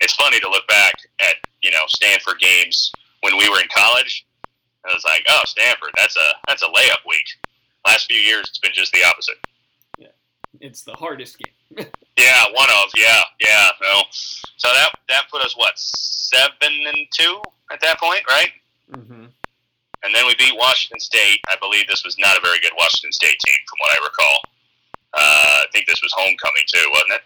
It's 0.02 0.14
funny 0.14 0.40
to 0.40 0.50
look 0.50 0.68
back 0.68 0.94
at 1.22 1.36
you 1.62 1.72
know 1.72 1.84
Stanford 1.88 2.40
games 2.40 2.92
when 3.24 3.38
we 3.38 3.50
were 3.50 3.60
in 3.60 3.68
college. 3.74 4.26
And 4.84 4.92
I 4.92 4.94
was 4.94 5.04
like, 5.06 5.24
oh, 5.30 5.42
Stanford, 5.46 5.92
that's 5.96 6.16
a 6.18 6.30
that's 6.48 6.62
a 6.62 6.68
layup 6.68 7.08
week. 7.08 7.26
Last 7.88 8.08
few 8.12 8.20
years, 8.20 8.48
it's 8.50 8.60
been 8.60 8.72
just 8.74 8.92
the 8.92 9.04
opposite. 9.06 9.36
Yeah, 9.98 10.08
it's 10.60 10.84
the 10.84 10.94
hardest 10.94 11.38
game. 11.40 11.88
Yeah, 12.16 12.44
one 12.54 12.70
of 12.70 12.92
yeah, 12.96 13.22
yeah. 13.42 13.70
No, 13.82 14.04
so 14.12 14.68
that 14.68 14.92
that 15.10 15.24
put 15.32 15.42
us 15.42 15.58
what 15.58 15.74
seven 15.76 16.72
and 16.88 17.08
two 17.12 17.42
at 17.72 17.82
that 17.82 18.00
point, 18.00 18.22
right? 18.30 18.50
hmm 18.94 19.26
And 20.04 20.14
then 20.14 20.28
we 20.28 20.36
beat 20.36 20.56
Washington 20.56 21.00
State. 21.00 21.40
I 21.50 21.56
believe 21.60 21.88
this 21.88 22.04
was 22.06 22.16
not 22.20 22.38
a 22.38 22.42
very 22.42 22.60
good 22.60 22.74
Washington 22.78 23.12
State 23.12 23.36
team, 23.44 23.56
from 23.68 23.78
what 23.80 23.98
I 24.00 24.06
recall. 24.06 24.40
Uh, 25.16 25.64
I 25.64 25.66
think 25.72 25.88
this 25.88 26.04
was 26.04 26.14
homecoming 26.16 26.64
too, 26.72 26.86
wasn't 26.92 27.14
it? 27.14 27.22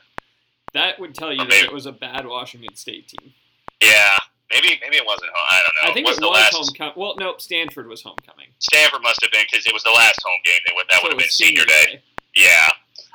That 0.74 1.00
would 1.02 1.14
tell 1.14 1.34
you 1.34 1.40
that 1.46 1.64
it 1.66 1.74
was 1.74 1.86
a 1.86 1.92
bad 1.92 2.26
Washington 2.26 2.74
State 2.76 3.10
team. 3.10 3.34
Yeah, 3.82 4.16
maybe 4.52 4.80
maybe 4.82 4.98
it 4.98 5.06
wasn't. 5.06 5.32
home. 5.34 5.48
I 5.50 5.58
don't 5.62 5.76
know. 5.82 5.92
I 5.92 5.94
think 5.94 6.06
it 6.08 6.10
was 6.10 6.18
it 6.18 6.22
the 6.22 6.28
was 6.28 6.40
last 6.40 6.56
homecoming. 6.56 6.94
Well, 6.96 7.16
no, 7.18 7.36
Stanford 7.38 7.88
was 7.88 8.02
homecoming. 8.02 8.48
Stanford 8.60 9.02
must 9.02 9.22
have 9.22 9.32
been 9.32 9.46
because 9.50 9.66
it 9.66 9.74
was 9.74 9.84
the 9.84 9.92
last 9.92 10.20
home 10.26 10.40
game. 10.46 10.60
They 10.68 10.74
would 10.76 10.86
that 10.90 11.00
So 11.00 11.04
would 11.04 11.12
have 11.14 11.20
been 11.20 11.30
senior 11.30 11.66
day. 11.66 12.02
Yeah. 12.36 12.68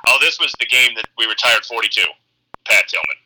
Oh, 0.07 0.17
this 0.19 0.39
was 0.39 0.53
the 0.59 0.65
game 0.65 0.91
that 0.95 1.05
we 1.17 1.25
retired 1.25 1.63
42. 1.65 2.01
Pat 2.65 2.87
Tillman. 2.87 3.17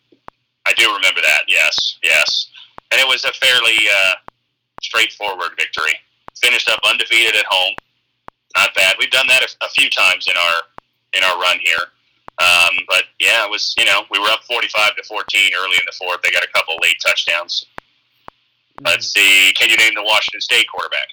I 0.68 0.74
do 0.74 0.86
remember 0.94 1.22
that. 1.22 1.44
Yes, 1.48 1.98
yes. 2.04 2.50
And 2.92 3.00
it 3.02 3.08
was 3.08 3.24
a 3.26 3.34
fairly 3.34 3.76
uh, 3.90 4.14
straightforward 4.82 5.52
victory. 5.58 5.94
Finished 6.40 6.70
up 6.70 6.80
undefeated 6.88 7.36
at 7.36 7.46
home. 7.50 7.74
Not 8.56 8.76
bad. 8.76 8.96
We've 9.00 9.10
done 9.12 9.28
that 9.28 9.42
a, 9.44 9.66
a 9.66 9.70
few 9.70 9.90
times 9.90 10.28
in 10.28 10.38
our 10.38 10.56
in 11.14 11.24
our 11.24 11.40
run 11.40 11.58
here. 11.64 11.86
Um, 12.40 12.86
but 12.88 13.04
yeah, 13.20 13.46
it 13.46 13.50
was 13.50 13.74
you 13.78 13.86
know 13.86 14.04
we 14.12 14.20
were 14.20 14.28
up 14.30 14.44
45 14.44 14.96
to 14.98 15.04
14 15.04 15.52
early 15.58 15.76
in 15.76 15.86
the 15.86 15.96
fourth. 15.98 16.22
They 16.22 16.32
got 16.32 16.44
a 16.44 16.52
couple 16.54 16.76
late 16.82 16.98
touchdowns. 17.06 17.66
Let's 18.84 19.08
see. 19.08 19.52
Can 19.56 19.70
you 19.70 19.78
name 19.78 19.94
the 19.96 20.04
Washington 20.04 20.42
State 20.42 20.68
quarterback? 20.72 21.08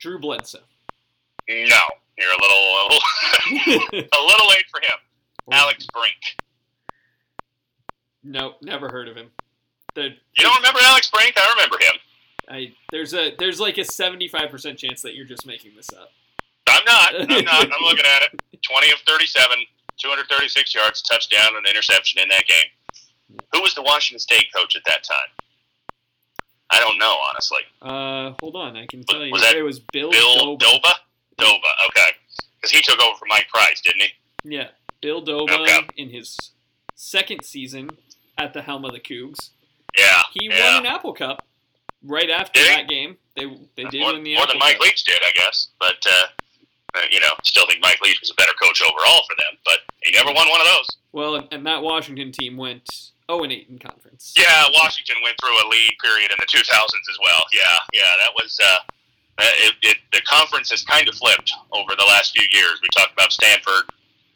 Drew 0.00 0.18
Bledsoe. 0.18 0.58
No, 1.48 1.80
you're 2.18 2.30
a 2.30 2.40
little 2.40 2.58
a 2.58 2.84
little, 2.84 3.00
a 4.02 4.22
little 4.22 4.48
late 4.50 4.66
for 4.70 4.80
him. 4.80 4.98
Alex 5.50 5.86
Brink. 5.92 6.36
No, 8.22 8.54
never 8.62 8.88
heard 8.90 9.08
of 9.08 9.16
him. 9.16 9.28
The, 9.94 10.02
You 10.36 10.42
don't 10.42 10.56
remember 10.56 10.80
Alex 10.82 11.10
Brink? 11.10 11.34
I 11.36 11.50
remember 11.54 11.76
him. 11.80 11.94
I 12.50 12.72
there's 12.90 13.14
a 13.14 13.34
there's 13.38 13.60
like 13.60 13.78
a 13.78 13.82
75% 13.82 14.76
chance 14.76 15.02
that 15.02 15.14
you're 15.14 15.26
just 15.26 15.46
making 15.46 15.72
this 15.76 15.88
up. 15.98 16.10
I'm 16.68 16.84
not. 16.84 17.14
I'm 17.30 17.44
not. 17.44 17.62
I'm 17.64 17.82
looking 17.84 18.04
at 18.04 18.22
it. 18.22 18.62
20 18.62 18.92
of 18.92 18.98
37, 19.06 19.56
236 19.98 20.74
yards, 20.74 21.02
touchdown, 21.02 21.56
and 21.56 21.66
interception 21.66 22.20
in 22.20 22.28
that 22.28 22.44
game. 22.46 22.68
Who 23.52 23.60
was 23.62 23.74
the 23.74 23.82
Washington 23.82 24.20
State 24.20 24.46
coach 24.54 24.76
at 24.76 24.82
that 24.86 25.04
time? 25.04 25.28
I 26.70 26.80
don't 26.80 26.98
know, 26.98 27.16
honestly. 27.30 27.60
Uh, 27.80 28.32
hold 28.40 28.56
on, 28.56 28.76
I 28.76 28.86
can 28.86 29.02
tell 29.04 29.24
you. 29.24 29.32
Was 29.32 29.42
that 29.42 29.56
it 29.56 29.62
was 29.62 29.80
Bill, 29.80 30.10
Bill 30.10 30.56
Doba. 30.56 30.58
Doba? 30.58 30.92
Doba, 31.38 31.70
okay. 31.88 32.10
Because 32.56 32.70
he 32.70 32.82
took 32.82 33.00
over 33.00 33.16
for 33.16 33.26
Mike 33.28 33.48
Price, 33.48 33.80
didn't 33.80 34.02
he? 34.02 34.08
Yeah, 34.44 34.68
Bill 35.00 35.24
Doba 35.24 35.60
Okay. 35.60 35.86
in 35.96 36.10
his 36.10 36.36
second 36.94 37.44
season 37.44 37.90
at 38.36 38.52
the 38.52 38.62
helm 38.62 38.84
of 38.84 38.92
the 38.92 39.00
Cougs. 39.00 39.50
Yeah. 39.96 40.22
He 40.34 40.48
yeah. 40.48 40.74
won 40.74 40.86
an 40.86 40.92
Apple 40.92 41.14
Cup 41.14 41.46
right 42.02 42.28
after 42.28 42.60
Did 42.60 42.70
he? 42.70 42.76
that 42.76 42.88
game. 42.88 43.16
They 43.36 43.46
they 43.76 43.84
did 43.84 44.00
more, 44.00 44.12
win 44.12 44.22
the 44.24 44.34
more 44.34 44.42
Apple 44.42 44.54
than 44.54 44.58
Mike 44.60 44.72
Cup. 44.74 44.82
Leach 44.82 45.04
did, 45.04 45.20
I 45.22 45.30
guess. 45.34 45.68
But, 45.78 46.04
uh, 46.06 46.26
uh, 46.96 47.00
you 47.10 47.20
know, 47.20 47.30
still 47.44 47.66
think 47.66 47.80
Mike 47.80 48.00
Leach 48.02 48.20
was 48.20 48.30
a 48.30 48.34
better 48.34 48.52
coach 48.60 48.82
overall 48.82 49.22
for 49.28 49.34
them. 49.36 49.58
But 49.64 49.78
he 50.02 50.12
never 50.12 50.32
won 50.32 50.48
one 50.48 50.60
of 50.60 50.66
those. 50.66 50.86
Well, 51.12 51.34
and, 51.36 51.48
and 51.50 51.66
that 51.66 51.82
Washington 51.82 52.32
team 52.32 52.56
went 52.56 52.88
0 53.30 53.44
and 53.44 53.52
8 53.52 53.66
in 53.68 53.78
conference. 53.78 54.34
Yeah, 54.36 54.64
Washington 54.72 55.16
went 55.22 55.36
through 55.40 55.54
a 55.54 55.66
lead 55.68 55.92
period 56.02 56.30
in 56.30 56.38
the 56.40 56.46
2000s 56.46 56.64
as 56.64 57.18
well. 57.24 57.44
Yeah, 57.52 57.76
yeah, 57.92 58.12
that 58.24 58.32
was. 58.34 58.58
Uh, 58.62 58.76
it, 59.40 59.74
it, 59.82 59.98
the 60.12 60.20
conference 60.22 60.70
has 60.70 60.82
kind 60.82 61.08
of 61.08 61.14
flipped 61.14 61.52
over 61.72 61.94
the 61.96 62.04
last 62.04 62.36
few 62.36 62.46
years. 62.52 62.80
We 62.82 62.88
talked 62.96 63.12
about 63.12 63.32
Stanford, 63.32 63.84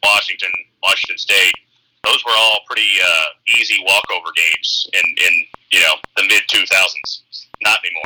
Washington, 0.03 0.51
Washington 0.81 1.17
State. 1.17 1.53
Those 2.05 2.23
were 2.25 2.31
all 2.37 2.59
pretty 2.67 2.87
uh, 3.03 3.25
easy 3.59 3.83
walkover 3.85 4.29
games 4.35 4.87
in, 4.93 5.03
in 5.03 5.45
you 5.71 5.79
know 5.81 5.95
the 6.15 6.23
mid 6.23 6.43
2000s. 6.49 7.23
Not 7.61 7.79
anymore. 7.83 8.01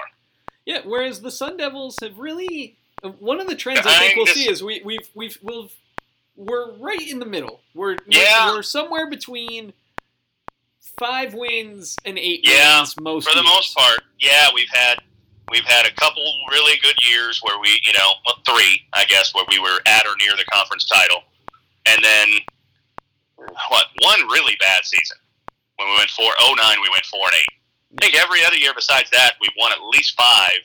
Yeah, 0.65 0.81
whereas 0.85 1.21
the 1.21 1.31
Sun 1.31 1.57
Devils 1.57 1.97
have 2.01 2.17
really 2.19 2.77
One 3.19 3.39
of 3.39 3.47
the 3.47 3.55
trends 3.55 3.81
I 3.85 3.99
think 3.99 4.15
we'll 4.15 4.27
see 4.27 4.49
is 4.49 4.63
we 4.63 4.81
we've 4.83 5.09
we've 5.15 5.37
we'll 5.41 5.69
we're 6.35 6.75
right 6.77 7.07
in 7.09 7.19
the 7.19 7.25
middle. 7.25 7.61
We're 7.73 7.97
yeah. 8.07 8.49
we're, 8.49 8.57
we're 8.57 8.63
somewhere 8.63 9.09
between 9.09 9.73
five 10.97 11.33
wins 11.33 11.95
and 12.05 12.17
eight 12.17 12.41
yeah, 12.43 12.79
wins 12.79 12.95
most 12.99 13.27
for 13.27 13.35
the 13.35 13.43
years. 13.43 13.53
most 13.53 13.77
part. 13.77 13.99
Yeah, 14.19 14.47
we've 14.53 14.69
had 14.71 14.99
we've 15.51 15.65
had 15.65 15.85
a 15.85 15.93
couple 15.93 16.23
really 16.51 16.77
good 16.83 16.95
years 17.09 17.39
where 17.43 17.59
we, 17.59 17.79
you 17.85 17.93
know, 17.93 18.11
well, 18.25 18.35
three, 18.45 18.81
I 18.93 19.05
guess, 19.05 19.33
where 19.33 19.45
we 19.49 19.59
were 19.59 19.79
at 19.85 20.05
or 20.05 20.15
near 20.19 20.35
the 20.35 20.45
conference 20.51 20.85
title, 20.85 21.23
and 21.85 22.03
then 22.03 22.27
what? 23.69 23.87
One 24.01 24.27
really 24.27 24.55
bad 24.59 24.83
season 24.83 25.17
when 25.77 25.87
we 25.89 25.97
went 25.97 26.09
four 26.09 26.31
oh 26.41 26.53
nine, 26.57 26.77
we 26.81 26.89
went 26.91 27.05
four 27.05 27.25
and 27.25 27.35
eight. 27.35 27.53
I 27.97 28.05
think 28.05 28.21
every 28.21 28.43
other 28.43 28.57
year 28.57 28.73
besides 28.75 29.09
that, 29.11 29.33
we've 29.41 29.55
won 29.57 29.71
at 29.71 29.81
least 29.93 30.15
five. 30.17 30.59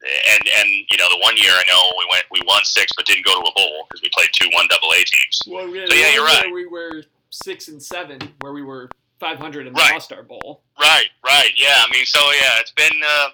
And 0.00 0.48
and 0.56 0.68
you 0.90 0.96
know 0.96 1.08
the 1.10 1.20
one 1.22 1.36
year 1.36 1.52
I 1.52 1.62
know 1.68 1.92
we 1.98 2.06
went 2.10 2.24
we 2.30 2.40
won 2.46 2.64
six 2.64 2.90
but 2.96 3.04
didn't 3.04 3.26
go 3.26 3.34
to 3.34 3.46
a 3.46 3.52
bowl 3.54 3.84
because 3.86 4.00
we 4.00 4.08
played 4.14 4.30
two 4.32 4.48
one 4.54 4.66
double 4.70 4.88
A 4.92 5.04
teams. 5.04 5.42
Well, 5.46 5.70
we 5.70 5.86
So, 5.86 5.94
yeah, 5.94 6.14
you're 6.14 6.24
right. 6.24 6.50
We 6.50 6.66
were 6.66 7.02
six 7.28 7.68
and 7.68 7.82
seven, 7.82 8.18
where 8.40 8.54
we 8.54 8.62
were 8.62 8.88
five 9.20 9.38
hundred 9.38 9.66
and 9.66 9.76
Right. 9.76 9.92
lost 9.92 10.12
our 10.12 10.22
bowl. 10.22 10.62
Right, 10.80 11.08
right, 11.24 11.52
yeah. 11.56 11.84
I 11.86 11.90
mean, 11.92 12.06
so 12.06 12.18
yeah, 12.32 12.58
it's 12.60 12.72
been, 12.72 13.00
uh, 13.04 13.28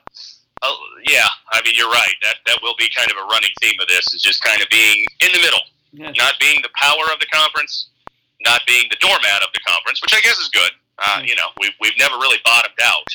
uh, 0.62 0.74
yeah. 1.08 1.26
I 1.52 1.62
mean, 1.62 1.74
you're 1.76 1.90
right. 1.90 2.14
That 2.22 2.36
that 2.46 2.58
will 2.62 2.74
be 2.78 2.88
kind 2.94 3.10
of 3.10 3.16
a 3.16 3.26
running 3.26 3.50
theme 3.60 3.78
of 3.80 3.88
this 3.88 4.12
is 4.12 4.22
just 4.22 4.42
kind 4.42 4.60
of 4.60 4.68
being 4.68 5.04
in 5.20 5.30
the 5.32 5.38
middle, 5.38 5.60
Yeah. 5.92 6.10
not 6.16 6.34
being 6.40 6.60
the 6.62 6.70
power 6.74 7.04
of 7.12 7.20
the 7.20 7.26
conference, 7.26 7.88
not 8.40 8.62
being 8.66 8.84
the 8.90 8.96
doormat 8.96 9.42
of 9.42 9.48
the 9.54 9.60
conference, 9.66 10.02
which 10.02 10.14
I 10.14 10.20
guess 10.20 10.38
is 10.38 10.48
good. 10.48 10.72
Uh, 10.98 11.20
Mm. 11.20 11.28
You 11.28 11.34
know, 11.36 11.48
we've 11.60 11.74
we've 11.80 11.96
never 11.98 12.16
really 12.16 12.38
bottomed 12.44 12.80
out, 12.82 13.08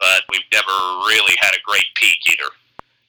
but 0.00 0.22
we've 0.30 0.48
never 0.52 0.72
really 1.08 1.36
had 1.40 1.50
a 1.54 1.60
great 1.64 1.86
peak 1.94 2.18
either. 2.30 2.50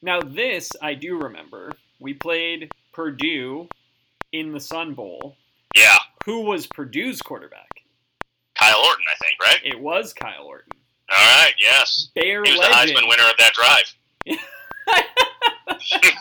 Now 0.02 0.20
this 0.20 0.70
I 0.82 0.94
do 0.94 1.16
remember. 1.16 1.72
We 2.00 2.14
played 2.14 2.70
Purdue 2.92 3.68
in 4.32 4.52
the 4.52 4.60
Sun 4.60 4.94
Bowl. 4.94 5.36
Yeah, 5.76 5.98
Who 6.24 6.40
was 6.40 6.66
Purdue's 6.66 7.22
quarterback? 7.22 7.79
Kyle 8.60 8.78
Orton, 8.86 9.04
I 9.10 9.16
think, 9.24 9.40
right? 9.42 9.58
It 9.64 9.80
was 9.80 10.12
Kyle 10.12 10.44
Orton. 10.44 10.70
All 11.10 11.16
right, 11.42 11.54
yes. 11.58 12.08
Bear 12.14 12.44
He 12.44 12.52
was 12.52 12.60
legend. 12.60 12.90
the 12.90 12.94
Heisman 13.00 13.08
winner 13.08 13.24
of 13.24 13.36
that 13.38 13.54
drive. 13.54 13.94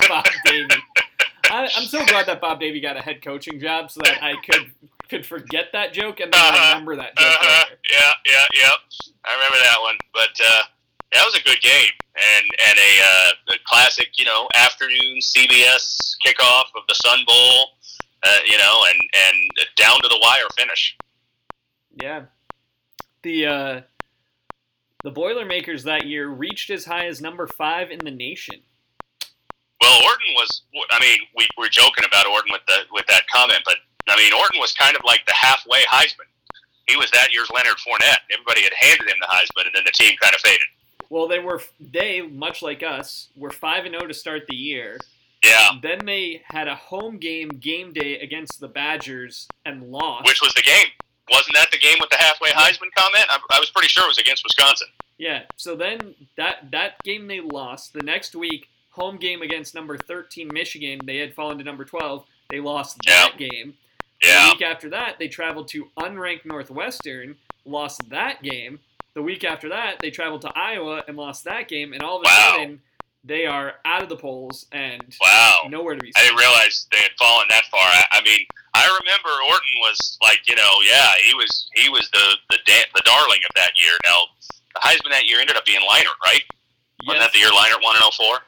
Bob 0.07 0.25
Davie. 0.45 0.67
I, 1.51 1.63
I'm 1.75 1.85
so 1.87 2.05
glad 2.05 2.27
that 2.27 2.39
Bob 2.41 2.59
Davie 2.59 2.79
got 2.79 2.95
a 2.97 3.01
head 3.01 3.21
coaching 3.21 3.59
job 3.59 3.91
so 3.91 4.01
that 4.03 4.21
I 4.23 4.35
could 4.49 4.71
could 5.09 5.25
forget 5.25 5.69
that 5.73 5.91
joke 5.91 6.19
and 6.19 6.31
then 6.31 6.39
Uh-huh. 6.39 6.69
remember 6.73 6.95
that 6.97 7.17
joke 7.17 7.27
Uh-huh. 7.27 7.65
Yeah, 7.89 8.11
yeah, 8.27 8.45
yeah. 8.53 8.71
I 9.25 9.33
remember 9.33 9.57
that 9.63 9.77
one. 9.81 9.95
But 10.13 10.29
uh, 10.45 10.61
that 11.13 11.23
was 11.25 11.35
a 11.35 11.41
good 11.43 11.59
game 11.61 11.89
and 12.15 12.45
and 12.69 12.77
a, 12.77 12.99
uh, 13.01 13.55
a 13.55 13.57
classic, 13.65 14.09
you 14.19 14.25
know, 14.25 14.47
afternoon 14.55 15.17
CBS 15.21 16.15
kickoff 16.25 16.65
of 16.75 16.83
the 16.87 16.95
Sun 16.95 17.19
Bowl. 17.27 17.69
Uh, 18.21 18.37
you 18.45 18.57
know, 18.57 18.85
and 18.89 18.99
and 19.27 19.49
down 19.75 19.95
to 20.01 20.07
the 20.07 20.19
wire 20.21 20.47
finish. 20.57 20.95
Yeah. 22.01 22.23
The 23.23 23.45
uh, 23.45 23.81
the 25.03 25.11
Boilermakers 25.11 25.83
that 25.83 26.05
year 26.05 26.27
reached 26.29 26.69
as 26.69 26.85
high 26.85 27.07
as 27.07 27.21
number 27.21 27.47
five 27.47 27.91
in 27.91 27.99
the 27.99 28.11
nation. 28.11 28.61
Well, 29.81 30.03
Orton 30.03 30.33
was. 30.35 30.61
I 30.91 30.99
mean, 30.99 31.19
we 31.35 31.47
were 31.57 31.69
joking 31.69 32.03
about 32.05 32.25
Orton 32.27 32.51
with 32.51 32.61
the 32.67 32.77
with 32.91 33.05
that 33.07 33.23
comment, 33.33 33.61
but 33.65 33.75
I 34.07 34.17
mean, 34.17 34.33
Orton 34.33 34.59
was 34.59 34.73
kind 34.73 34.95
of 34.95 35.03
like 35.05 35.25
the 35.25 35.33
halfway 35.33 35.83
Heisman. 35.83 36.27
He 36.87 36.95
was 36.95 37.11
that 37.11 37.31
year's 37.31 37.49
Leonard 37.53 37.77
Fournette. 37.77 38.17
Everybody 38.31 38.63
had 38.63 38.73
handed 38.73 39.07
him 39.09 39.17
the 39.21 39.27
Heisman, 39.27 39.65
and 39.67 39.75
then 39.75 39.83
the 39.85 39.91
team 39.91 40.15
kind 40.21 40.33
of 40.33 40.41
faded. 40.41 40.67
Well, 41.09 41.27
they 41.27 41.39
were 41.39 41.61
they 41.79 42.21
much 42.21 42.61
like 42.61 42.83
us 42.83 43.29
were 43.35 43.51
five 43.51 43.85
and 43.85 43.93
zero 43.93 44.07
to 44.07 44.13
start 44.13 44.43
the 44.47 44.55
year. 44.55 44.97
Yeah, 45.43 45.69
Then 45.81 45.99
they 46.05 46.41
had 46.43 46.67
a 46.67 46.75
home 46.75 47.17
game 47.17 47.47
game 47.47 47.93
day 47.93 48.19
against 48.19 48.59
the 48.59 48.67
Badgers 48.67 49.47
and 49.65 49.83
lost. 49.83 50.25
which 50.25 50.41
was 50.41 50.53
the 50.53 50.61
game? 50.61 50.87
Wasn't 51.31 51.55
that 51.55 51.69
the 51.71 51.77
game 51.77 51.97
with 51.99 52.09
the 52.09 52.17
halfway 52.17 52.49
Heisman 52.49 52.89
comment? 52.95 53.25
I, 53.29 53.39
I 53.51 53.59
was 53.59 53.69
pretty 53.69 53.87
sure 53.89 54.03
it 54.05 54.07
was 54.09 54.17
against 54.17 54.43
Wisconsin. 54.43 54.87
Yeah. 55.17 55.43
So 55.57 55.75
then 55.75 56.15
that 56.37 56.71
that 56.71 57.03
game 57.03 57.27
they 57.27 57.41
lost. 57.41 57.93
The 57.93 58.01
next 58.03 58.35
week, 58.35 58.69
home 58.91 59.17
game 59.17 59.41
against 59.41 59.75
number 59.75 59.97
13 59.97 60.49
Michigan, 60.53 60.99
they 61.05 61.17
had 61.17 61.33
fallen 61.33 61.57
to 61.57 61.63
number 61.63 61.85
12. 61.85 62.25
They 62.49 62.59
lost 62.59 62.97
that 63.05 63.33
game. 63.37 63.75
Yeah, 64.23 64.47
The 64.47 64.53
week 64.53 64.61
after 64.63 64.89
that, 64.89 65.17
they 65.19 65.27
traveled 65.27 65.67
to 65.69 65.85
unranked 65.97 66.45
Northwestern, 66.45 67.35
lost 67.65 68.09
that 68.09 68.41
game. 68.43 68.79
The 69.13 69.21
week 69.21 69.43
after 69.43 69.69
that, 69.69 69.99
they 70.01 70.09
traveled 70.11 70.41
to 70.41 70.51
Iowa 70.55 71.03
and 71.07 71.15
lost 71.15 71.43
that 71.45 71.67
game. 71.67 71.93
And 71.93 72.01
all 72.03 72.17
of 72.17 72.23
a 72.23 72.25
Wow. 72.25 72.51
sudden, 72.57 72.81
they 73.23 73.45
are 73.45 73.75
out 73.85 74.01
of 74.01 74.09
the 74.09 74.15
polls 74.15 74.65
and 74.71 75.15
wow. 75.21 75.59
nowhere 75.69 75.95
to 75.95 76.01
be 76.01 76.11
I 76.15 76.21
didn't 76.21 76.37
realize 76.37 76.87
they 76.91 76.97
had 76.99 77.11
fallen 77.19 77.45
that 77.49 77.63
far. 77.71 77.81
I, 77.81 78.03
I 78.13 78.21
mean, 78.23 78.39
remember 78.97 79.29
Orton 79.45 79.75
was 79.79 80.17
like, 80.21 80.41
you 80.47 80.55
know, 80.55 80.73
yeah, 80.85 81.13
he 81.21 81.33
was 81.33 81.69
he 81.75 81.89
was 81.89 82.09
the 82.11 82.37
the 82.49 82.59
da- 82.65 82.89
the 82.95 83.03
darling 83.05 83.39
of 83.45 83.53
that 83.55 83.77
year. 83.81 83.93
Now, 84.05 84.33
the 84.73 84.81
Heisman 84.81 85.11
that 85.11 85.27
year 85.27 85.39
ended 85.39 85.57
up 85.57 85.65
being 85.65 85.81
Leinart, 85.81 86.17
right? 86.25 86.43
Wasn't 87.07 87.23
that 87.23 87.31
the 87.31 87.39
year 87.39 87.51
Leinart 87.55 87.79
won 87.81 87.95
in 87.95 88.03
04? 88.03 88.39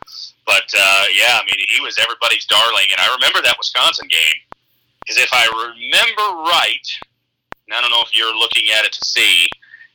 But 0.46 0.68
uh, 0.76 1.06
yeah, 1.16 1.40
I 1.40 1.44
mean, 1.48 1.56
he 1.72 1.80
was 1.80 1.98
everybody's 1.98 2.46
darling, 2.46 2.90
and 2.92 3.00
I 3.00 3.08
remember 3.16 3.42
that 3.42 3.56
Wisconsin 3.58 4.08
game 4.10 4.40
because 5.02 5.18
if 5.18 5.30
I 5.34 5.46
remember 5.50 6.44
right, 6.50 6.88
and 7.68 7.74
I 7.74 7.82
don't 7.82 7.90
know 7.92 8.04
if 8.04 8.16
you're 8.16 8.36
looking 8.36 8.70
at 8.78 8.86
it 8.86 8.94
to 8.94 9.04
see, 9.04 9.50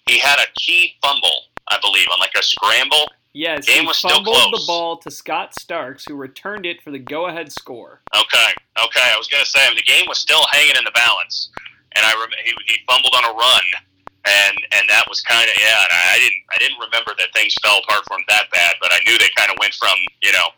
he 0.07 0.19
had 0.19 0.39
a 0.39 0.47
key 0.55 0.95
fumble, 1.03 1.49
I 1.69 1.79
believe, 1.81 2.07
on 2.13 2.19
like 2.21 2.35
a 2.39 2.43
scramble. 2.43 3.09
Yes, 3.37 3.67
Game 3.67 3.83
he 3.83 3.87
was 3.87 3.99
still 3.99 4.25
fumbled 4.25 4.49
the 4.49 4.65
ball 4.67 4.97
to 4.97 5.11
Scott 5.11 5.53
Starks, 5.61 6.07
who 6.09 6.15
returned 6.17 6.65
it 6.65 6.81
for 6.81 6.91
the 6.91 6.99
go-ahead 6.99 7.53
score. 7.53 8.01
Okay, 8.17 8.51
okay. 8.81 9.09
I 9.13 9.19
was 9.19 9.29
gonna 9.29 9.45
say 9.45 9.61
I 9.61 9.69
mean, 9.69 9.77
the 9.77 9.85
game 9.85 10.09
was 10.09 10.17
still 10.17 10.41
hanging 10.53 10.73
in 10.73 10.85
the 10.85 10.97
balance, 10.97 11.51
and 11.95 12.07
I 12.07 12.17
rem- 12.17 12.33
he, 12.43 12.57
he 12.65 12.81
fumbled 12.89 13.13
on 13.13 13.29
a 13.29 13.37
run, 13.37 13.67
and 14.25 14.57
and 14.73 14.89
that 14.89 15.05
was 15.07 15.21
kind 15.21 15.45
of 15.45 15.53
yeah. 15.61 15.85
And 15.85 15.93
I, 15.93 16.17
I 16.17 16.19
didn't 16.19 16.43
I 16.49 16.57
didn't 16.65 16.81
remember 16.81 17.13
that 17.19 17.29
things 17.37 17.53
fell 17.61 17.77
apart 17.85 18.09
for 18.09 18.17
him 18.17 18.25
that 18.33 18.49
bad, 18.51 18.77
but 18.81 18.89
I 18.97 19.05
knew 19.05 19.19
they 19.19 19.29
kind 19.37 19.53
of 19.53 19.59
went 19.61 19.75
from 19.75 20.01
you 20.23 20.33
know, 20.33 20.49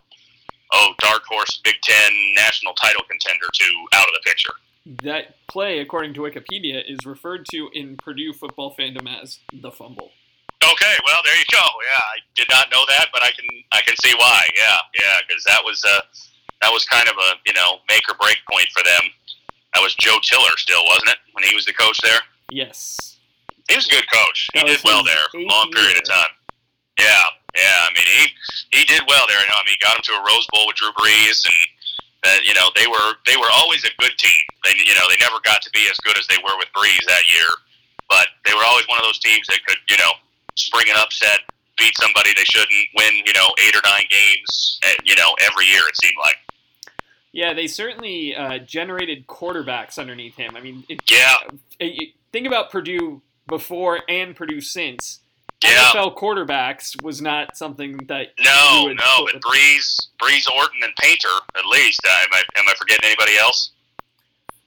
oh 0.71 0.95
dark 1.03 1.27
horse 1.27 1.59
Big 1.65 1.83
Ten 1.83 2.13
national 2.37 2.75
title 2.75 3.03
contender 3.11 3.51
to 3.59 3.67
out 3.99 4.07
of 4.07 4.15
the 4.15 4.23
picture. 4.23 4.55
That 5.03 5.35
play, 5.49 5.81
according 5.81 6.15
to 6.15 6.21
Wikipedia, 6.21 6.79
is 6.87 7.05
referred 7.05 7.45
to 7.51 7.71
in 7.75 7.97
Purdue 7.97 8.33
football 8.33 8.73
fandom 8.79 9.11
as 9.11 9.41
the 9.53 9.73
fumble. 9.73 10.13
Okay, 10.65 10.95
well 11.07 11.23
there 11.25 11.39
you 11.39 11.47
go. 11.53 11.63
Yeah, 11.87 12.03
I 12.03 12.19
did 12.35 12.49
not 12.51 12.71
know 12.71 12.83
that, 12.89 13.09
but 13.13 13.23
I 13.23 13.31
can 13.31 13.47
I 13.73 13.81
can 13.83 13.95
see 14.03 14.13
why. 14.19 14.43
Yeah, 14.57 14.79
yeah, 14.99 15.17
because 15.27 15.45
that 15.45 15.63
was 15.65 15.85
uh 15.85 16.01
that 16.63 16.73
was 16.73 16.85
kind 16.85 17.09
of 17.09 17.15
a 17.15 17.39
you 17.47 17.55
know 17.55 17.79
make 17.89 18.03
or 18.11 18.15
break 18.19 18.39
point 18.51 18.67
for 18.75 18.83
them. 18.83 19.11
That 19.75 19.83
was 19.83 19.95
Joe 19.95 20.19
Tiller 20.23 20.57
still, 20.57 20.83
wasn't 20.87 21.11
it, 21.11 21.19
when 21.33 21.45
he 21.45 21.55
was 21.55 21.65
the 21.65 21.75
coach 21.75 22.01
there? 22.03 22.19
Yes. 22.51 23.19
He 23.69 23.77
was 23.77 23.87
a 23.87 23.91
good 23.91 24.09
coach. 24.11 24.49
He 24.55 24.61
That 24.61 24.67
did 24.67 24.81
well 24.83 25.05
there, 25.05 25.29
long 25.45 25.71
period 25.71 26.01
of 26.01 26.09
time. 26.09 26.33
Yeah, 26.99 27.23
yeah. 27.55 27.87
I 27.87 27.93
mean, 27.95 28.09
he 28.09 28.25
he 28.81 28.83
did 28.89 29.05
well 29.07 29.29
there. 29.29 29.39
You 29.39 29.47
know, 29.47 29.61
I 29.61 29.65
mean, 29.69 29.77
he 29.79 29.85
got 29.85 29.95
him 29.95 30.03
to 30.11 30.19
a 30.19 30.23
Rose 30.25 30.49
Bowl 30.51 30.67
with 30.67 30.81
Drew 30.81 30.91
Brees, 30.99 31.45
and 31.47 31.55
that 32.25 32.43
you 32.43 32.55
know 32.55 32.73
they 32.75 32.89
were 32.89 33.15
they 33.29 33.37
were 33.37 33.53
always 33.55 33.85
a 33.85 33.93
good 34.03 34.17
team. 34.19 34.43
They 34.65 34.75
you 34.75 34.97
know 34.99 35.07
they 35.07 35.21
never 35.23 35.39
got 35.45 35.63
to 35.63 35.71
be 35.71 35.87
as 35.87 36.01
good 36.03 36.19
as 36.19 36.27
they 36.27 36.41
were 36.43 36.57
with 36.59 36.73
Brees 36.75 37.05
that 37.07 37.23
year, 37.31 37.47
but 38.09 38.27
they 38.43 38.57
were 38.57 38.65
always 38.67 38.89
one 38.89 38.99
of 38.99 39.05
those 39.05 39.21
teams 39.21 39.47
that 39.47 39.63
could 39.69 39.79
you 39.87 40.01
know 40.01 40.11
spring 40.59 40.87
an 40.91 40.97
upset, 40.97 41.41
beat 41.79 41.97
somebody 42.01 42.31
they 42.37 42.45
shouldn't, 42.45 42.71
win 42.97 43.15
you 43.27 43.33
know 43.33 43.49
eight 43.67 43.75
or 43.77 43.81
nine 43.85 44.05
games, 44.11 44.81
eh, 44.85 44.95
you 45.05 45.17
know 45.17 45.35
every 45.41 45.67
year 45.67 45.83
it 45.89 45.97
seemed 46.03 46.15
like. 46.23 46.37
Yeah, 47.33 47.53
they 47.55 47.67
certainly 47.67 48.35
uh, 48.35 48.59
generated 48.59 49.27
quarterbacks 49.27 49.99
underneath 49.99 50.35
him. 50.37 50.57
I 50.57 50.61
mean, 50.61 50.85
it, 50.89 51.01
Yeah, 51.11 51.35
it- 51.79 52.15
think 52.33 52.47
about 52.47 52.71
Purdue 52.71 53.21
before 53.47 54.01
and 54.09 54.35
Purdue 54.35 54.61
since. 54.61 55.21
Yeah. 55.63 55.71
NFL 55.93 56.17
quarterbacks 56.17 57.01
was 57.03 57.21
not 57.21 57.57
something 57.57 57.97
that 58.07 58.29
no, 58.39 58.93
no, 58.93 59.27
but 59.33 59.43
Brees, 59.43 60.07
Brees, 60.23 60.49
Orton, 60.57 60.81
and 60.85 60.93
Painter 61.01 61.29
at 61.57 61.67
least. 61.67 62.01
Uh, 62.07 62.11
am 62.23 62.29
I 62.33 62.43
am 62.61 62.65
I 62.69 62.75
forgetting 62.79 63.05
anybody 63.05 63.37
else? 63.37 63.73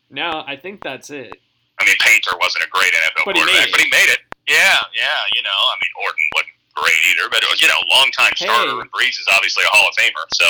No, 0.10 0.43
I 0.45 0.58
think 0.58 0.84
that's 0.84 1.10
it. 1.10 1.32
I 1.80 1.86
mean, 1.86 1.95
Painter 2.01 2.32
wasn't 2.41 2.65
a 2.65 2.67
great 2.69 2.91
NFL 2.93 3.23
But 3.25 3.36
quarterback, 3.36 3.67
it. 3.67 3.71
but 3.71 3.82
he 3.82 3.89
made 3.89 4.10
it. 4.10 4.19
Yeah, 4.52 4.80
yeah, 4.94 5.20
you 5.36 5.42
know, 5.44 5.50
I 5.56 5.76
mean, 5.80 5.94
Orton 6.04 6.28
wasn't 6.36 6.52
great 6.76 7.02
either, 7.12 7.30
but 7.30 7.44
it 7.44 7.50
was, 7.50 7.62
you 7.62 7.68
know, 7.68 7.80
longtime 7.90 8.34
starter, 8.36 8.71
Hey. 8.75 8.80
and 8.82 8.92
Brees 8.92 9.19
is 9.19 9.28
obviously 9.32 9.63
a 9.63 9.71
Hall 9.71 9.88
of 9.90 9.96
Famer, 9.96 10.25
so 10.34 10.48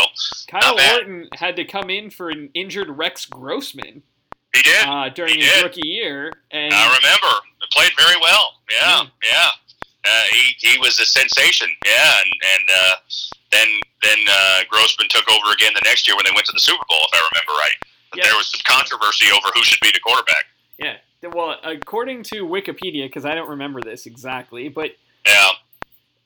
Kyle 0.49 0.78
Orton 0.97 1.30
had 1.34 1.55
to 1.57 1.65
come 1.65 1.89
in 1.89 2.09
for 2.09 2.30
an 2.30 2.49
injured 2.53 2.89
Rex 2.89 3.25
Grossman 3.25 4.03
he 4.53 4.61
did. 4.63 4.86
uh, 4.86 5.09
during 5.09 5.36
He 5.36 5.41
his 5.45 5.51
did. 5.53 5.63
rookie 5.63 5.88
year, 5.88 6.34
and 6.51 6.73
I 6.73 6.86
remember. 6.97 7.32
He 7.61 7.67
played 7.71 7.91
very 7.97 8.19
well. 8.21 8.55
Yeah, 8.69 9.01
Yeah. 9.01 9.07
yeah. 9.32 9.49
Uh, 10.03 10.23
he 10.34 10.55
he 10.57 10.78
was 10.80 10.99
a 10.99 11.05
sensation. 11.05 11.69
Yeah, 11.86 12.19
and 12.21 12.32
and 12.57 12.65
uh, 12.73 12.95
then 13.51 13.69
then 14.03 14.17
uh, 14.28 14.59
Grossman 14.67 15.07
took 15.09 15.30
over 15.30 15.53
again 15.53 15.71
the 15.75 15.82
next 15.86 16.07
year 16.07 16.15
when 16.17 16.25
they 16.25 16.32
went 16.34 16.47
to 16.47 16.53
the 16.53 16.59
Super 16.59 16.84
Bowl, 16.89 16.99
if 17.05 17.13
I 17.13 17.21
remember 17.32 17.53
right. 17.61 17.78
But 18.09 18.17
Yeah. 18.17 18.25
There 18.28 18.36
was 18.36 18.51
some 18.51 18.61
controversy 18.65 19.28
over 19.32 19.47
who 19.53 19.63
should 19.63 19.80
be 19.80 19.91
the 19.93 19.99
quarterback. 20.01 20.45
yeah. 20.80 20.97
Well, 21.24 21.55
according 21.63 22.24
to 22.24 22.47
Wikipedia, 22.47 23.05
because 23.05 23.26
I 23.26 23.36
don't 23.36 23.49
remember 23.49 23.82
this 23.82 24.05
exactly, 24.05 24.69
but 24.69 24.91
Yeah, 25.26 25.49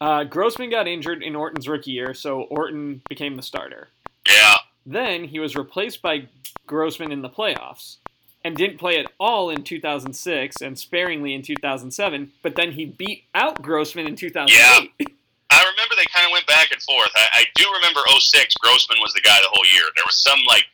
uh, 0.01 0.23
Grossman 0.23 0.69
got 0.69 0.87
injured 0.87 1.23
in 1.23 1.35
Orton's 1.35 1.67
rookie 1.67 1.91
year, 1.91 2.13
so 2.13 2.41
Orton 2.43 3.01
became 3.09 3.35
the 3.35 3.41
starter. 3.41 3.89
Yeah. 4.29 4.55
Then 4.85 5.25
he 5.25 5.39
was 5.39 5.55
replaced 5.55 6.01
by 6.01 6.27
Grossman 6.67 7.11
in 7.11 7.21
the 7.21 7.29
playoffs 7.29 7.97
and 8.43 8.55
didn't 8.55 8.77
play 8.77 8.99
at 8.99 9.11
all 9.19 9.49
in 9.49 9.63
2006 9.63 10.61
and 10.61 10.77
sparingly 10.77 11.33
in 11.33 11.41
2007, 11.41 12.31
but 12.43 12.55
then 12.55 12.73
he 12.73 12.85
beat 12.85 13.23
out 13.33 13.61
Grossman 13.61 14.05
in 14.05 14.15
2008. 14.15 14.53
Yeah. 14.55 15.07
I 15.51 15.59
remember 15.59 15.95
they 15.95 16.05
kind 16.13 16.25
of 16.25 16.31
went 16.31 16.47
back 16.47 16.71
and 16.71 16.81
forth. 16.81 17.11
I, 17.15 17.27
I 17.31 17.45
do 17.55 17.65
remember 17.73 18.01
06, 18.19 18.55
Grossman 18.55 18.97
was 19.01 19.13
the 19.13 19.21
guy 19.21 19.37
the 19.41 19.49
whole 19.51 19.65
year. 19.73 19.83
There 19.95 20.03
was 20.05 20.21
some, 20.21 20.39
like, 20.47 20.65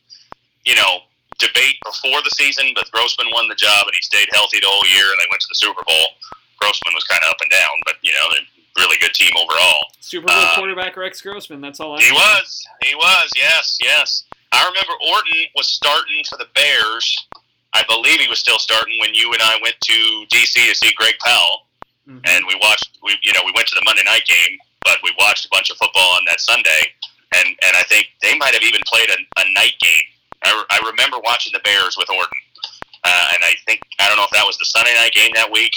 you 0.65 0.75
know, 0.75 0.99
debate 1.41 1.77
before 1.83 2.21
the 2.21 2.29
season, 2.37 2.71
but 2.75 2.89
Grossman 2.91 3.27
won 3.33 3.47
the 3.49 3.55
job 3.57 3.83
and 3.89 3.95
he 3.95 4.01
stayed 4.01 4.29
healthy 4.31 4.59
the 4.61 4.69
whole 4.69 4.85
year 4.93 5.09
and 5.11 5.17
they 5.19 5.27
went 5.29 5.41
to 5.41 5.49
the 5.49 5.57
Super 5.57 5.81
Bowl. 5.83 6.07
Grossman 6.61 6.93
was 6.93 7.03
kind 7.05 7.21
of 7.25 7.29
up 7.33 7.41
and 7.41 7.49
down, 7.49 7.75
but, 7.85 7.95
you 8.01 8.13
know, 8.13 8.25
they're 8.31 8.45
a 8.45 8.79
really 8.85 8.97
good 9.01 9.13
team 9.13 9.31
overall. 9.35 9.81
Super 9.99 10.27
Bowl 10.27 10.37
Uh, 10.37 10.55
quarterback 10.55 10.95
Rex 10.95 11.21
Grossman, 11.21 11.59
that's 11.61 11.79
all 11.79 11.97
I 11.97 12.01
He 12.01 12.09
know. 12.09 12.15
was. 12.15 12.65
He 12.83 12.93
was. 12.95 13.31
Yes. 13.35 13.77
Yes. 13.81 14.23
I 14.51 14.61
remember 14.67 14.93
Orton 15.09 15.47
was 15.55 15.67
starting 15.67 16.23
for 16.29 16.37
the 16.37 16.47
Bears. 16.53 17.07
I 17.73 17.83
believe 17.83 18.19
he 18.19 18.27
was 18.27 18.39
still 18.39 18.59
starting 18.59 18.99
when 18.99 19.13
you 19.15 19.31
and 19.33 19.41
I 19.41 19.57
went 19.63 19.75
to 19.81 20.25
DC 20.29 20.53
to 20.67 20.75
see 20.75 20.91
Greg 20.93 21.15
Powell, 21.23 21.67
Mhm. 22.07 22.19
and 22.27 22.45
we 22.45 22.55
watched. 22.55 22.89
We 23.01 23.15
you 23.23 23.31
know 23.31 23.43
we 23.45 23.53
went 23.55 23.67
to 23.69 23.75
the 23.75 23.81
Monday 23.85 24.03
night 24.03 24.25
game, 24.25 24.59
but 24.83 25.01
we 25.03 25.13
watched 25.17 25.45
a 25.45 25.49
bunch 25.49 25.69
of 25.69 25.77
football 25.77 26.11
on 26.19 26.25
that 26.25 26.41
Sunday, 26.41 26.93
and 27.33 27.47
and 27.47 27.77
I 27.77 27.83
think 27.83 28.09
they 28.21 28.35
might 28.37 28.53
have 28.53 28.63
even 28.63 28.81
played 28.87 29.09
a, 29.09 29.15
a 29.39 29.45
night 29.53 29.79
game. 29.79 30.03
I, 30.43 30.51
re- 30.51 30.69
I 30.71 30.79
remember 30.89 31.17
watching 31.23 31.53
the 31.53 31.61
Bears 31.63 31.97
with 31.97 32.09
Orton, 32.09 32.41
uh, 33.03 33.27
and 33.33 33.41
I 33.43 33.53
think 33.65 33.81
I 33.99 34.07
don't 34.07 34.17
know 34.17 34.25
if 34.25 34.31
that 34.31 34.45
was 34.45 34.57
the 34.57 34.65
Sunday 34.65 34.93
night 34.95 35.13
game 35.13 35.31
that 35.35 35.51
week. 35.51 35.73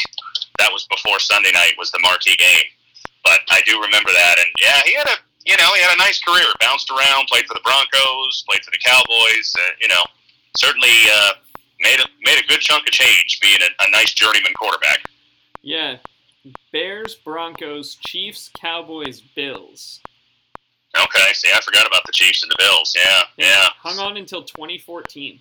That 0.58 0.72
was 0.72 0.86
before 0.86 1.18
Sunday 1.18 1.52
night 1.52 1.74
was 1.78 1.90
the 1.90 2.00
marquee 2.00 2.36
game, 2.36 2.68
but 3.24 3.40
I 3.50 3.60
do 3.66 3.80
remember 3.80 4.10
that. 4.12 4.36
And 4.38 4.50
yeah, 4.60 4.80
he 4.84 4.94
had 4.94 5.08
a 5.08 5.16
you 5.44 5.56
know 5.56 5.68
he 5.74 5.82
had 5.82 5.94
a 5.94 5.98
nice 5.98 6.20
career. 6.20 6.46
Bounced 6.60 6.90
around, 6.90 7.26
played 7.28 7.46
for 7.46 7.54
the 7.54 7.64
Broncos, 7.64 8.44
played 8.48 8.64
for 8.64 8.70
the 8.70 8.82
Cowboys. 8.84 9.52
Uh, 9.58 9.72
you 9.80 9.88
know, 9.88 10.02
certainly 10.56 10.94
uh, 11.12 11.32
made 11.80 12.00
a 12.00 12.06
made 12.24 12.38
a 12.38 12.46
good 12.46 12.60
chunk 12.60 12.86
of 12.86 12.92
change 12.92 13.40
being 13.40 13.58
a, 13.60 13.84
a 13.84 13.90
nice 13.90 14.12
journeyman 14.14 14.54
quarterback. 14.54 15.04
Yeah. 15.62 15.96
Bears, 16.72 17.14
Broncos, 17.14 17.94
Chiefs, 17.94 18.50
Cowboys, 18.54 19.20
Bills. 19.20 20.00
Okay, 20.96 21.32
see, 21.32 21.50
I 21.54 21.60
forgot 21.60 21.86
about 21.86 22.02
the 22.06 22.12
Chiefs 22.12 22.42
and 22.42 22.50
the 22.50 22.56
Bills. 22.58 22.92
Yeah, 22.96 23.22
yeah, 23.36 23.66
Hung 23.82 23.98
on 23.98 24.16
until 24.16 24.42
2014. 24.44 25.40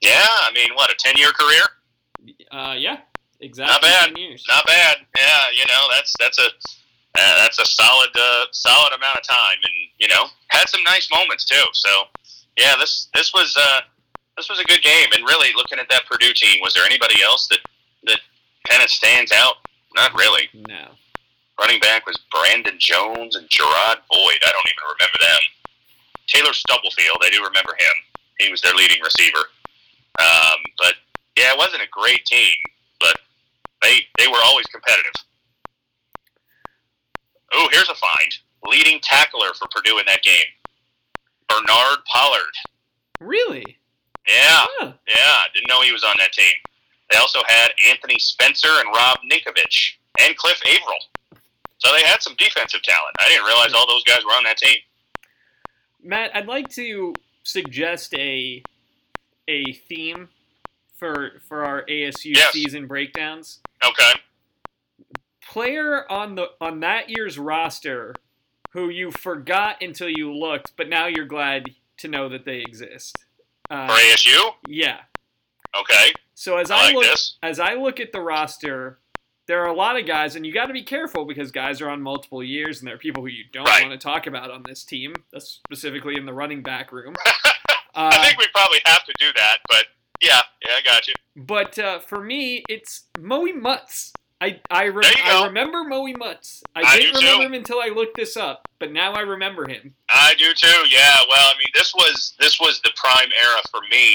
yeah. 0.00 0.12
I 0.24 0.50
mean, 0.54 0.68
what 0.74 0.90
a 0.90 0.94
ten 0.98 1.14
year 1.16 1.30
career? 1.32 1.62
Uh, 2.50 2.74
yeah, 2.78 2.98
exactly 3.40 3.72
Not 3.72 3.82
bad. 3.82 4.06
10 4.08 4.16
years. 4.16 4.44
Not 4.48 4.66
bad. 4.66 4.96
Yeah, 5.16 5.40
you 5.52 5.64
know 5.68 5.88
that's 5.92 6.14
that's 6.18 6.38
a 6.38 6.46
uh, 6.46 7.36
that's 7.42 7.58
a 7.58 7.66
solid 7.66 8.10
uh, 8.18 8.46
solid 8.52 8.92
amount 8.94 9.16
of 9.18 9.22
time, 9.24 9.58
and 9.62 9.74
you 9.98 10.08
know 10.08 10.26
had 10.48 10.68
some 10.68 10.82
nice 10.84 11.08
moments 11.10 11.44
too. 11.44 11.62
So 11.72 12.04
yeah, 12.56 12.74
this 12.78 13.08
this 13.14 13.32
was 13.34 13.54
uh, 13.60 13.80
this 14.36 14.48
was 14.48 14.58
a 14.58 14.64
good 14.64 14.82
game, 14.82 15.08
and 15.14 15.22
really 15.24 15.50
looking 15.54 15.78
at 15.78 15.88
that 15.90 16.06
Purdue 16.10 16.32
team, 16.34 16.60
was 16.62 16.72
there 16.74 16.84
anybody 16.86 17.22
else 17.22 17.46
that 17.48 17.58
that 18.04 18.20
kind 18.68 18.82
of 18.82 18.88
stands 18.88 19.32
out? 19.32 19.56
Not 19.94 20.14
really. 20.14 20.48
No. 20.66 20.88
Running 21.60 21.80
back 21.80 22.06
was 22.06 22.18
Brandon 22.30 22.74
Jones 22.78 23.36
and 23.36 23.48
Jerod 23.48 23.96
Void. 24.12 24.40
I 24.42 24.50
don't 24.50 24.70
even 24.70 24.86
remember 24.98 25.18
them. 25.20 25.40
Taylor 26.26 26.52
Stubblefield, 26.52 27.18
I 27.22 27.30
do 27.30 27.44
remember 27.44 27.72
him. 27.78 27.94
He 28.40 28.50
was 28.50 28.60
their 28.60 28.74
leading 28.74 29.00
receiver. 29.02 29.38
Um, 30.18 30.58
but 30.78 30.94
yeah, 31.36 31.52
it 31.52 31.58
wasn't 31.58 31.82
a 31.82 31.88
great 31.90 32.24
team, 32.24 32.54
but 33.00 33.16
they 33.82 34.00
they 34.18 34.26
were 34.26 34.40
always 34.44 34.66
competitive. 34.66 35.12
Oh, 37.52 37.68
here's 37.72 37.88
a 37.88 37.94
find. 37.94 38.32
Leading 38.66 38.98
tackler 39.02 39.52
for 39.54 39.68
Purdue 39.70 39.98
in 39.98 40.04
that 40.06 40.22
game. 40.22 40.46
Bernard 41.48 41.98
Pollard. 42.12 42.54
Really? 43.20 43.78
Yeah, 44.26 44.64
Huh. 44.80 44.92
yeah, 45.06 45.42
didn't 45.54 45.68
know 45.68 45.82
he 45.82 45.92
was 45.92 46.02
on 46.02 46.14
that 46.18 46.32
team. 46.32 46.54
They 47.10 47.18
also 47.18 47.40
had 47.46 47.68
Anthony 47.86 48.18
Spencer 48.18 48.70
and 48.80 48.88
Rob 48.88 49.18
Ninkovich 49.30 49.92
and 50.20 50.34
Cliff 50.36 50.58
Avril. 50.66 50.96
So 51.84 51.92
they 51.92 52.02
had 52.06 52.22
some 52.22 52.34
defensive 52.38 52.82
talent. 52.82 53.14
I 53.18 53.28
didn't 53.28 53.44
realize 53.44 53.74
all 53.74 53.86
those 53.86 54.04
guys 54.04 54.24
were 54.24 54.30
on 54.32 54.44
that 54.44 54.56
team. 54.56 54.78
Matt, 56.02 56.34
I'd 56.34 56.46
like 56.46 56.68
to 56.70 57.12
suggest 57.42 58.14
a 58.14 58.62
a 59.48 59.72
theme 59.72 60.28
for 60.96 61.32
for 61.46 61.64
our 61.64 61.84
ASU 61.86 62.34
Yes. 62.34 62.52
season 62.52 62.86
breakdowns. 62.86 63.60
Okay. 63.84 64.12
Player 65.46 66.10
on 66.10 66.34
the 66.36 66.48
on 66.60 66.80
that 66.80 67.10
year's 67.10 67.38
roster 67.38 68.14
who 68.70 68.88
you 68.88 69.10
forgot 69.10 69.82
until 69.82 70.08
you 70.08 70.32
looked, 70.32 70.72
but 70.76 70.88
now 70.88 71.06
you're 71.06 71.26
glad 71.26 71.74
to 71.98 72.08
know 72.08 72.28
that 72.30 72.44
they 72.44 72.58
exist. 72.58 73.16
For 73.68 73.74
Uh, 73.74 73.88
ASU? 73.88 74.54
yeah. 74.66 75.02
Okay. 75.78 76.12
So 76.34 76.56
as 76.56 76.70
I 76.70 76.76
I, 76.76 76.84
like 76.86 76.94
look 76.94 77.04
this. 77.04 77.36
as 77.42 77.60
I 77.60 77.74
look 77.74 78.00
at 78.00 78.10
the 78.12 78.20
roster, 78.20 78.98
there 79.46 79.62
are 79.62 79.68
a 79.68 79.74
lot 79.74 79.98
of 79.98 80.06
guys, 80.06 80.36
and 80.36 80.46
you 80.46 80.52
got 80.52 80.66
to 80.66 80.72
be 80.72 80.82
careful 80.82 81.24
because 81.24 81.50
guys 81.50 81.80
are 81.80 81.88
on 81.90 82.00
multiple 82.02 82.42
years, 82.42 82.78
and 82.80 82.88
there 82.88 82.94
are 82.94 82.98
people 82.98 83.22
who 83.22 83.28
you 83.28 83.44
don't 83.52 83.66
Right. 83.66 83.86
want 83.86 83.98
to 83.98 84.02
talk 84.02 84.26
about 84.26 84.50
on 84.50 84.62
this 84.66 84.84
team, 84.84 85.14
that's 85.32 85.48
specifically 85.68 86.16
in 86.16 86.24
the 86.26 86.32
running 86.32 86.62
back 86.62 86.92
room. 86.92 87.14
I 87.96 88.08
Uh, 88.16 88.22
think 88.24 88.38
we 88.38 88.46
probably 88.54 88.80
have 88.86 89.04
to 89.04 89.12
do 89.20 89.26
that, 89.36 89.58
but 89.68 89.86
yeah, 90.20 90.40
yeah, 90.66 90.74
I 90.76 90.80
got 90.82 91.06
you. 91.06 91.14
but 91.36 91.78
uh, 91.78 91.98
for 92.00 92.20
me, 92.22 92.64
it's 92.68 93.04
Moe 93.20 93.46
Mutz. 93.52 94.12
I 94.40 94.60
I, 94.68 94.84
re- 94.86 95.04
I 95.24 95.44
remember 95.46 95.84
Moe 95.84 96.06
Mutz. 96.12 96.62
I, 96.74 96.80
I 96.82 96.96
didn't 96.98 97.14
do 97.14 97.20
too. 97.20 97.26
remember 97.26 97.44
him 97.46 97.54
until 97.54 97.80
I 97.80 97.88
looked 97.88 98.16
this 98.16 98.36
up, 98.36 98.66
but 98.80 98.90
now 98.92 99.12
I 99.12 99.20
remember 99.20 99.68
him. 99.68 99.94
I 100.10 100.34
do 100.34 100.52
too. 100.54 100.86
Yeah. 100.90 101.14
Well, 101.28 101.46
I 101.46 101.54
mean, 101.58 101.68
this 101.74 101.94
was 101.94 102.34
this 102.40 102.58
was 102.58 102.80
the 102.82 102.90
prime 102.96 103.30
era 103.40 103.60
for 103.70 103.80
me 103.90 104.12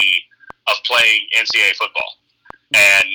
of 0.68 0.76
playing 0.86 1.22
NCAA 1.38 1.74
football, 1.76 2.18
and 2.74 3.06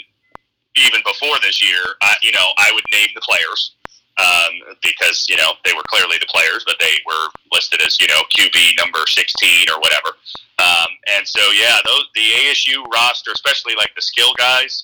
even 0.77 1.01
before 1.05 1.39
this 1.43 1.63
year, 1.63 1.83
I, 2.03 2.15
you 2.23 2.33
know, 2.33 2.47
I 2.59 2.71
would 2.75 2.85
name 2.93 3.09
the 3.15 3.21
players 3.21 3.73
um, 4.19 4.53
because 4.83 5.27
you 5.29 5.37
know 5.37 5.53
they 5.65 5.73
were 5.73 5.83
clearly 5.87 6.19
the 6.19 6.27
players, 6.27 6.65
but 6.67 6.77
they 6.79 6.95
were 7.07 7.29
listed 7.53 7.81
as 7.83 7.99
you 8.01 8.07
know 8.09 8.23
QB 8.37 8.77
number 8.79 9.01
sixteen 9.07 9.69
or 9.71 9.81
whatever. 9.81 10.11
Um, 10.59 10.89
and 11.17 11.27
so 11.27 11.41
yeah, 11.51 11.79
those 11.85 12.05
the 12.15 12.21
ASU 12.47 12.85
roster, 12.93 13.33
especially 13.33 13.75
like 13.77 13.91
the 13.97 14.03
skill 14.03 14.35
guys 14.39 14.83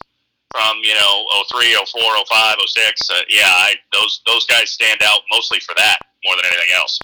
from 0.51 0.79
you 0.83 0.95
know 0.95 1.25
03, 1.49 1.75
04, 1.75 2.03
05, 2.29 2.57
06. 2.67 3.11
Uh, 3.11 3.15
yeah, 3.29 3.43
I, 3.47 3.75
those 3.93 4.21
those 4.27 4.47
guys 4.47 4.71
stand 4.71 5.01
out 5.05 5.21
mostly 5.33 5.61
for 5.61 5.75
that 5.77 5.99
more 6.25 6.35
than 6.37 6.45
anything 6.47 6.75
else. 6.77 6.99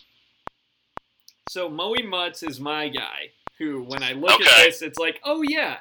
So 1.48 1.68
Moe 1.68 1.94
Mutz 1.94 2.42
is 2.42 2.58
my 2.60 2.88
guy. 2.88 3.30
Who, 3.58 3.84
when 3.84 4.02
I 4.02 4.12
look 4.12 4.32
Okay. 4.32 4.44
at 4.44 4.64
this, 4.66 4.82
it's 4.82 4.98
like, 4.98 5.20
oh 5.24 5.42
yeah, 5.42 5.76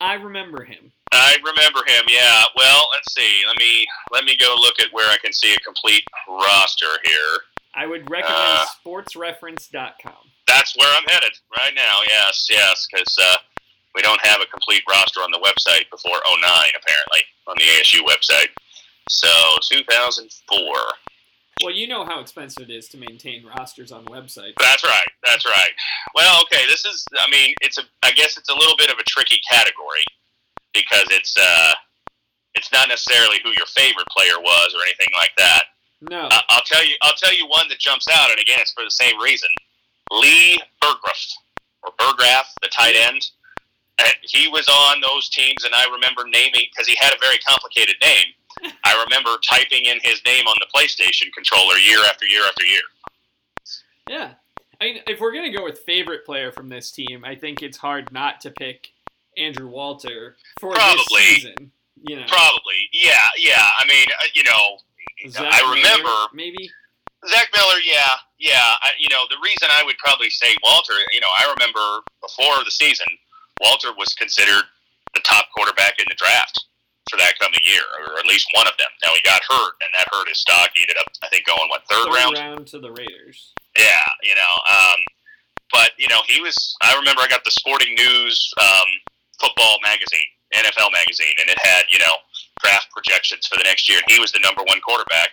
I 0.00 0.14
remember 0.14 0.64
him. 0.64 0.92
I 1.16 1.36
remember 1.44 1.80
him. 1.86 2.04
Yeah. 2.08 2.44
Well, 2.56 2.88
let's 2.92 3.12
see. 3.14 3.42
Let 3.46 3.58
me 3.58 3.86
let 4.12 4.24
me 4.24 4.36
go 4.36 4.54
look 4.58 4.80
at 4.80 4.92
where 4.92 5.10
I 5.10 5.16
can 5.18 5.32
see 5.32 5.54
a 5.54 5.58
complete 5.60 6.04
roster 6.28 6.92
here. 7.04 7.40
I 7.74 7.86
would 7.86 8.08
recommend 8.10 8.38
Uh, 8.40 8.66
sportsreference.com. 8.84 10.30
That's 10.46 10.76
where 10.76 10.88
I'm 10.96 11.04
headed 11.04 11.32
right 11.58 11.74
now. 11.74 11.98
Yes, 12.08 12.46
yes, 12.48 12.86
because 12.90 13.16
uh, 13.20 13.36
we 13.94 14.00
don't 14.02 14.20
have 14.24 14.40
a 14.40 14.46
complete 14.46 14.82
roster 14.88 15.20
on 15.20 15.30
the 15.30 15.38
website 15.38 15.90
before 15.90 16.16
09, 16.24 16.40
apparently, 16.42 17.20
on 17.46 17.56
the 17.58 17.64
ASU 17.64 18.00
website. 18.06 18.48
So 19.08 19.28
2004. 19.70 20.64
Well, 21.62 21.72
you 21.74 21.88
know 21.88 22.04
how 22.04 22.20
expensive 22.20 22.68
it 22.68 22.72
is 22.72 22.88
to 22.90 22.98
maintain 22.98 23.44
rosters 23.44 23.90
on 23.90 24.04
websites. 24.06 24.54
That's 24.58 24.84
right. 24.84 25.08
That's 25.24 25.44
right. 25.46 25.70
Well, 26.14 26.42
okay. 26.42 26.66
This 26.66 26.84
is. 26.84 27.04
I 27.18 27.30
mean, 27.30 27.54
it's 27.62 27.78
a. 27.78 27.82
I 28.02 28.12
guess 28.12 28.36
it's 28.36 28.50
a 28.50 28.54
little 28.54 28.76
bit 28.76 28.90
of 28.90 28.98
a 28.98 29.04
tricky 29.04 29.40
category 29.50 30.04
because 30.76 31.06
it's. 31.10 31.34
uh 31.36 31.72
It's 32.54 32.72
not 32.72 32.88
necessarily 32.88 33.38
who 33.44 33.50
your 33.50 33.68
favorite 33.68 34.08
player 34.08 34.40
was 34.40 34.74
or 34.74 34.80
anything 34.88 35.12
like 35.16 35.34
that. 35.36 35.62
No. 36.00 36.28
Uh, 36.28 36.40
I'll 36.48 36.64
tell 36.64 36.84
you. 36.84 36.94
I'll 37.02 37.16
tell 37.16 37.34
you 37.36 37.46
one 37.46 37.68
that 37.68 37.78
jumps 37.78 38.06
out, 38.08 38.30
and 38.30 38.38
again, 38.40 38.58
it's 38.60 38.72
for 38.72 38.84
the 38.84 38.90
same 38.90 39.20
reason. 39.20 39.48
Lee 40.10 40.58
Burghgraef 40.82 41.22
or 41.82 41.92
Burghgraef, 41.98 42.44
the 42.62 42.68
tight 42.68 42.96
end. 42.96 43.22
And 43.98 44.12
he 44.22 44.46
was 44.48 44.68
on 44.68 45.00
those 45.00 45.30
teams, 45.30 45.64
and 45.64 45.74
I 45.74 45.84
remember 45.90 46.24
naming 46.28 46.68
because 46.70 46.86
he 46.86 46.96
had 47.00 47.14
a 47.14 47.18
very 47.18 47.38
complicated 47.38 47.96
name. 48.02 48.72
I 48.84 49.04
remember 49.04 49.38
typing 49.48 49.86
in 49.86 49.98
his 50.02 50.20
name 50.26 50.46
on 50.46 50.56
the 50.60 50.66
PlayStation 50.74 51.32
controller 51.32 51.76
year 51.78 52.00
after 52.04 52.26
year 52.26 52.44
after 52.44 52.64
year. 52.66 52.82
Yeah. 54.08 54.30
I 54.80 54.84
mean, 54.84 54.98
if 55.06 55.20
we're 55.20 55.32
going 55.32 55.50
to 55.50 55.56
go 55.56 55.64
with 55.64 55.78
favorite 55.80 56.26
player 56.26 56.52
from 56.52 56.68
this 56.68 56.90
team, 56.90 57.24
I 57.24 57.34
think 57.34 57.62
it's 57.62 57.78
hard 57.78 58.12
not 58.12 58.40
to 58.42 58.50
pick 58.50 58.88
Andrew 59.36 59.68
Walter 59.68 60.36
for 60.60 60.72
Probably. 60.72 60.98
this 60.98 61.42
season. 61.42 61.72
You 62.06 62.16
know, 62.16 62.26
Probably, 62.28 62.88
yeah, 62.92 63.18
yeah. 63.38 63.66
I 63.80 63.86
mean, 63.88 64.06
uh, 64.20 64.26
you 64.34 64.44
know, 64.44 64.78
Zach 65.30 65.48
I 65.50 65.62
Miller, 65.64 65.74
remember 65.76 66.14
maybe. 66.34 66.70
Zach 67.28 67.48
Miller. 67.56 67.80
Yeah, 67.84 68.14
yeah. 68.38 68.60
I, 68.82 68.90
you 68.98 69.08
know, 69.10 69.24
the 69.30 69.38
reason 69.42 69.68
I 69.72 69.82
would 69.82 69.96
probably 69.98 70.30
say 70.30 70.54
Walter. 70.62 70.92
You 71.12 71.20
know, 71.20 71.32
I 71.38 71.50
remember 71.56 72.04
before 72.20 72.62
the 72.64 72.70
season, 72.70 73.06
Walter 73.62 73.92
was 73.96 74.12
considered 74.14 74.64
the 75.14 75.20
top 75.20 75.46
quarterback 75.56 75.98
in 75.98 76.04
the 76.08 76.14
draft 76.14 76.62
for 77.10 77.16
that 77.16 77.38
coming 77.40 77.58
year, 77.64 77.82
or 78.06 78.18
at 78.18 78.26
least 78.26 78.46
one 78.54 78.66
of 78.68 78.76
them. 78.78 78.88
Now 79.02 79.10
he 79.14 79.22
got 79.24 79.40
hurt, 79.48 79.72
and 79.82 79.90
that 79.98 80.06
hurt 80.12 80.28
his 80.28 80.38
stock. 80.38 80.70
He 80.74 80.82
ended 80.82 80.96
up, 81.00 81.06
I 81.24 81.28
think, 81.28 81.46
going 81.46 81.68
what 81.70 81.82
third, 81.88 82.04
Third 82.06 82.14
round. 82.14 82.34
round 82.36 82.66
to 82.68 82.78
the 82.78 82.92
Raiders. 82.92 83.52
Yeah, 83.76 84.04
you 84.22 84.34
know. 84.34 84.54
Um, 84.68 85.00
but 85.72 85.90
you 85.98 86.06
know, 86.08 86.20
he 86.28 86.40
was. 86.40 86.76
I 86.82 86.94
remember 86.94 87.22
I 87.22 87.28
got 87.28 87.42
the 87.44 87.50
Sporting 87.50 87.94
News 87.94 88.52
um, 88.60 88.88
football 89.40 89.78
magazine, 89.82 90.28
NFL 90.54 90.92
magazine, 90.92 91.36
and 91.40 91.48
it 91.50 91.58
had 91.60 91.84
you 91.92 91.98
know 91.98 92.14
draft 92.62 92.88
projections 92.92 93.46
for 93.46 93.56
the 93.56 93.64
next 93.64 93.88
year, 93.88 93.98
and 93.98 94.08
he 94.10 94.20
was 94.20 94.32
the 94.32 94.40
number 94.40 94.62
one 94.66 94.80
quarterback. 94.80 95.30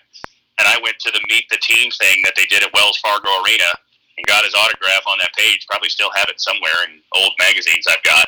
And 0.60 0.68
I 0.68 0.78
went 0.84 1.00
to 1.02 1.10
the 1.10 1.22
meet 1.30 1.50
the 1.50 1.58
team 1.58 1.90
thing 1.92 2.22
that 2.24 2.38
they 2.38 2.46
did 2.46 2.62
at 2.62 2.70
Wells 2.74 3.00
Fargo 3.02 3.30
Arena 3.42 3.74
and 4.18 4.26
got 4.28 4.46
his 4.46 4.54
autograph 4.54 5.02
on 5.10 5.18
that 5.18 5.34
page. 5.34 5.66
Probably 5.70 5.90
still 5.90 6.12
have 6.14 6.30
it 6.30 6.40
somewhere 6.40 6.86
in 6.86 7.02
old 7.18 7.34
magazines 7.40 7.86
I've 7.90 8.04
got. 8.04 8.28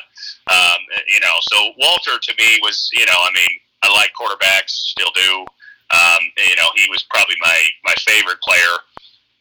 Um, 0.50 0.80
you 1.06 1.20
know, 1.20 1.38
so 1.52 1.70
Walter 1.78 2.18
to 2.18 2.32
me 2.38 2.58
was, 2.62 2.90
you 2.92 3.06
know, 3.06 3.14
I 3.14 3.30
mean, 3.30 3.52
I 3.82 3.92
like 3.94 4.10
quarterbacks, 4.18 4.90
still 4.90 5.10
do. 5.14 5.46
Um, 5.94 6.22
you 6.50 6.56
know, 6.56 6.66
he 6.74 6.90
was 6.90 7.04
probably 7.10 7.36
my 7.40 7.58
my 7.84 7.94
favorite 8.02 8.40
player. 8.42 8.74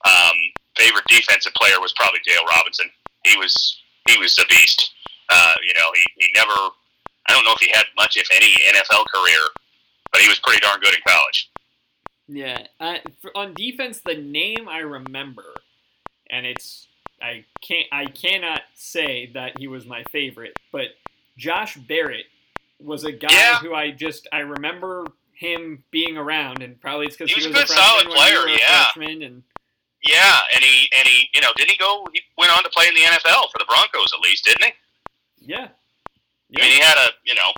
Um, 0.06 0.38
favorite 0.78 1.06
defensive 1.08 1.54
player 1.54 1.80
was 1.82 1.94
probably 1.94 2.20
Dale 2.26 2.46
Robinson. 2.52 2.90
He 3.26 3.38
was 3.38 3.82
he 4.08 4.18
was 4.18 4.38
a 4.38 4.46
beast. 4.46 4.92
Uh, 5.30 5.54
you 5.66 5.74
know, 5.74 5.88
he, 5.96 6.26
he 6.26 6.32
never. 6.36 6.54
I 7.28 7.34
don't 7.34 7.44
know 7.44 7.54
if 7.54 7.60
he 7.60 7.72
had 7.74 7.86
much, 7.98 8.18
if 8.18 8.28
any, 8.32 8.54
NFL 8.78 9.06
career, 9.14 9.40
but 10.12 10.22
he 10.22 10.28
was 10.28 10.40
pretty 10.40 10.60
darn 10.60 10.80
good 10.80 10.94
in 10.94 11.00
college. 11.08 11.50
Yeah, 12.28 12.66
uh, 12.80 12.98
for, 13.22 13.36
on 13.36 13.54
defense, 13.54 14.02
the 14.06 14.16
name 14.16 14.68
I 14.70 14.80
remember, 14.80 15.46
and 16.30 16.46
it's 16.46 16.88
I 17.22 17.46
can't 17.62 17.88
I 17.92 18.06
cannot 18.06 18.62
say 18.76 19.30
that 19.34 19.58
he 19.60 19.68
was 19.68 19.86
my 19.86 20.04
favorite, 20.06 20.58
but 20.72 20.88
Josh 21.38 21.78
Barrett 21.78 22.26
was 22.80 23.04
a 23.04 23.12
guy 23.12 23.30
Yeah. 23.32 23.60
who 23.60 23.74
I 23.74 23.92
just 23.92 24.28
I 24.32 24.40
remember 24.40 25.06
him 25.34 25.84
being 25.92 26.18
around, 26.18 26.62
and 26.64 26.80
probably 26.82 27.08
it's 27.08 27.16
because 27.16 27.32
He 27.32 27.42
he, 27.42 27.48
was 27.48 27.56
a 27.56 27.60
good, 27.60 27.70
a 27.70 27.74
solid 27.74 28.08
player, 28.08 28.48
yeah. 28.48 28.86
freshman, 28.94 29.22
and 29.22 29.44
Yeah, 30.04 30.40
and 30.54 30.64
he 30.64 30.90
and 30.98 31.08
he, 31.08 31.30
you 31.34 31.42
know, 31.42 31.52
did 31.58 31.70
he 31.70 31.78
go? 31.78 32.08
He 32.14 32.22
went 32.38 32.56
on 32.56 32.64
to 32.64 32.70
play 32.70 32.88
in 32.88 32.96
the 32.96 33.02
NFL 33.02 33.52
for 33.52 33.60
the 33.60 33.66
Broncos 33.66 34.14
at 34.14 34.20
least, 34.22 34.46
didn't 34.46 34.64
he? 34.66 34.72
Yeah, 35.46 35.68
I 36.58 36.62
mean, 36.62 36.72
he 36.72 36.80
had 36.80 36.98
a 36.98 37.10
you 37.24 37.36
know, 37.36 37.50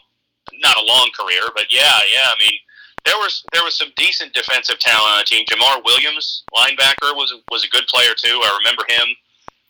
not 0.62 0.78
a 0.78 0.86
long 0.86 1.10
career, 1.18 1.42
but 1.56 1.72
yeah, 1.72 1.98
yeah. 2.12 2.28
I 2.28 2.36
mean, 2.40 2.60
there 3.06 3.16
was 3.18 3.44
there 3.54 3.64
was 3.64 3.78
some 3.78 3.90
decent 3.96 4.34
defensive 4.34 4.80
talent 4.80 5.12
on 5.14 5.18
the 5.20 5.26
team. 5.26 5.46
Jamar 5.50 5.84
Williams, 5.84 6.44
linebacker, 6.56 7.16
was 7.16 7.34
was 7.52 7.64
a 7.64 7.70
good 7.70 7.86
player 7.88 8.14
too. 8.16 8.40
I 8.44 8.58
remember 8.60 8.84
him. 8.88 9.08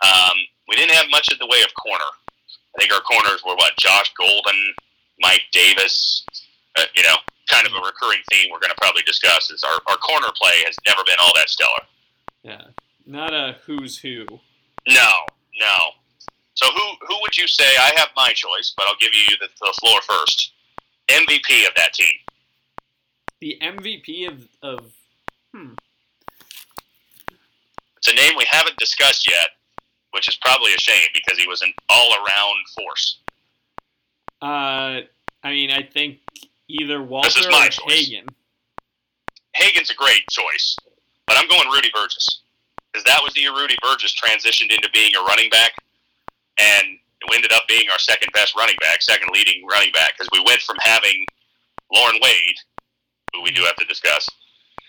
Um, 0.02 0.38
we 0.68 0.76
didn't 0.76 0.96
have 0.96 1.10
much 1.10 1.32
in 1.32 1.38
the 1.40 1.48
way 1.48 1.62
of 1.64 1.74
corner. 1.74 2.12
I 2.76 2.82
think 2.82 2.94
our 2.94 3.02
corners 3.02 3.42
were 3.46 3.56
what 3.56 3.74
Josh 3.78 4.14
Golden, 4.18 4.74
Mike 5.20 5.44
Davis. 5.52 6.26
Uh, 6.78 6.86
you 6.96 7.02
know, 7.04 7.16
kind 7.48 7.66
of 7.66 7.74
a 7.74 7.78
recurring 7.78 8.20
theme 8.32 8.50
we're 8.52 8.60
going 8.60 8.70
to 8.70 8.78
probably 8.80 9.02
discuss 9.04 9.50
is 9.50 9.64
our, 9.64 9.80
our 9.90 9.98
corner 9.98 10.28
play 10.40 10.62
has 10.66 10.76
never 10.86 11.02
been 11.06 11.16
all 11.20 11.32
that 11.34 11.50
stellar. 11.50 11.86
yeah, 12.44 12.62
not 13.06 13.34
a 13.34 13.58
who's 13.66 13.98
who. 13.98 14.26
No, 14.88 15.12
no. 15.60 15.78
So 16.58 16.66
who 16.72 16.82
who 17.08 17.16
would 17.22 17.38
you 17.38 17.48
say? 17.48 17.64
I 17.80 17.92
have 17.98 18.10
my 18.16 18.34
choice, 18.34 18.74
but 18.76 18.88
I'll 18.88 18.98
give 19.00 19.14
you 19.14 19.38
the, 19.40 19.48
the 19.62 19.74
floor 19.80 20.02
first. 20.02 20.54
MVP 21.08 21.68
of 21.68 21.74
that 21.76 21.94
team. 21.94 22.16
The 23.40 23.60
MVP 23.62 24.28
of 24.28 24.48
of 24.64 24.92
hmm, 25.54 25.74
It's 27.98 28.12
a 28.12 28.16
name 28.16 28.34
we 28.36 28.46
haven't 28.50 28.76
discussed 28.78 29.30
yet, 29.30 29.50
which 30.12 30.28
is 30.28 30.36
probably 30.38 30.74
a 30.74 30.80
shame 30.80 31.08
because 31.14 31.38
he 31.38 31.48
was 31.48 31.62
an 31.62 31.72
all-around 31.90 32.58
force. 32.76 33.20
uh, 34.42 35.02
I 35.44 35.52
mean, 35.52 35.70
I 35.70 35.84
think 35.84 36.18
either 36.68 37.04
Walter 37.04 37.40
is 37.40 37.48
my 37.52 37.68
or 37.68 37.70
choice. 37.70 38.10
Hagan. 38.10 38.26
Hagan's 39.54 39.92
a 39.92 39.96
great 39.96 40.24
choice, 40.32 40.76
but 41.28 41.38
I'm 41.38 41.48
going 41.48 41.70
Rudy 41.70 41.92
Burgess 41.94 42.42
because 42.92 43.04
that 43.04 43.20
was 43.24 43.36
the 43.36 43.42
year 43.42 43.54
Rudy 43.54 43.76
Burgess 43.84 44.16
transitioned 44.20 44.74
into 44.74 44.90
being 44.92 45.16
a 45.16 45.22
running 45.22 45.52
back, 45.52 45.74
and 46.60 46.98
ended 47.38 47.54
up 47.54 47.68
being 47.68 47.88
our 47.92 48.00
second 48.00 48.30
best 48.34 48.56
running 48.56 48.76
back, 48.82 49.02
second 49.02 49.30
leading 49.34 49.66
running 49.70 49.92
back 49.92 50.14
because 50.18 50.30
we 50.32 50.44
went 50.46 50.62
from 50.62 50.78
having 50.82 51.26
Loren 51.94 52.18
Wade, 52.22 52.58
who 53.34 53.44
we 53.44 53.52
do 53.52 53.62
have 53.64 53.76
to 53.76 53.86
discuss, 53.86 54.28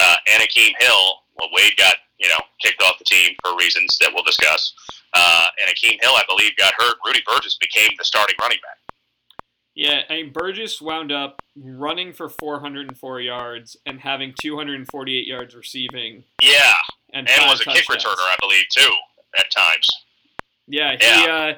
uh, 0.00 0.16
and 0.32 0.42
Hakim 0.42 0.72
Hill. 0.78 1.12
Well, 1.38 1.48
Wade 1.52 1.76
got 1.76 1.96
you 2.18 2.28
know 2.28 2.40
kicked 2.62 2.82
off 2.82 2.98
the 2.98 3.04
team 3.04 3.34
for 3.44 3.56
reasons 3.56 3.96
that 4.00 4.10
we'll 4.12 4.24
discuss, 4.24 4.72
uh, 5.14 5.46
and 5.60 5.68
Hakim 5.68 5.98
Hill, 6.00 6.12
I 6.14 6.24
believe, 6.26 6.56
got 6.56 6.72
hurt. 6.78 6.96
Rudy 7.06 7.22
Burgess 7.26 7.56
became 7.60 7.90
the 7.98 8.04
starting 8.04 8.36
running 8.40 8.58
back. 8.62 8.78
Yeah, 9.74 10.00
I 10.10 10.14
mean, 10.14 10.32
Burgess 10.32 10.82
wound 10.82 11.12
up 11.12 11.40
running 11.54 12.12
for 12.12 12.28
404 12.28 13.20
yards 13.20 13.76
and 13.86 14.00
having 14.00 14.34
248 14.40 15.24
yards 15.24 15.54
receiving, 15.54 16.24
Yeah, 16.42 16.74
and, 17.12 17.30
and 17.30 17.48
was 17.48 17.60
a 17.60 17.64
kick 17.64 17.84
returner, 17.86 18.16
I 18.18 18.36
believe, 18.40 18.64
too, 18.76 18.90
at 19.38 19.48
times. 19.52 19.86
Yeah, 20.68 20.96
he 21.00 21.28
uh, 21.28 21.54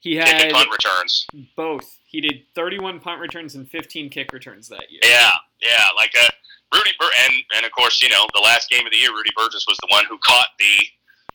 he 0.00 0.14
Kick 0.16 0.28
and 0.28 0.42
had 0.42 0.52
punt 0.52 0.68
returns. 0.70 1.26
both. 1.56 1.98
He 2.04 2.20
did 2.20 2.42
31 2.54 3.00
punt 3.00 3.20
returns 3.20 3.54
and 3.54 3.68
15 3.68 4.08
kick 4.10 4.32
returns 4.32 4.68
that 4.68 4.90
year. 4.90 5.00
Yeah, 5.04 5.30
yeah, 5.60 5.84
like 5.96 6.12
uh, 6.18 6.28
Rudy 6.74 6.92
Bur- 6.98 7.12
and 7.26 7.34
and 7.56 7.66
of 7.66 7.72
course, 7.72 8.02
you 8.02 8.08
know, 8.08 8.26
the 8.34 8.40
last 8.40 8.70
game 8.70 8.86
of 8.86 8.92
the 8.92 8.98
year, 8.98 9.10
Rudy 9.12 9.30
Burgess 9.36 9.64
was 9.68 9.76
the 9.78 9.88
one 9.90 10.04
who 10.08 10.18
caught 10.24 10.48
the 10.58 10.74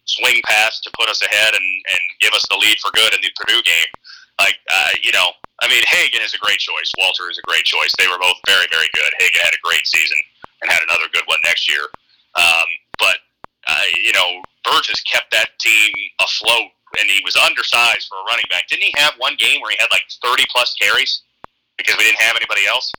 swing 0.06 0.42
pass 0.46 0.82
to 0.82 0.92
put 1.00 1.10
us 1.10 1.22
ahead 1.22 1.54
and 1.54 1.68
and 1.92 2.02
give 2.22 2.34
us 2.34 2.46
the 2.50 2.58
lead 2.58 2.78
for 2.80 2.92
good 2.92 3.14
in 3.14 3.22
the 3.22 3.32
Purdue 3.40 3.62
game. 3.64 3.92
Like, 4.40 4.58
uh, 4.72 4.90
you 5.04 5.12
know, 5.12 5.30
I 5.62 5.70
mean, 5.70 5.84
Hagan 5.86 6.22
is 6.26 6.34
a 6.34 6.40
great 6.40 6.58
choice. 6.58 6.92
Walter 6.98 7.30
is 7.30 7.38
a 7.38 7.46
great 7.46 7.66
choice. 7.66 7.94
They 8.00 8.08
were 8.08 8.18
both 8.18 8.38
very, 8.48 8.66
very 8.72 8.90
good. 8.94 9.12
Hagan 9.20 9.42
had 9.46 9.54
a 9.54 9.62
great 9.62 9.86
season 9.86 10.18
and 10.62 10.72
had 10.72 10.82
another 10.90 11.06
good 11.14 11.24
one 11.28 11.38
next 11.46 11.70
year. 11.70 11.86
Um, 12.34 12.68
but 12.98 13.18
uh, 13.68 13.86
you 14.04 14.12
know, 14.12 14.42
Burgess 14.66 15.02
kept 15.06 15.30
that 15.32 15.54
team 15.62 15.92
afloat, 16.20 16.74
and 17.00 17.10
he 17.10 17.22
was 17.24 17.36
undersized 17.36 18.08
for 18.08 18.16
a 18.16 18.24
running 18.30 18.46
back. 18.50 18.68
Didn't 18.68 18.84
he 18.84 18.94
have 18.98 19.14
one 19.18 19.36
game 19.38 19.62
where 19.62 19.72
he 19.72 19.78
had 19.80 19.88
like 19.92 20.04
thirty 20.24 20.46
plus 20.54 20.76
carries 20.80 21.22
because 21.78 21.96
we 21.98 22.04
didn't 22.04 22.20
have 22.22 22.36
anybody 22.36 22.66
else? 22.68 22.92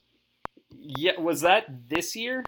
Yeah, 0.71 1.19
was 1.19 1.41
that 1.43 1.67
this 1.89 2.15
year? 2.15 2.45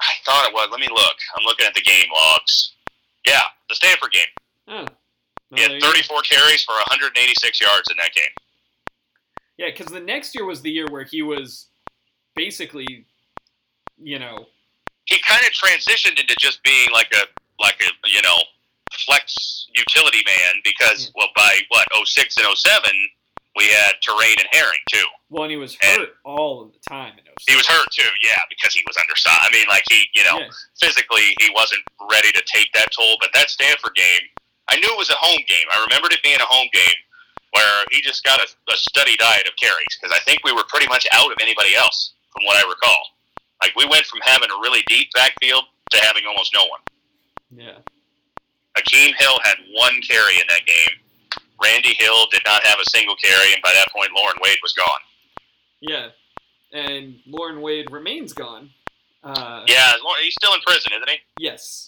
I 0.00 0.12
thought 0.24 0.46
it 0.48 0.54
was. 0.54 0.68
Let 0.70 0.80
me 0.80 0.88
look. 0.90 1.16
I'm 1.36 1.44
looking 1.44 1.66
at 1.66 1.74
the 1.74 1.82
game 1.82 2.06
logs. 2.14 2.74
Yeah, 3.26 3.40
the 3.68 3.74
Stanford 3.74 4.12
game. 4.12 4.22
Oh, 4.68 4.72
He 4.72 4.76
Well, 4.76 4.86
there 5.50 5.68
had 5.68 5.72
you 5.72 5.80
34 5.80 6.22
carries 6.22 6.62
for 6.64 6.72
186 6.72 7.60
yards 7.60 7.90
in 7.90 7.96
that 7.98 8.12
game. 8.14 8.34
Yeah, 9.58 9.66
because 9.70 9.86
the 9.86 10.00
next 10.00 10.34
year 10.34 10.44
was 10.44 10.60
the 10.60 10.70
year 10.70 10.86
where 10.90 11.04
he 11.04 11.22
was 11.22 11.68
basically, 12.34 13.06
you 13.98 14.18
know, 14.18 14.46
He 15.06 15.18
kind 15.26 15.40
of 15.46 15.52
transitioned 15.52 16.20
into 16.20 16.36
just 16.38 16.62
being 16.62 16.88
like 16.92 17.10
a 17.12 17.24
like 17.58 17.80
a 17.80 18.08
you 18.08 18.20
know 18.22 18.36
flex 18.92 19.66
utility 19.74 20.22
man 20.26 20.54
because 20.64 21.10
well 21.14 21.28
by 21.36 21.58
what 21.68 21.86
06 22.04 22.36
and 22.38 22.46
07 22.56 22.90
we 23.56 23.64
had 23.72 23.92
Torain 24.06 24.36
and 24.36 24.48
Herring 24.52 24.84
too. 24.92 25.04
well, 25.30 25.44
and 25.44 25.50
he 25.50 25.56
was 25.56 25.78
And- 25.80 26.02
hurt 26.02 26.16
all 26.24 26.60
of 26.60 26.72
the 26.72 26.78
time. 26.86 27.16
In 27.18 27.24
06. 27.24 27.44
He 27.48 27.56
was 27.56 27.66
hurt 27.66 27.88
too, 27.90 28.08
yeah, 28.22 28.36
because 28.50 28.74
he 28.74 28.82
was 28.86 28.96
undersized. 28.98 29.40
I 29.40 29.48
mean, 29.50 29.64
like 29.68 29.82
he 29.88 30.04
you 30.12 30.24
know 30.24 30.38
Yeah. 30.40 30.50
physically 30.78 31.34
he 31.40 31.48
wasn't 31.56 31.82
ready 32.10 32.32
to 32.32 32.42
take 32.52 32.70
that 32.74 32.92
toll. 32.92 33.16
But 33.20 33.30
that 33.32 33.48
Stanford 33.50 33.94
game, 33.94 34.28
I 34.68 34.76
knew 34.76 34.88
it 34.92 34.98
was 34.98 35.08
a 35.10 35.16
home 35.16 35.40
game. 35.48 35.64
I 35.72 35.82
remembered 35.88 36.12
it 36.12 36.22
being 36.22 36.38
a 36.40 36.44
home 36.44 36.68
game 36.72 36.96
where 37.52 37.84
he 37.90 38.02
just 38.02 38.22
got 38.24 38.40
a, 38.40 38.48
a 38.72 38.76
steady 38.76 39.16
diet 39.16 39.48
of 39.48 39.56
carries 39.56 39.88
because 39.98 40.14
I 40.14 40.20
think 40.20 40.40
we 40.44 40.52
were 40.52 40.64
pretty 40.68 40.88
much 40.88 41.06
out 41.12 41.32
of 41.32 41.38
anybody 41.40 41.74
else 41.74 42.12
from 42.34 42.44
what 42.44 42.56
I 42.62 42.68
recall. 42.68 43.02
Like 43.62 43.74
we 43.74 43.86
went 43.86 44.04
from 44.04 44.20
having 44.22 44.50
a 44.50 44.60
really 44.60 44.82
deep 44.86 45.08
backfield 45.14 45.64
to 45.92 45.98
having 46.04 46.26
almost 46.26 46.52
no 46.52 46.66
one. 46.66 46.80
Yeah. 47.56 47.78
Hakim 48.76 49.14
Hill 49.18 49.38
had 49.42 49.56
one 49.72 50.00
carry 50.02 50.34
in 50.34 50.46
that 50.48 50.66
game. 50.66 51.40
Randy 51.62 51.94
Hill 51.94 52.26
did 52.30 52.42
not 52.46 52.62
have 52.64 52.78
a 52.80 52.84
single 52.90 53.16
carry, 53.16 53.52
and 53.54 53.62
by 53.62 53.72
that 53.72 53.88
point, 53.92 54.10
Loren 54.14 54.36
Wade 54.42 54.58
was 54.62 54.72
gone. 54.74 55.00
Yeah. 55.80 56.08
And 56.72 57.16
Loren 57.26 57.60
Wade 57.62 57.90
remains 57.90 58.32
gone. 58.32 58.70
Uh, 59.24 59.64
Yeah, 59.66 59.94
he's 60.22 60.34
still 60.34 60.54
in 60.54 60.60
prison, 60.60 60.92
isn't 60.94 61.08
he? 61.08 61.16
Yes. 61.38 61.86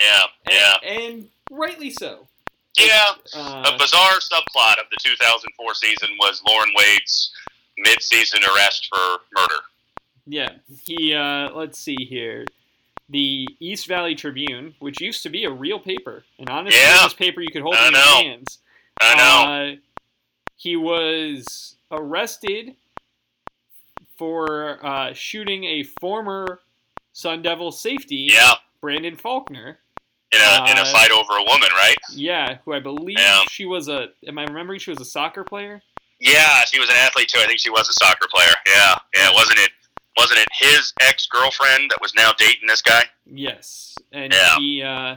Yeah, 0.00 0.22
And, 0.44 0.54
yeah, 0.54 0.90
and 0.92 1.28
rightly 1.50 1.90
so. 1.90 2.28
yeah. 2.76 3.04
Uh, 3.34 3.72
A 3.74 3.78
bizarre 3.78 4.18
subplot 4.20 4.78
of 4.78 4.86
the 4.90 4.98
2004 5.02 5.74
season 5.74 6.10
was 6.20 6.42
Loren 6.46 6.70
Wade's 6.76 7.32
mid-season 7.78 8.40
arrest 8.54 8.88
for 8.90 9.18
murder. 9.34 9.60
Yeah, 10.26 10.50
he. 10.84 11.14
Uh, 11.14 11.50
let's 11.54 11.78
see 11.78 11.96
here. 12.04 12.44
The 13.08 13.46
East 13.60 13.86
Valley 13.86 14.14
Tribune, 14.14 14.74
which 14.80 15.00
used 15.00 15.22
to 15.22 15.28
be 15.28 15.44
a 15.44 15.50
real 15.50 15.78
paper, 15.78 16.24
an 16.38 16.48
honest 16.48 16.76
Yeah. 16.76 17.06
paper 17.16 17.40
you 17.40 17.48
could 17.52 17.62
hold 17.62 17.76
I 17.76 17.86
in 17.88 17.92
your 17.94 18.02
hands. 18.02 18.58
I 19.00 19.14
know. 19.14 19.52
Uh, 19.52 19.76
he 20.56 20.74
was 20.76 21.76
arrested 21.90 22.74
for 24.18 24.84
uh, 24.84 25.12
shooting 25.12 25.64
a 25.64 25.82
former 26.00 26.60
Sun 27.12 27.42
Devil 27.42 27.72
safety, 27.72 28.28
yeah, 28.32 28.54
Brandon 28.80 29.16
Faulkner. 29.16 29.78
in 30.32 30.40
a 30.40 30.70
in 30.70 30.76
a 30.78 30.82
uh, 30.82 30.84
fight 30.86 31.10
over 31.10 31.32
a 31.34 31.44
woman, 31.44 31.68
right? 31.76 31.96
Yeah, 32.12 32.58
who 32.64 32.72
I 32.72 32.80
believe 32.80 33.18
Yeah. 33.18 33.42
she 33.50 33.64
was 33.66 33.88
a. 33.88 34.08
Am 34.26 34.38
I 34.38 34.44
remembering 34.44 34.80
she 34.80 34.90
was 34.90 35.00
a 35.00 35.04
soccer 35.04 35.44
player? 35.44 35.82
Yeah, 36.20 36.64
she 36.64 36.80
was 36.80 36.88
an 36.88 36.96
athlete 36.96 37.28
too. 37.28 37.40
I 37.40 37.46
think 37.46 37.60
she 37.60 37.70
was 37.70 37.88
a 37.88 37.92
soccer 38.04 38.26
player. 38.32 38.52
Yeah, 38.66 38.96
yeah. 39.14 39.30
Wasn't 39.32 39.58
it? 39.58 39.70
Wasn't 40.16 40.38
it 40.40 40.48
his 40.58 40.92
ex 41.00 41.26
girlfriend 41.26 41.90
that 41.90 42.00
was 42.00 42.14
now 42.14 42.32
dating 42.38 42.66
this 42.68 42.82
guy? 42.82 43.04
Yes, 43.26 43.94
and 44.12 44.32
Yeah. 44.32 44.56
he. 44.58 44.82
Uh, 44.82 45.16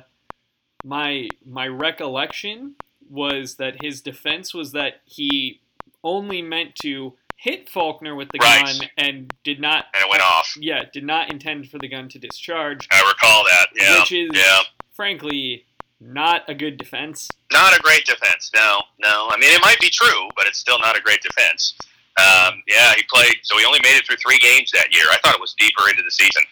my 0.83 1.27
my 1.45 1.67
recollection 1.67 2.75
was 3.09 3.55
that 3.55 3.81
his 3.81 4.01
defense 4.01 4.53
was 4.53 4.71
that 4.73 5.01
he 5.05 5.61
only 6.03 6.41
meant 6.41 6.75
to 6.75 7.17
hit 7.35 7.67
Faulkner 7.69 8.15
with 8.15 8.29
the 8.31 8.39
Right. 8.39 8.65
gun 8.65 8.89
and 8.97 9.33
did 9.43 9.59
not. 9.59 9.87
and 9.93 10.03
it 10.03 10.09
went 10.09 10.21
off. 10.23 10.53
Yeah, 10.57 10.83
did 10.93 11.03
not 11.05 11.31
intend 11.31 11.69
for 11.69 11.79
the 11.79 11.87
gun 11.87 12.07
to 12.09 12.19
discharge, 12.19 12.87
I 12.91 13.01
recall 13.07 13.43
that. 13.45 13.67
Yeah, 13.75 13.99
which 13.99 14.11
is 14.11 14.29
yeah. 14.33 14.59
frankly 14.93 15.65
not 16.01 16.47
a 16.49 16.53
good 16.53 16.77
defense. 16.77 17.27
Not 17.51 17.77
a 17.77 17.81
great 17.81 18.05
defense. 18.05 18.51
No, 18.55 18.81
no. 18.99 19.27
I 19.29 19.37
mean, 19.37 19.53
it 19.53 19.61
might 19.61 19.79
be 19.79 19.89
true, 19.89 20.29
but 20.35 20.47
it's 20.47 20.59
still 20.59 20.79
not 20.79 20.97
a 20.97 21.01
great 21.01 21.21
defense. 21.21 21.73
Um, 22.18 22.62
yeah, 22.68 22.93
he 22.95 23.03
played. 23.14 23.36
So 23.43 23.57
he 23.57 23.66
only 23.66 23.80
made 23.84 23.95
it 23.97 24.05
through 24.05 24.18
three 24.18 24.39
games 24.39 24.72
that 24.72 24.93
year. 24.93 25.05
I 25.12 25.18
thought 25.24 25.36
it 25.36 25.41
was 25.41 25.55
deeper 25.57 25.89
into 25.89 26.03
the 26.03 26.12
season. 26.12 26.43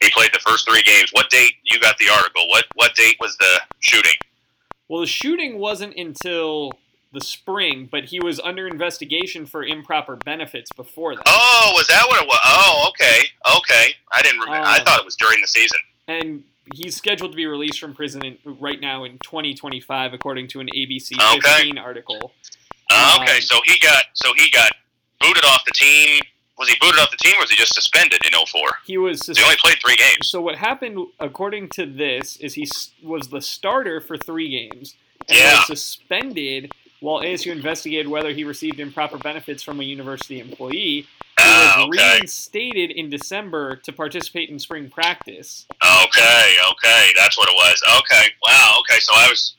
He 0.00 0.10
played 0.10 0.30
the 0.32 0.38
first 0.38 0.68
three 0.68 0.82
games. 0.82 1.10
What 1.12 1.28
date? 1.30 1.54
You 1.64 1.78
got 1.80 1.98
the 1.98 2.08
article. 2.10 2.48
What 2.48 2.64
what 2.74 2.94
date 2.94 3.16
was 3.20 3.36
the 3.38 3.60
shooting? 3.80 4.12
Well, 4.88 5.00
the 5.00 5.06
shooting 5.06 5.58
wasn't 5.58 5.96
until 5.96 6.72
the 7.12 7.20
spring, 7.20 7.88
but 7.90 8.04
he 8.04 8.20
was 8.20 8.38
under 8.40 8.66
investigation 8.68 9.44
for 9.46 9.64
improper 9.64 10.16
benefits 10.16 10.70
before 10.72 11.16
that. 11.16 11.24
Oh, 11.26 11.72
was 11.74 11.86
that 11.88 12.04
what 12.08 12.22
it 12.22 12.26
was? 12.26 12.38
Oh, 12.44 12.88
okay, 12.90 13.26
okay. 13.58 13.94
I 14.12 14.22
didn't. 14.22 14.40
Remember. 14.40 14.66
I 14.66 14.78
Um, 14.78 14.84
thought 14.84 15.00
it 15.00 15.04
was 15.04 15.16
during 15.16 15.40
the 15.40 15.46
season. 15.48 15.78
And 16.08 16.44
he's 16.74 16.96
scheduled 16.96 17.32
to 17.32 17.36
be 17.36 17.46
released 17.46 17.80
from 17.80 17.94
prison 17.94 18.24
in, 18.24 18.38
right 18.44 18.80
now 18.80 19.02
in 19.04 19.18
2025, 19.18 20.12
according 20.12 20.46
to 20.48 20.60
an 20.60 20.68
ABC 20.68 21.12
Okay. 21.36 21.50
15 21.56 21.78
article. 21.78 22.32
Oh, 22.92 23.18
okay, 23.22 23.36
um, 23.36 23.40
so 23.42 23.60
he 23.64 23.78
got 23.80 24.04
so 24.14 24.32
he 24.34 24.48
got 24.50 24.72
booted 25.20 25.44
off 25.44 25.64
the 25.64 25.72
team. 25.72 26.20
Was 26.58 26.68
he 26.68 26.76
booted 26.80 27.00
off 27.00 27.10
the 27.10 27.16
team, 27.16 27.34
or 27.38 27.40
was 27.42 27.50
he 27.50 27.56
just 27.56 27.74
suspended 27.74 28.20
in 28.26 28.32
04? 28.34 28.60
He 28.84 28.98
was 28.98 29.24
Suspended. 29.24 29.38
He 29.38 29.44
only 29.44 29.56
played 29.62 29.76
three 29.84 29.96
games. 29.96 30.28
so 30.28 30.42
what 30.42 30.56
happened, 30.56 30.98
according 31.18 31.70
to 31.70 31.86
this, 31.86 32.36
is 32.36 32.52
he 32.54 32.68
was 33.02 33.28
the 33.28 33.40
starter 33.40 34.00
for 34.00 34.18
three 34.18 34.50
games 34.50 34.94
and 35.28 35.38
Yeah. 35.38 35.56
was 35.56 35.66
suspended 35.66 36.72
while 37.00 37.22
ASU 37.22 37.50
investigated 37.50 38.08
whether 38.08 38.30
he 38.32 38.44
received 38.44 38.78
improper 38.78 39.16
benefits 39.16 39.62
from 39.62 39.80
a 39.80 39.84
university 39.84 40.38
employee. 40.38 41.06
He 41.38 41.46
Ah, 41.46 41.86
was 41.88 41.96
okay, 41.98 42.16
reinstated 42.18 42.90
in 42.90 43.08
December 43.08 43.76
to 43.76 43.92
participate 43.92 44.50
in 44.50 44.58
spring 44.58 44.90
practice. 44.90 45.64
okay, 45.82 46.56
okay. 46.72 47.12
That's 47.16 47.38
what 47.38 47.48
it 47.48 47.54
was. 47.54 47.82
Okay, 48.00 48.28
wow. 48.46 48.76
Okay, 48.80 49.00
so 49.00 49.14
I 49.16 49.28
was. 49.30 49.54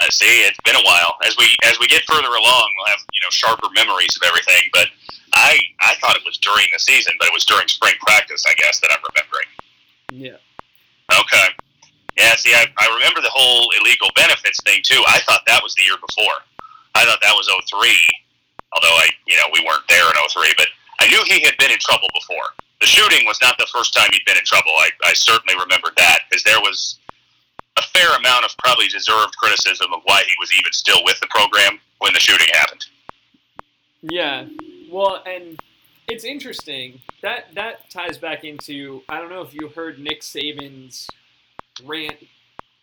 I 0.00 0.08
see. 0.10 0.46
It's 0.46 0.60
been 0.64 0.76
a 0.76 0.84
while. 0.84 1.16
As 1.26 1.36
we 1.36 1.46
as 1.64 1.78
we 1.80 1.86
get 1.88 2.04
further 2.06 2.28
along, 2.28 2.66
we'll 2.76 2.86
have 2.86 3.00
you 3.12 3.20
know 3.20 3.30
sharper 3.30 3.68
memories 3.74 4.16
of 4.20 4.26
everything. 4.26 4.70
But 4.72 4.88
I 5.34 5.58
I 5.80 5.94
thought 5.96 6.16
it 6.16 6.22
was 6.24 6.38
during 6.38 6.66
the 6.72 6.78
season, 6.78 7.14
but 7.18 7.26
it 7.28 7.34
was 7.34 7.44
during 7.44 7.66
spring 7.68 7.94
practice. 8.00 8.44
I 8.46 8.54
guess 8.54 8.80
that 8.80 8.90
I'm 8.92 9.02
remembering. 9.02 9.48
Yeah. 10.10 10.38
Okay. 11.20 11.48
Yeah, 12.18 12.34
see, 12.34 12.50
I, 12.52 12.66
I 12.76 12.86
remember 12.98 13.22
the 13.22 13.30
whole 13.30 13.70
illegal 13.78 14.10
benefits 14.16 14.58
thing 14.66 14.82
too. 14.82 15.02
I 15.06 15.20
thought 15.20 15.46
that 15.46 15.62
was 15.62 15.74
the 15.74 15.86
year 15.86 15.94
before. 16.02 16.42
I 16.96 17.04
thought 17.06 17.22
that 17.22 17.30
was 17.30 17.46
03, 17.46 17.94
although 18.74 18.96
I, 18.98 19.06
you 19.26 19.36
know, 19.36 19.46
we 19.54 19.62
weren't 19.62 19.86
there 19.88 20.02
in 20.02 20.14
03, 20.18 20.50
but 20.58 20.66
I 20.98 21.06
knew 21.06 21.22
he 21.30 21.44
had 21.46 21.54
been 21.58 21.70
in 21.70 21.78
trouble 21.78 22.08
before. 22.12 22.58
The 22.80 22.86
shooting 22.86 23.24
was 23.24 23.38
not 23.40 23.56
the 23.58 23.70
first 23.70 23.94
time 23.94 24.08
he'd 24.10 24.24
been 24.26 24.36
in 24.36 24.44
trouble. 24.44 24.72
I, 24.78 24.90
I 25.04 25.14
certainly 25.14 25.54
remembered 25.62 25.94
that 25.96 26.26
because 26.28 26.42
there 26.42 26.58
was 26.58 26.98
a 27.78 27.82
fair 27.98 28.14
amount 28.16 28.44
of 28.44 28.56
probably 28.58 28.88
deserved 28.88 29.36
criticism 29.36 29.92
of 29.92 30.00
why 30.04 30.22
he 30.26 30.32
was 30.40 30.50
even 30.58 30.72
still 30.72 31.02
with 31.04 31.18
the 31.20 31.26
program 31.28 31.78
when 31.98 32.12
the 32.12 32.20
shooting 32.20 32.46
happened. 32.52 32.86
Yeah. 34.02 34.46
Well, 34.90 35.22
and 35.26 35.58
it's 36.06 36.24
interesting 36.24 37.00
that 37.22 37.54
that 37.54 37.90
ties 37.90 38.18
back 38.18 38.44
into 38.44 39.02
I 39.08 39.18
don't 39.18 39.30
know 39.30 39.42
if 39.42 39.54
you 39.54 39.68
heard 39.68 39.98
Nick 39.98 40.22
Saban's 40.22 41.08
rant 41.84 42.16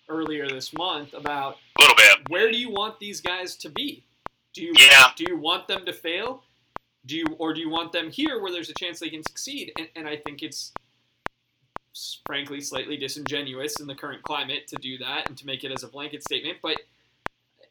earlier 0.09 0.47
this 0.47 0.73
month 0.73 1.13
about 1.13 1.57
A 1.77 1.81
little 1.81 1.95
bit. 1.95 2.29
where 2.29 2.51
do 2.51 2.57
you 2.57 2.69
want 2.69 2.99
these 2.99 3.21
guys 3.21 3.55
to 3.57 3.69
be? 3.69 4.03
Do 4.53 4.61
you 4.63 4.73
Yeah. 4.77 5.11
do 5.15 5.25
you 5.27 5.37
want 5.37 5.67
them 5.67 5.85
to 5.85 5.93
fail? 5.93 6.43
Do 7.05 7.15
you 7.17 7.25
or 7.39 7.53
do 7.53 7.59
you 7.61 7.69
want 7.69 7.91
them 7.91 8.11
here 8.11 8.41
where 8.41 8.51
there's 8.51 8.69
a 8.69 8.73
chance 8.73 8.99
they 8.99 9.09
can 9.09 9.23
succeed? 9.23 9.71
And, 9.77 9.87
and 9.95 10.07
I 10.07 10.17
think 10.17 10.43
it's 10.43 10.71
frankly 12.25 12.61
slightly 12.61 12.97
disingenuous 12.97 13.79
in 13.79 13.87
the 13.87 13.95
current 13.95 14.23
climate 14.23 14.67
to 14.67 14.75
do 14.77 14.97
that 14.99 15.27
and 15.29 15.37
to 15.37 15.45
make 15.45 15.63
it 15.63 15.71
as 15.71 15.83
a 15.83 15.87
blanket 15.87 16.23
statement. 16.23 16.57
But 16.61 16.77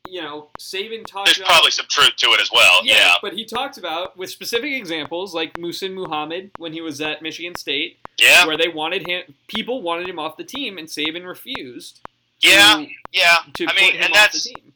you 0.06 0.20
know, 0.20 0.50
Saban 0.60 1.06
talked 1.06 1.26
There's 1.26 1.38
about 1.38 1.48
probably 1.48 1.70
some 1.70 1.86
truth 1.88 2.14
to 2.18 2.26
it 2.32 2.40
as 2.40 2.50
well. 2.52 2.80
Yeah. 2.84 3.14
but 3.22 3.32
he 3.32 3.44
talked 3.46 3.78
about 3.78 4.16
with 4.18 4.28
specific 4.30 4.72
examples 4.72 5.34
like 5.34 5.54
Muhsin 5.54 5.94
Muhammad 5.94 6.50
when 6.58 6.74
he 6.74 6.82
was 6.82 7.00
at 7.00 7.22
Michigan 7.22 7.54
State, 7.54 7.96
Yeah. 8.18 8.46
where 8.46 8.58
they 8.58 8.68
wanted 8.68 9.06
him, 9.06 9.22
people 9.48 9.80
wanted 9.80 10.06
him 10.08 10.18
off 10.18 10.36
the 10.36 10.44
team, 10.44 10.76
and 10.76 10.88
Saban 10.88 11.26
refused. 11.26 12.00
Yeah. 12.42 12.84
to, 12.84 12.86
Yeah. 13.12 13.36
to 13.54 13.66
I 13.66 13.80
mean, 13.80 13.94
and 13.96 14.04
off 14.04 14.10
that's 14.12 14.44
the 14.44 14.50
team. 14.54 14.74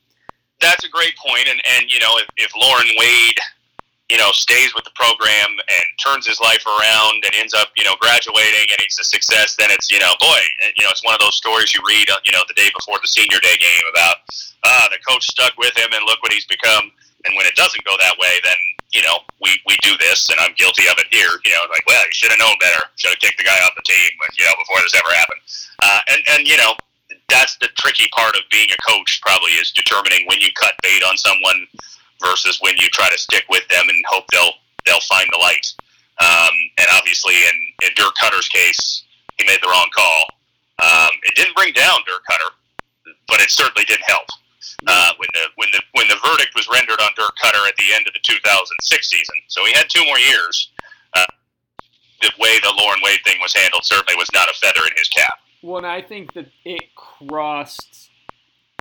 that's 0.62 0.84
a 0.84 0.88
great 0.88 1.14
point, 1.16 1.46
and 1.46 1.60
and 1.76 1.92
you 1.92 2.00
know 2.00 2.16
if, 2.16 2.26
if 2.38 2.52
Loren 2.56 2.88
Wade, 2.98 3.36
you 4.08 4.16
know, 4.16 4.32
stays 4.32 4.74
with 4.74 4.84
the 4.84 4.94
program 4.96 5.52
and 5.52 5.84
turns 6.00 6.26
his 6.26 6.40
life 6.40 6.64
around 6.64 7.20
and 7.24 7.32
ends 7.36 7.52
up 7.52 7.68
you 7.76 7.84
know 7.84 7.94
graduating 8.00 8.66
and 8.72 8.80
he's 8.80 8.98
a 8.98 9.04
success, 9.04 9.56
then 9.56 9.68
it's 9.70 9.90
you 9.90 9.98
know 10.00 10.12
boy, 10.20 10.40
you 10.76 10.84
know 10.84 10.90
it's 10.90 11.04
one 11.04 11.14
of 11.14 11.20
those 11.20 11.36
stories 11.36 11.74
you 11.74 11.80
read 11.86 12.08
uh, 12.10 12.16
you 12.24 12.32
know 12.32 12.42
the 12.48 12.56
day 12.56 12.68
before 12.72 12.96
the 13.00 13.08
senior 13.08 13.38
day 13.40 13.56
game 13.60 13.86
about 13.92 14.24
ah 14.64 14.88
the 14.90 14.98
coach 15.04 15.28
stuck 15.28 15.52
with 15.58 15.76
him 15.76 15.92
and 15.92 16.04
look 16.08 16.22
what 16.22 16.32
he's 16.32 16.46
become, 16.46 16.90
and 17.28 17.36
when 17.36 17.44
it 17.44 17.54
doesn't 17.54 17.84
go 17.84 17.94
that 18.00 18.16
way, 18.16 18.40
then 18.44 18.60
you 18.96 19.02
know 19.04 19.20
we 19.44 19.52
we 19.68 19.76
do 19.84 19.92
this 20.00 20.32
and 20.32 20.40
I'm 20.40 20.56
guilty 20.56 20.88
of 20.88 20.96
it 20.96 21.12
here, 21.12 21.36
you 21.44 21.52
know 21.52 21.68
like 21.68 21.84
well 21.84 22.00
you 22.00 22.16
should 22.16 22.32
have 22.32 22.40
known 22.40 22.56
better, 22.60 22.88
should 22.96 23.12
have 23.12 23.20
kicked 23.20 23.36
the 23.36 23.44
guy 23.44 23.60
off 23.68 23.76
the 23.76 23.84
team, 23.84 24.08
you 24.40 24.44
know 24.48 24.56
before 24.56 24.80
this 24.80 24.96
ever 24.96 25.12
happened, 25.12 25.42
uh, 25.84 26.00
and 26.16 26.20
and 26.32 26.40
you 26.48 26.56
know 26.56 26.72
that's 27.28 27.56
the 27.60 27.68
tricky 27.76 28.08
part 28.16 28.36
of 28.36 28.42
being 28.50 28.68
a 28.72 28.80
coach 28.88 29.20
probably 29.20 29.52
is 29.60 29.70
determining 29.72 30.24
when 30.26 30.40
you 30.40 30.48
cut 30.56 30.72
bait 30.82 31.04
on 31.04 31.16
someone 31.16 31.68
versus 32.20 32.58
when 32.60 32.74
you 32.78 32.88
try 32.90 33.08
to 33.10 33.18
stick 33.18 33.44
with 33.48 33.66
them 33.68 33.88
and 33.88 34.04
hope 34.08 34.24
they'll 34.32 34.52
they'll 34.86 35.00
find 35.00 35.28
the 35.32 35.38
light. 35.38 35.66
Um, 36.20 36.54
and 36.78 36.88
obviously, 36.94 37.34
in, 37.34 37.56
in 37.86 37.90
Dirk 37.94 38.14
Koetter's 38.20 38.48
case, 38.48 39.04
he 39.38 39.46
made 39.46 39.58
the 39.62 39.68
wrong 39.68 39.88
call. 39.94 40.24
Um, 40.80 41.10
it 41.24 41.34
didn't 41.34 41.54
bring 41.54 41.72
down 41.72 42.00
Dirk 42.06 42.22
Koetter, 42.28 43.14
but 43.28 43.40
it 43.40 43.50
certainly 43.50 43.84
didn't 43.84 44.04
help. 44.06 44.26
Uh, 44.86 45.12
when 45.18 45.28
the 45.34 45.44
when 45.56 45.68
the 45.72 45.82
when 45.92 46.08
the 46.08 46.16
verdict 46.24 46.54
was 46.54 46.68
rendered 46.72 47.00
on 47.00 47.10
Dirk 47.16 47.32
Koetter 47.42 47.66
at 47.66 47.74
the 47.76 47.94
end 47.94 48.06
of 48.06 48.14
the 48.14 48.20
2006 48.22 49.10
season, 49.10 49.34
so 49.48 49.64
he 49.64 49.72
had 49.72 49.86
two 49.88 50.04
more 50.04 50.18
years. 50.18 50.70
Uh, 51.14 51.26
the 52.22 52.30
way 52.38 52.58
the 52.60 52.72
Loren 52.76 53.00
Wade 53.02 53.20
thing 53.24 53.38
was 53.40 53.54
handled 53.54 53.84
certainly 53.84 54.14
was 54.16 54.28
not 54.32 54.48
a 54.48 54.54
feather 54.54 54.86
in 54.86 54.92
his 54.96 55.08
cap. 55.08 55.38
Well, 55.62 55.78
and 55.78 55.86
I 55.86 56.02
think 56.02 56.34
that 56.34 56.46
it 56.64 56.94
crossed, 56.94 58.10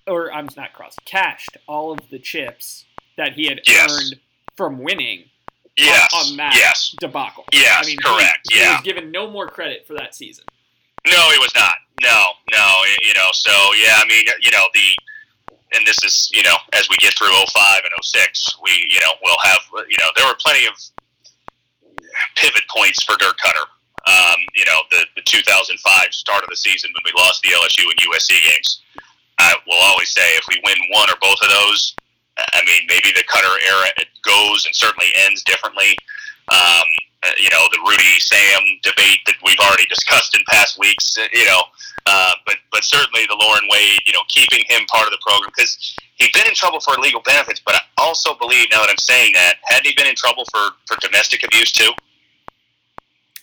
or 0.08 0.32
I'm 0.32 0.47
not 0.55 0.74
crossed, 0.74 1.03
cashed 1.05 1.58
all 1.68 1.91
of 1.91 1.99
the 2.10 2.20
chips 2.20 2.86
that 3.18 3.34
he 3.34 3.47
had 3.47 3.62
Yes. 3.66 3.91
earned 3.91 4.20
from 4.55 4.80
winning 4.80 5.30
Yes, 5.78 6.12
on 6.14 6.38
that 6.38 6.55
yes, 6.55 6.95
debacle. 6.99 7.45
Yes, 7.53 7.84
I 7.84 7.88
mean, 7.88 7.97
he- 7.97 8.03
correct, 8.03 8.47
He, 8.51 8.60
yeah. 8.60 8.74
was 8.74 8.82
given 8.82 9.12
no 9.12 9.30
more 9.30 9.47
credit 9.47 9.86
for 9.86 9.93
that 9.95 10.16
season. 10.16 10.45
No, 11.05 11.30
he 11.32 11.38
was 11.38 11.53
not. 11.55 11.76
No, 12.01 12.34
no. 12.51 12.84
You 13.03 13.14
know, 13.14 13.30
so 13.32 13.51
yeah, 13.76 13.97
I 14.01 14.05
mean, 14.05 14.26
you 14.41 14.51
know, 14.51 14.66
the 14.74 14.82
and 15.74 15.86
this 15.86 15.97
is 16.03 16.30
you 16.34 16.41
know, 16.43 16.55
as 16.74 16.89
we 16.89 16.95
get 16.97 17.14
through 17.18 17.28
05 17.28 17.82
and 17.84 17.93
06, 18.03 18.58
we 18.64 18.72
you 18.89 18.99
know 19.01 19.12
we'll 19.24 19.38
have 19.43 19.60
you 19.89 19.97
know 19.99 20.10
there 20.16 20.26
were 20.26 20.36
plenty 20.43 20.66
of 20.66 20.74
pivot 22.36 22.64
points 22.70 23.03
for 23.03 23.16
Dirk 23.18 23.38
Koetter. 23.38 23.66
Um, 24.08 24.39
you 24.55 24.66
know, 24.66 24.80
the 24.91 25.05
the 25.16 25.22
2005 25.24 26.14
start 26.14 26.43
of 26.43 26.49
the 26.49 26.55
season 26.58 26.91
when 26.93 27.03
we 27.05 27.12
lost 27.22 27.41
the 27.41 27.49
LSU 27.49 27.84
and 27.84 27.99
USC 28.12 28.30
games. 28.49 28.82
I 29.40 29.56
will 29.68 29.80
always 29.84 30.10
say 30.10 30.24
if 30.38 30.46
we 30.48 30.60
win 30.66 30.78
one 30.92 31.10
or 31.10 31.16
both 31.22 31.38
of 31.42 31.50
those, 31.50 31.96
I 32.38 32.62
mean, 32.66 32.86
maybe 32.88 33.12
the 33.14 33.24
Koetter 33.24 33.56
era 33.68 33.88
goes 34.24 34.66
and 34.66 34.76
certainly 34.76 35.08
ends 35.26 35.44
differently. 35.44 35.98
Um, 36.50 36.88
uh, 37.24 37.32
you 37.38 37.50
know, 37.50 37.66
the 37.72 37.80
Rudy 37.80 38.20
Sam 38.20 38.62
debate 38.84 39.20
that 39.26 39.36
we've 39.44 39.60
already 39.60 39.86
discussed 39.88 40.36
in 40.36 40.42
past 40.50 40.78
weeks. 40.78 41.18
uh, 41.18 41.28
You 41.34 41.46
know, 41.46 41.64
uh, 42.06 42.34
but 42.46 42.58
but 42.72 42.84
certainly 42.84 43.26
the 43.28 43.36
Loren 43.36 43.68
Wade, 43.70 44.00
you 44.06 44.14
know, 44.14 44.22
keeping 44.28 44.64
him 44.68 44.86
part 44.86 45.08
of 45.08 45.12
the 45.12 45.18
program 45.28 45.52
because 45.56 45.96
he'd 46.16 46.32
been 46.34 46.48
in 46.48 46.54
trouble 46.54 46.80
for 46.80 46.96
illegal 46.96 47.22
benefits. 47.26 47.60
But 47.60 47.76
I 47.76 47.82
also 47.98 48.36
believe 48.36 48.68
now 48.72 48.82
that 48.82 48.90
I'm 48.90 48.98
saying 48.98 49.34
that, 49.34 49.56
hadn't 49.66 49.88
he 49.88 49.94
been 49.96 50.08
in 50.08 50.16
trouble 50.16 50.46
for 50.54 50.78
for 50.86 50.96
domestic 51.02 51.44
abuse 51.44 51.72
too? 51.72 51.90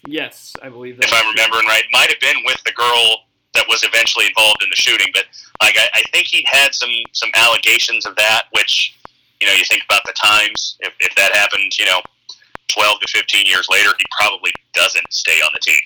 Yes, 0.07 0.55
I 0.63 0.69
believe 0.69 0.99
that. 0.99 1.07
If 1.07 1.13
I'm 1.13 1.29
remembering 1.29 1.67
right, 1.67 1.83
might 1.91 2.11
have 2.11 2.21
been 2.21 2.45
with 2.45 2.63
the 2.65 2.73
girl 2.73 3.25
that 3.55 3.65
was 3.69 3.83
eventually 3.85 4.27
involved 4.27 4.63
in 4.63 4.71
the 4.71 4.77
shooting. 4.77 5.09
But 5.15 5.25
like, 5.63 5.77
I, 5.79 5.89
I 5.95 6.03
think 6.13 6.27
he 6.27 6.45
had 6.49 6.75
some 6.75 6.93
some 7.13 7.31
allegations 7.35 8.07
of 8.07 8.17
that, 8.17 8.45
which 8.53 8.97
you 9.41 9.47
know, 9.47 9.55
you 9.55 9.65
think 9.65 9.83
about 9.85 10.03
the 10.07 10.13
times. 10.13 10.77
If 10.81 10.93
if 11.01 11.15
that 11.17 11.33
happened, 11.33 11.77
you 11.79 11.87
know, 11.87 12.01
12 12.69 13.01
to 13.01 13.09
15 13.09 13.47
years 13.47 13.67
later, 13.71 13.91
he 13.99 14.05
probably 14.19 14.53
doesn't 14.75 15.07
stay 15.13 15.41
on 15.41 15.51
the 15.55 15.61
team. 15.61 15.81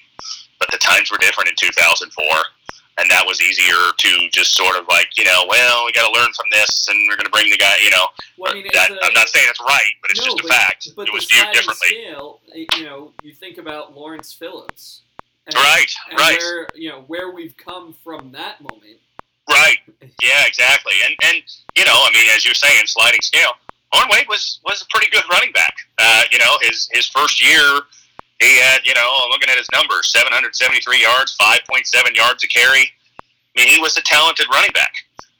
But 0.58 0.70
the 0.72 0.78
times 0.78 1.10
were 1.10 1.18
different 1.18 1.48
in 1.50 1.54
2004, 1.56 2.10
and 2.98 3.10
that 3.10 3.22
was 3.24 3.40
easier 3.40 3.76
to 3.96 4.28
just 4.32 4.56
sort 4.56 4.74
of 4.76 4.86
like, 4.88 5.06
you 5.16 5.24
know, 5.24 5.46
well, 5.48 5.86
we 5.86 5.92
got 5.92 6.12
to 6.12 6.18
learn 6.18 6.32
from 6.34 6.46
this, 6.50 6.88
and 6.88 6.98
we're 7.08 7.14
going 7.14 7.26
to 7.26 7.30
bring 7.30 7.48
the 7.48 7.56
guy, 7.56 7.76
you 7.84 7.90
know. 7.90 8.06
Well, 8.36 8.50
I 8.50 8.54
mean, 8.54 8.66
that, 8.72 8.90
a, 8.90 8.98
I'm 9.04 9.14
not 9.14 9.28
saying 9.28 9.46
it's 9.48 9.60
right, 9.60 9.92
but 10.02 10.10
it's 10.10 10.18
No, 10.20 10.26
just 10.34 10.40
a 10.40 10.42
but- 10.42 10.52
fact. 10.52 10.88
But 10.96 11.06
it 11.06 11.14
was 11.14 11.26
viewed 11.26 11.46
differently. 11.52 11.88
scale, 11.88 12.40
you 12.54 12.84
know, 12.84 13.12
you 13.22 13.32
think 13.34 13.58
about 13.58 13.94
Lawrence 13.94 14.32
Phillips. 14.32 15.02
And, 15.48 15.56
Right, 15.56 15.92
and 16.10 16.18
right. 16.18 16.38
Where, 16.38 16.68
you 16.74 16.90
know, 16.90 17.02
where 17.06 17.30
we've 17.32 17.56
come 17.56 17.94
from 18.04 18.32
that 18.32 18.60
moment. 18.60 19.00
Right. 19.48 19.78
Yeah, 20.20 20.44
exactly. 20.46 20.92
And 21.06 21.16
and 21.24 21.42
you 21.76 21.84
know, 21.84 21.94
I 21.94 22.10
mean, 22.12 22.26
as 22.36 22.44
you're 22.44 22.54
saying, 22.54 22.82
sliding 22.86 23.22
scale. 23.22 23.52
Owen 23.94 24.08
Wade 24.12 24.28
was 24.28 24.60
was 24.64 24.82
a 24.82 24.86
pretty 24.90 25.10
good 25.10 25.24
running 25.30 25.52
back. 25.52 25.74
Uh, 25.96 26.24
you 26.30 26.38
know, 26.38 26.58
his 26.60 26.88
his 26.92 27.06
first 27.06 27.42
year, 27.42 27.80
he 28.40 28.58
had 28.60 28.84
you 28.84 28.92
know, 28.94 29.26
looking 29.30 29.48
at 29.48 29.56
his 29.56 29.68
numbers, 29.72 30.10
773 30.12 31.00
yards, 31.00 31.36
5.7 31.40 32.14
yards 32.14 32.44
a 32.44 32.48
carry. 32.48 32.92
I 33.20 33.60
mean, 33.60 33.68
he 33.68 33.80
was 33.80 33.96
a 33.96 34.02
talented 34.02 34.46
running 34.52 34.72
back. 34.74 34.92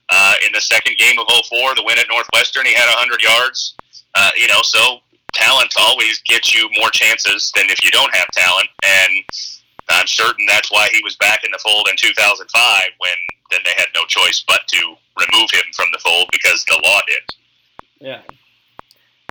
Uh, 0.09 0.35
in 0.47 0.53
the 0.53 0.61
second 0.61 0.97
game 0.97 1.19
of 1.19 1.27
04, 1.29 1.75
the 1.75 1.83
win 1.85 1.99
at 1.99 2.07
Northwestern, 2.09 2.65
he 2.65 2.73
had 2.73 2.87
100 2.87 3.23
yards. 3.23 3.75
Uh, 4.15 4.31
you 4.37 4.49
know, 4.49 4.63
so 4.63 5.01
talent 5.35 5.73
always 5.79 6.21
gets 6.23 6.55
you 6.55 6.69
more 6.79 6.89
chances 6.91 7.53
than 7.55 7.67
if 7.69 7.85
you 7.85 7.91
don't 7.91 8.13
have 8.15 8.27
talent. 8.33 8.69
And 8.83 9.13
I'm 9.91 10.07
certain 10.07 10.45
that's 10.47 10.71
why 10.71 10.89
he 10.93 11.01
was 11.03 11.17
back 11.17 11.45
in 11.45 11.51
the 11.51 11.59
fold 11.59 11.89
in 11.91 11.97
2005 11.97 12.83
when 12.99 13.13
then 13.51 13.61
they 13.65 13.73
had 13.77 13.87
no 13.95 14.05
choice 14.07 14.45
but 14.47 14.61
to 14.69 14.97
remove 15.19 15.51
him 15.51 15.65
from 15.75 15.87
the 15.93 15.99
fold 15.99 16.29
because 16.31 16.65
the 16.65 16.81
law 16.85 17.01
did. 17.07 17.35
Yeah. 17.99 18.23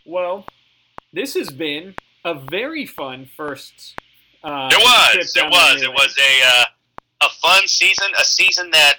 Well, 0.05 0.45
this 1.13 1.35
has 1.35 1.49
been 1.49 1.95
a 2.25 2.33
very 2.33 2.85
fun 2.85 3.29
first. 3.37 3.95
Uh, 4.43 4.69
it 4.71 4.77
was. 4.77 5.35
It 5.35 5.49
was. 5.49 5.81
It 5.81 5.89
was 5.89 6.15
a 6.17 6.47
uh, 6.47 6.65
a 7.21 7.29
fun 7.41 7.67
season. 7.67 8.07
A 8.19 8.25
season 8.25 8.71
that 8.71 8.95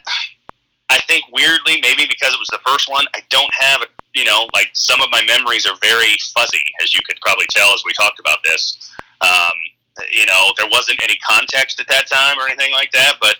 I 0.90 0.98
think 1.00 1.24
weirdly, 1.32 1.80
maybe 1.80 2.06
because 2.09 2.32
it 2.32 2.38
was 2.38 2.48
the 2.48 2.61
first 2.66 2.90
one, 2.90 3.06
I 3.14 3.20
don't 3.30 3.52
have 3.54 3.82
you 4.14 4.24
know 4.24 4.48
like 4.54 4.70
some 4.72 5.00
of 5.00 5.11
my 5.11 5.22
memories 5.26 5.66
are 5.66 5.76
very 5.80 6.16
fuzzy, 6.34 6.64
as 6.82 6.94
you 6.94 7.00
could 7.06 7.18
probably 7.20 7.46
tell 7.50 7.72
as 7.74 7.82
we 7.84 7.92
talked 7.92 8.20
about 8.20 8.38
this. 8.44 8.90
Um, 9.20 9.52
you 10.11 10.26
know, 10.26 10.53
there 10.57 10.68
wasn't 10.70 11.03
any 11.03 11.16
context 11.16 11.80
at 11.80 11.88
that 11.88 12.07
time 12.09 12.38
or 12.38 12.46
anything 12.46 12.72
like 12.72 12.92
that, 12.92 13.14
but 13.20 13.36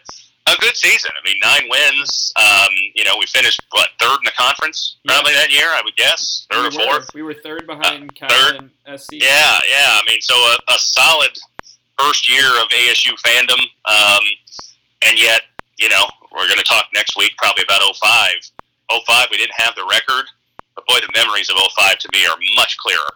a 0.49 0.57
good 0.61 0.77
season. 0.77 1.11
I 1.15 1.29
mean, 1.29 1.37
nine 1.43 1.69
wins. 1.69 2.33
Um, 2.37 2.71
you 2.95 3.05
know, 3.05 3.17
we 3.19 3.27
finished 3.27 3.61
what 3.71 3.91
third 3.99 4.19
in 4.19 4.25
the 4.25 4.33
conference 4.37 4.97
probably 5.07 5.33
yeah. 5.33 5.39
that 5.41 5.51
year. 5.51 5.69
I 5.69 5.83
would 5.85 5.97
guess 5.97 6.47
third 6.51 6.73
we 6.73 6.79
or 6.79 6.85
fourth. 6.85 7.11
We 7.15 7.23
were 7.23 7.35
third 7.35 7.67
behind 7.67 8.11
uh, 8.23 8.29
third. 8.29 8.57
and 8.57 9.01
SC. 9.01 9.15
Yeah, 9.15 9.59
yeah. 9.69 9.99
I 9.99 10.03
mean, 10.09 10.21
so 10.21 10.35
a, 10.35 10.57
a 10.69 10.79
solid 10.79 11.39
first 11.99 12.31
year 12.31 12.47
of 12.63 12.69
ASU 12.69 13.13
fandom, 13.21 13.61
um, 13.85 14.25
and 15.07 15.21
yet, 15.21 15.43
you 15.79 15.89
know, 15.89 16.05
we're 16.33 16.47
going 16.47 16.59
to 16.59 16.65
talk 16.65 16.87
next 16.95 17.17
week 17.17 17.33
probably 17.37 17.65
about 17.65 17.81
05. 17.83 18.33
05, 18.91 19.27
we 19.31 19.37
didn't 19.37 19.53
have 19.57 19.75
the 19.75 19.87
record, 19.91 20.27
but 20.75 20.87
boy, 20.87 20.95
the 21.01 21.13
memories 21.15 21.51
of 21.51 21.57
05 21.57 21.99
to 21.99 22.09
me 22.13 22.27
are 22.27 22.37
much 22.57 22.77
clearer. 22.79 23.11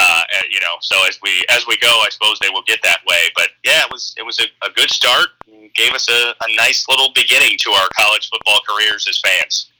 Uh, 0.00 0.22
you 0.50 0.60
know, 0.60 0.76
so 0.80 0.96
as 1.06 1.18
we 1.22 1.44
as 1.50 1.66
we 1.66 1.76
go, 1.78 1.88
I 1.88 2.08
suppose 2.10 2.38
they 2.40 2.48
will 2.48 2.62
get 2.66 2.80
that 2.82 3.00
way. 3.06 3.18
But 3.34 3.48
yeah, 3.64 3.84
it 3.84 3.92
was 3.92 4.14
it 4.16 4.24
was 4.24 4.38
a, 4.40 4.44
a 4.66 4.70
good 4.72 4.90
start. 4.90 5.28
Gave 5.74 5.92
us 5.92 6.08
a, 6.08 6.30
a 6.30 6.56
nice 6.56 6.86
little 6.88 7.12
beginning 7.14 7.58
to 7.60 7.70
our 7.70 7.88
college 7.94 8.30
football 8.30 8.60
careers 8.68 9.06
as 9.08 9.20
fans. 9.20 9.70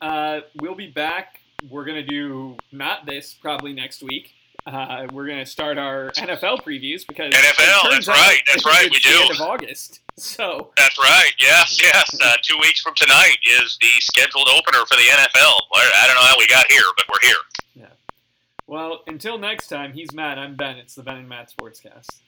Uh, 0.00 0.40
we'll 0.60 0.74
be 0.74 0.86
back. 0.86 1.40
We're 1.70 1.84
gonna 1.84 2.06
do 2.06 2.56
not 2.72 3.04
this 3.04 3.34
probably 3.34 3.72
next 3.72 4.02
week. 4.02 4.32
Uh, 4.66 5.06
we're 5.12 5.26
gonna 5.26 5.46
start 5.46 5.76
our 5.78 6.10
NFL 6.12 6.62
previews 6.62 7.06
because 7.06 7.32
NFL. 7.32 7.90
That's 7.90 8.08
right. 8.08 8.40
That's 8.46 8.64
right. 8.64 8.88
We 8.90 8.98
do. 9.00 9.10
End 9.22 9.30
of 9.32 9.40
August. 9.40 10.00
So 10.16 10.70
that's 10.76 10.98
right. 10.98 11.32
Yes. 11.40 11.78
Yes. 11.82 12.10
Uh, 12.22 12.34
two 12.42 12.56
weeks 12.60 12.80
from 12.80 12.94
tonight 12.96 13.36
is 13.62 13.78
the 13.80 13.88
scheduled 14.00 14.48
opener 14.48 14.84
for 14.86 14.96
the 14.96 15.08
NFL. 15.12 15.54
I 15.74 16.04
don't 16.06 16.16
know 16.16 16.26
how 16.26 16.38
we 16.38 16.46
got 16.48 16.70
here, 16.70 16.82
but 16.96 17.06
we're 17.08 17.28
here. 17.28 17.38
Well, 18.68 19.00
until 19.06 19.38
next 19.38 19.68
time, 19.68 19.94
he's 19.94 20.12
Matt. 20.12 20.38
I'm 20.38 20.54
Ben. 20.54 20.76
It's 20.76 20.94
the 20.94 21.02
Ben 21.02 21.16
and 21.16 21.28
Matt 21.28 21.50
Sportscast. 21.50 22.20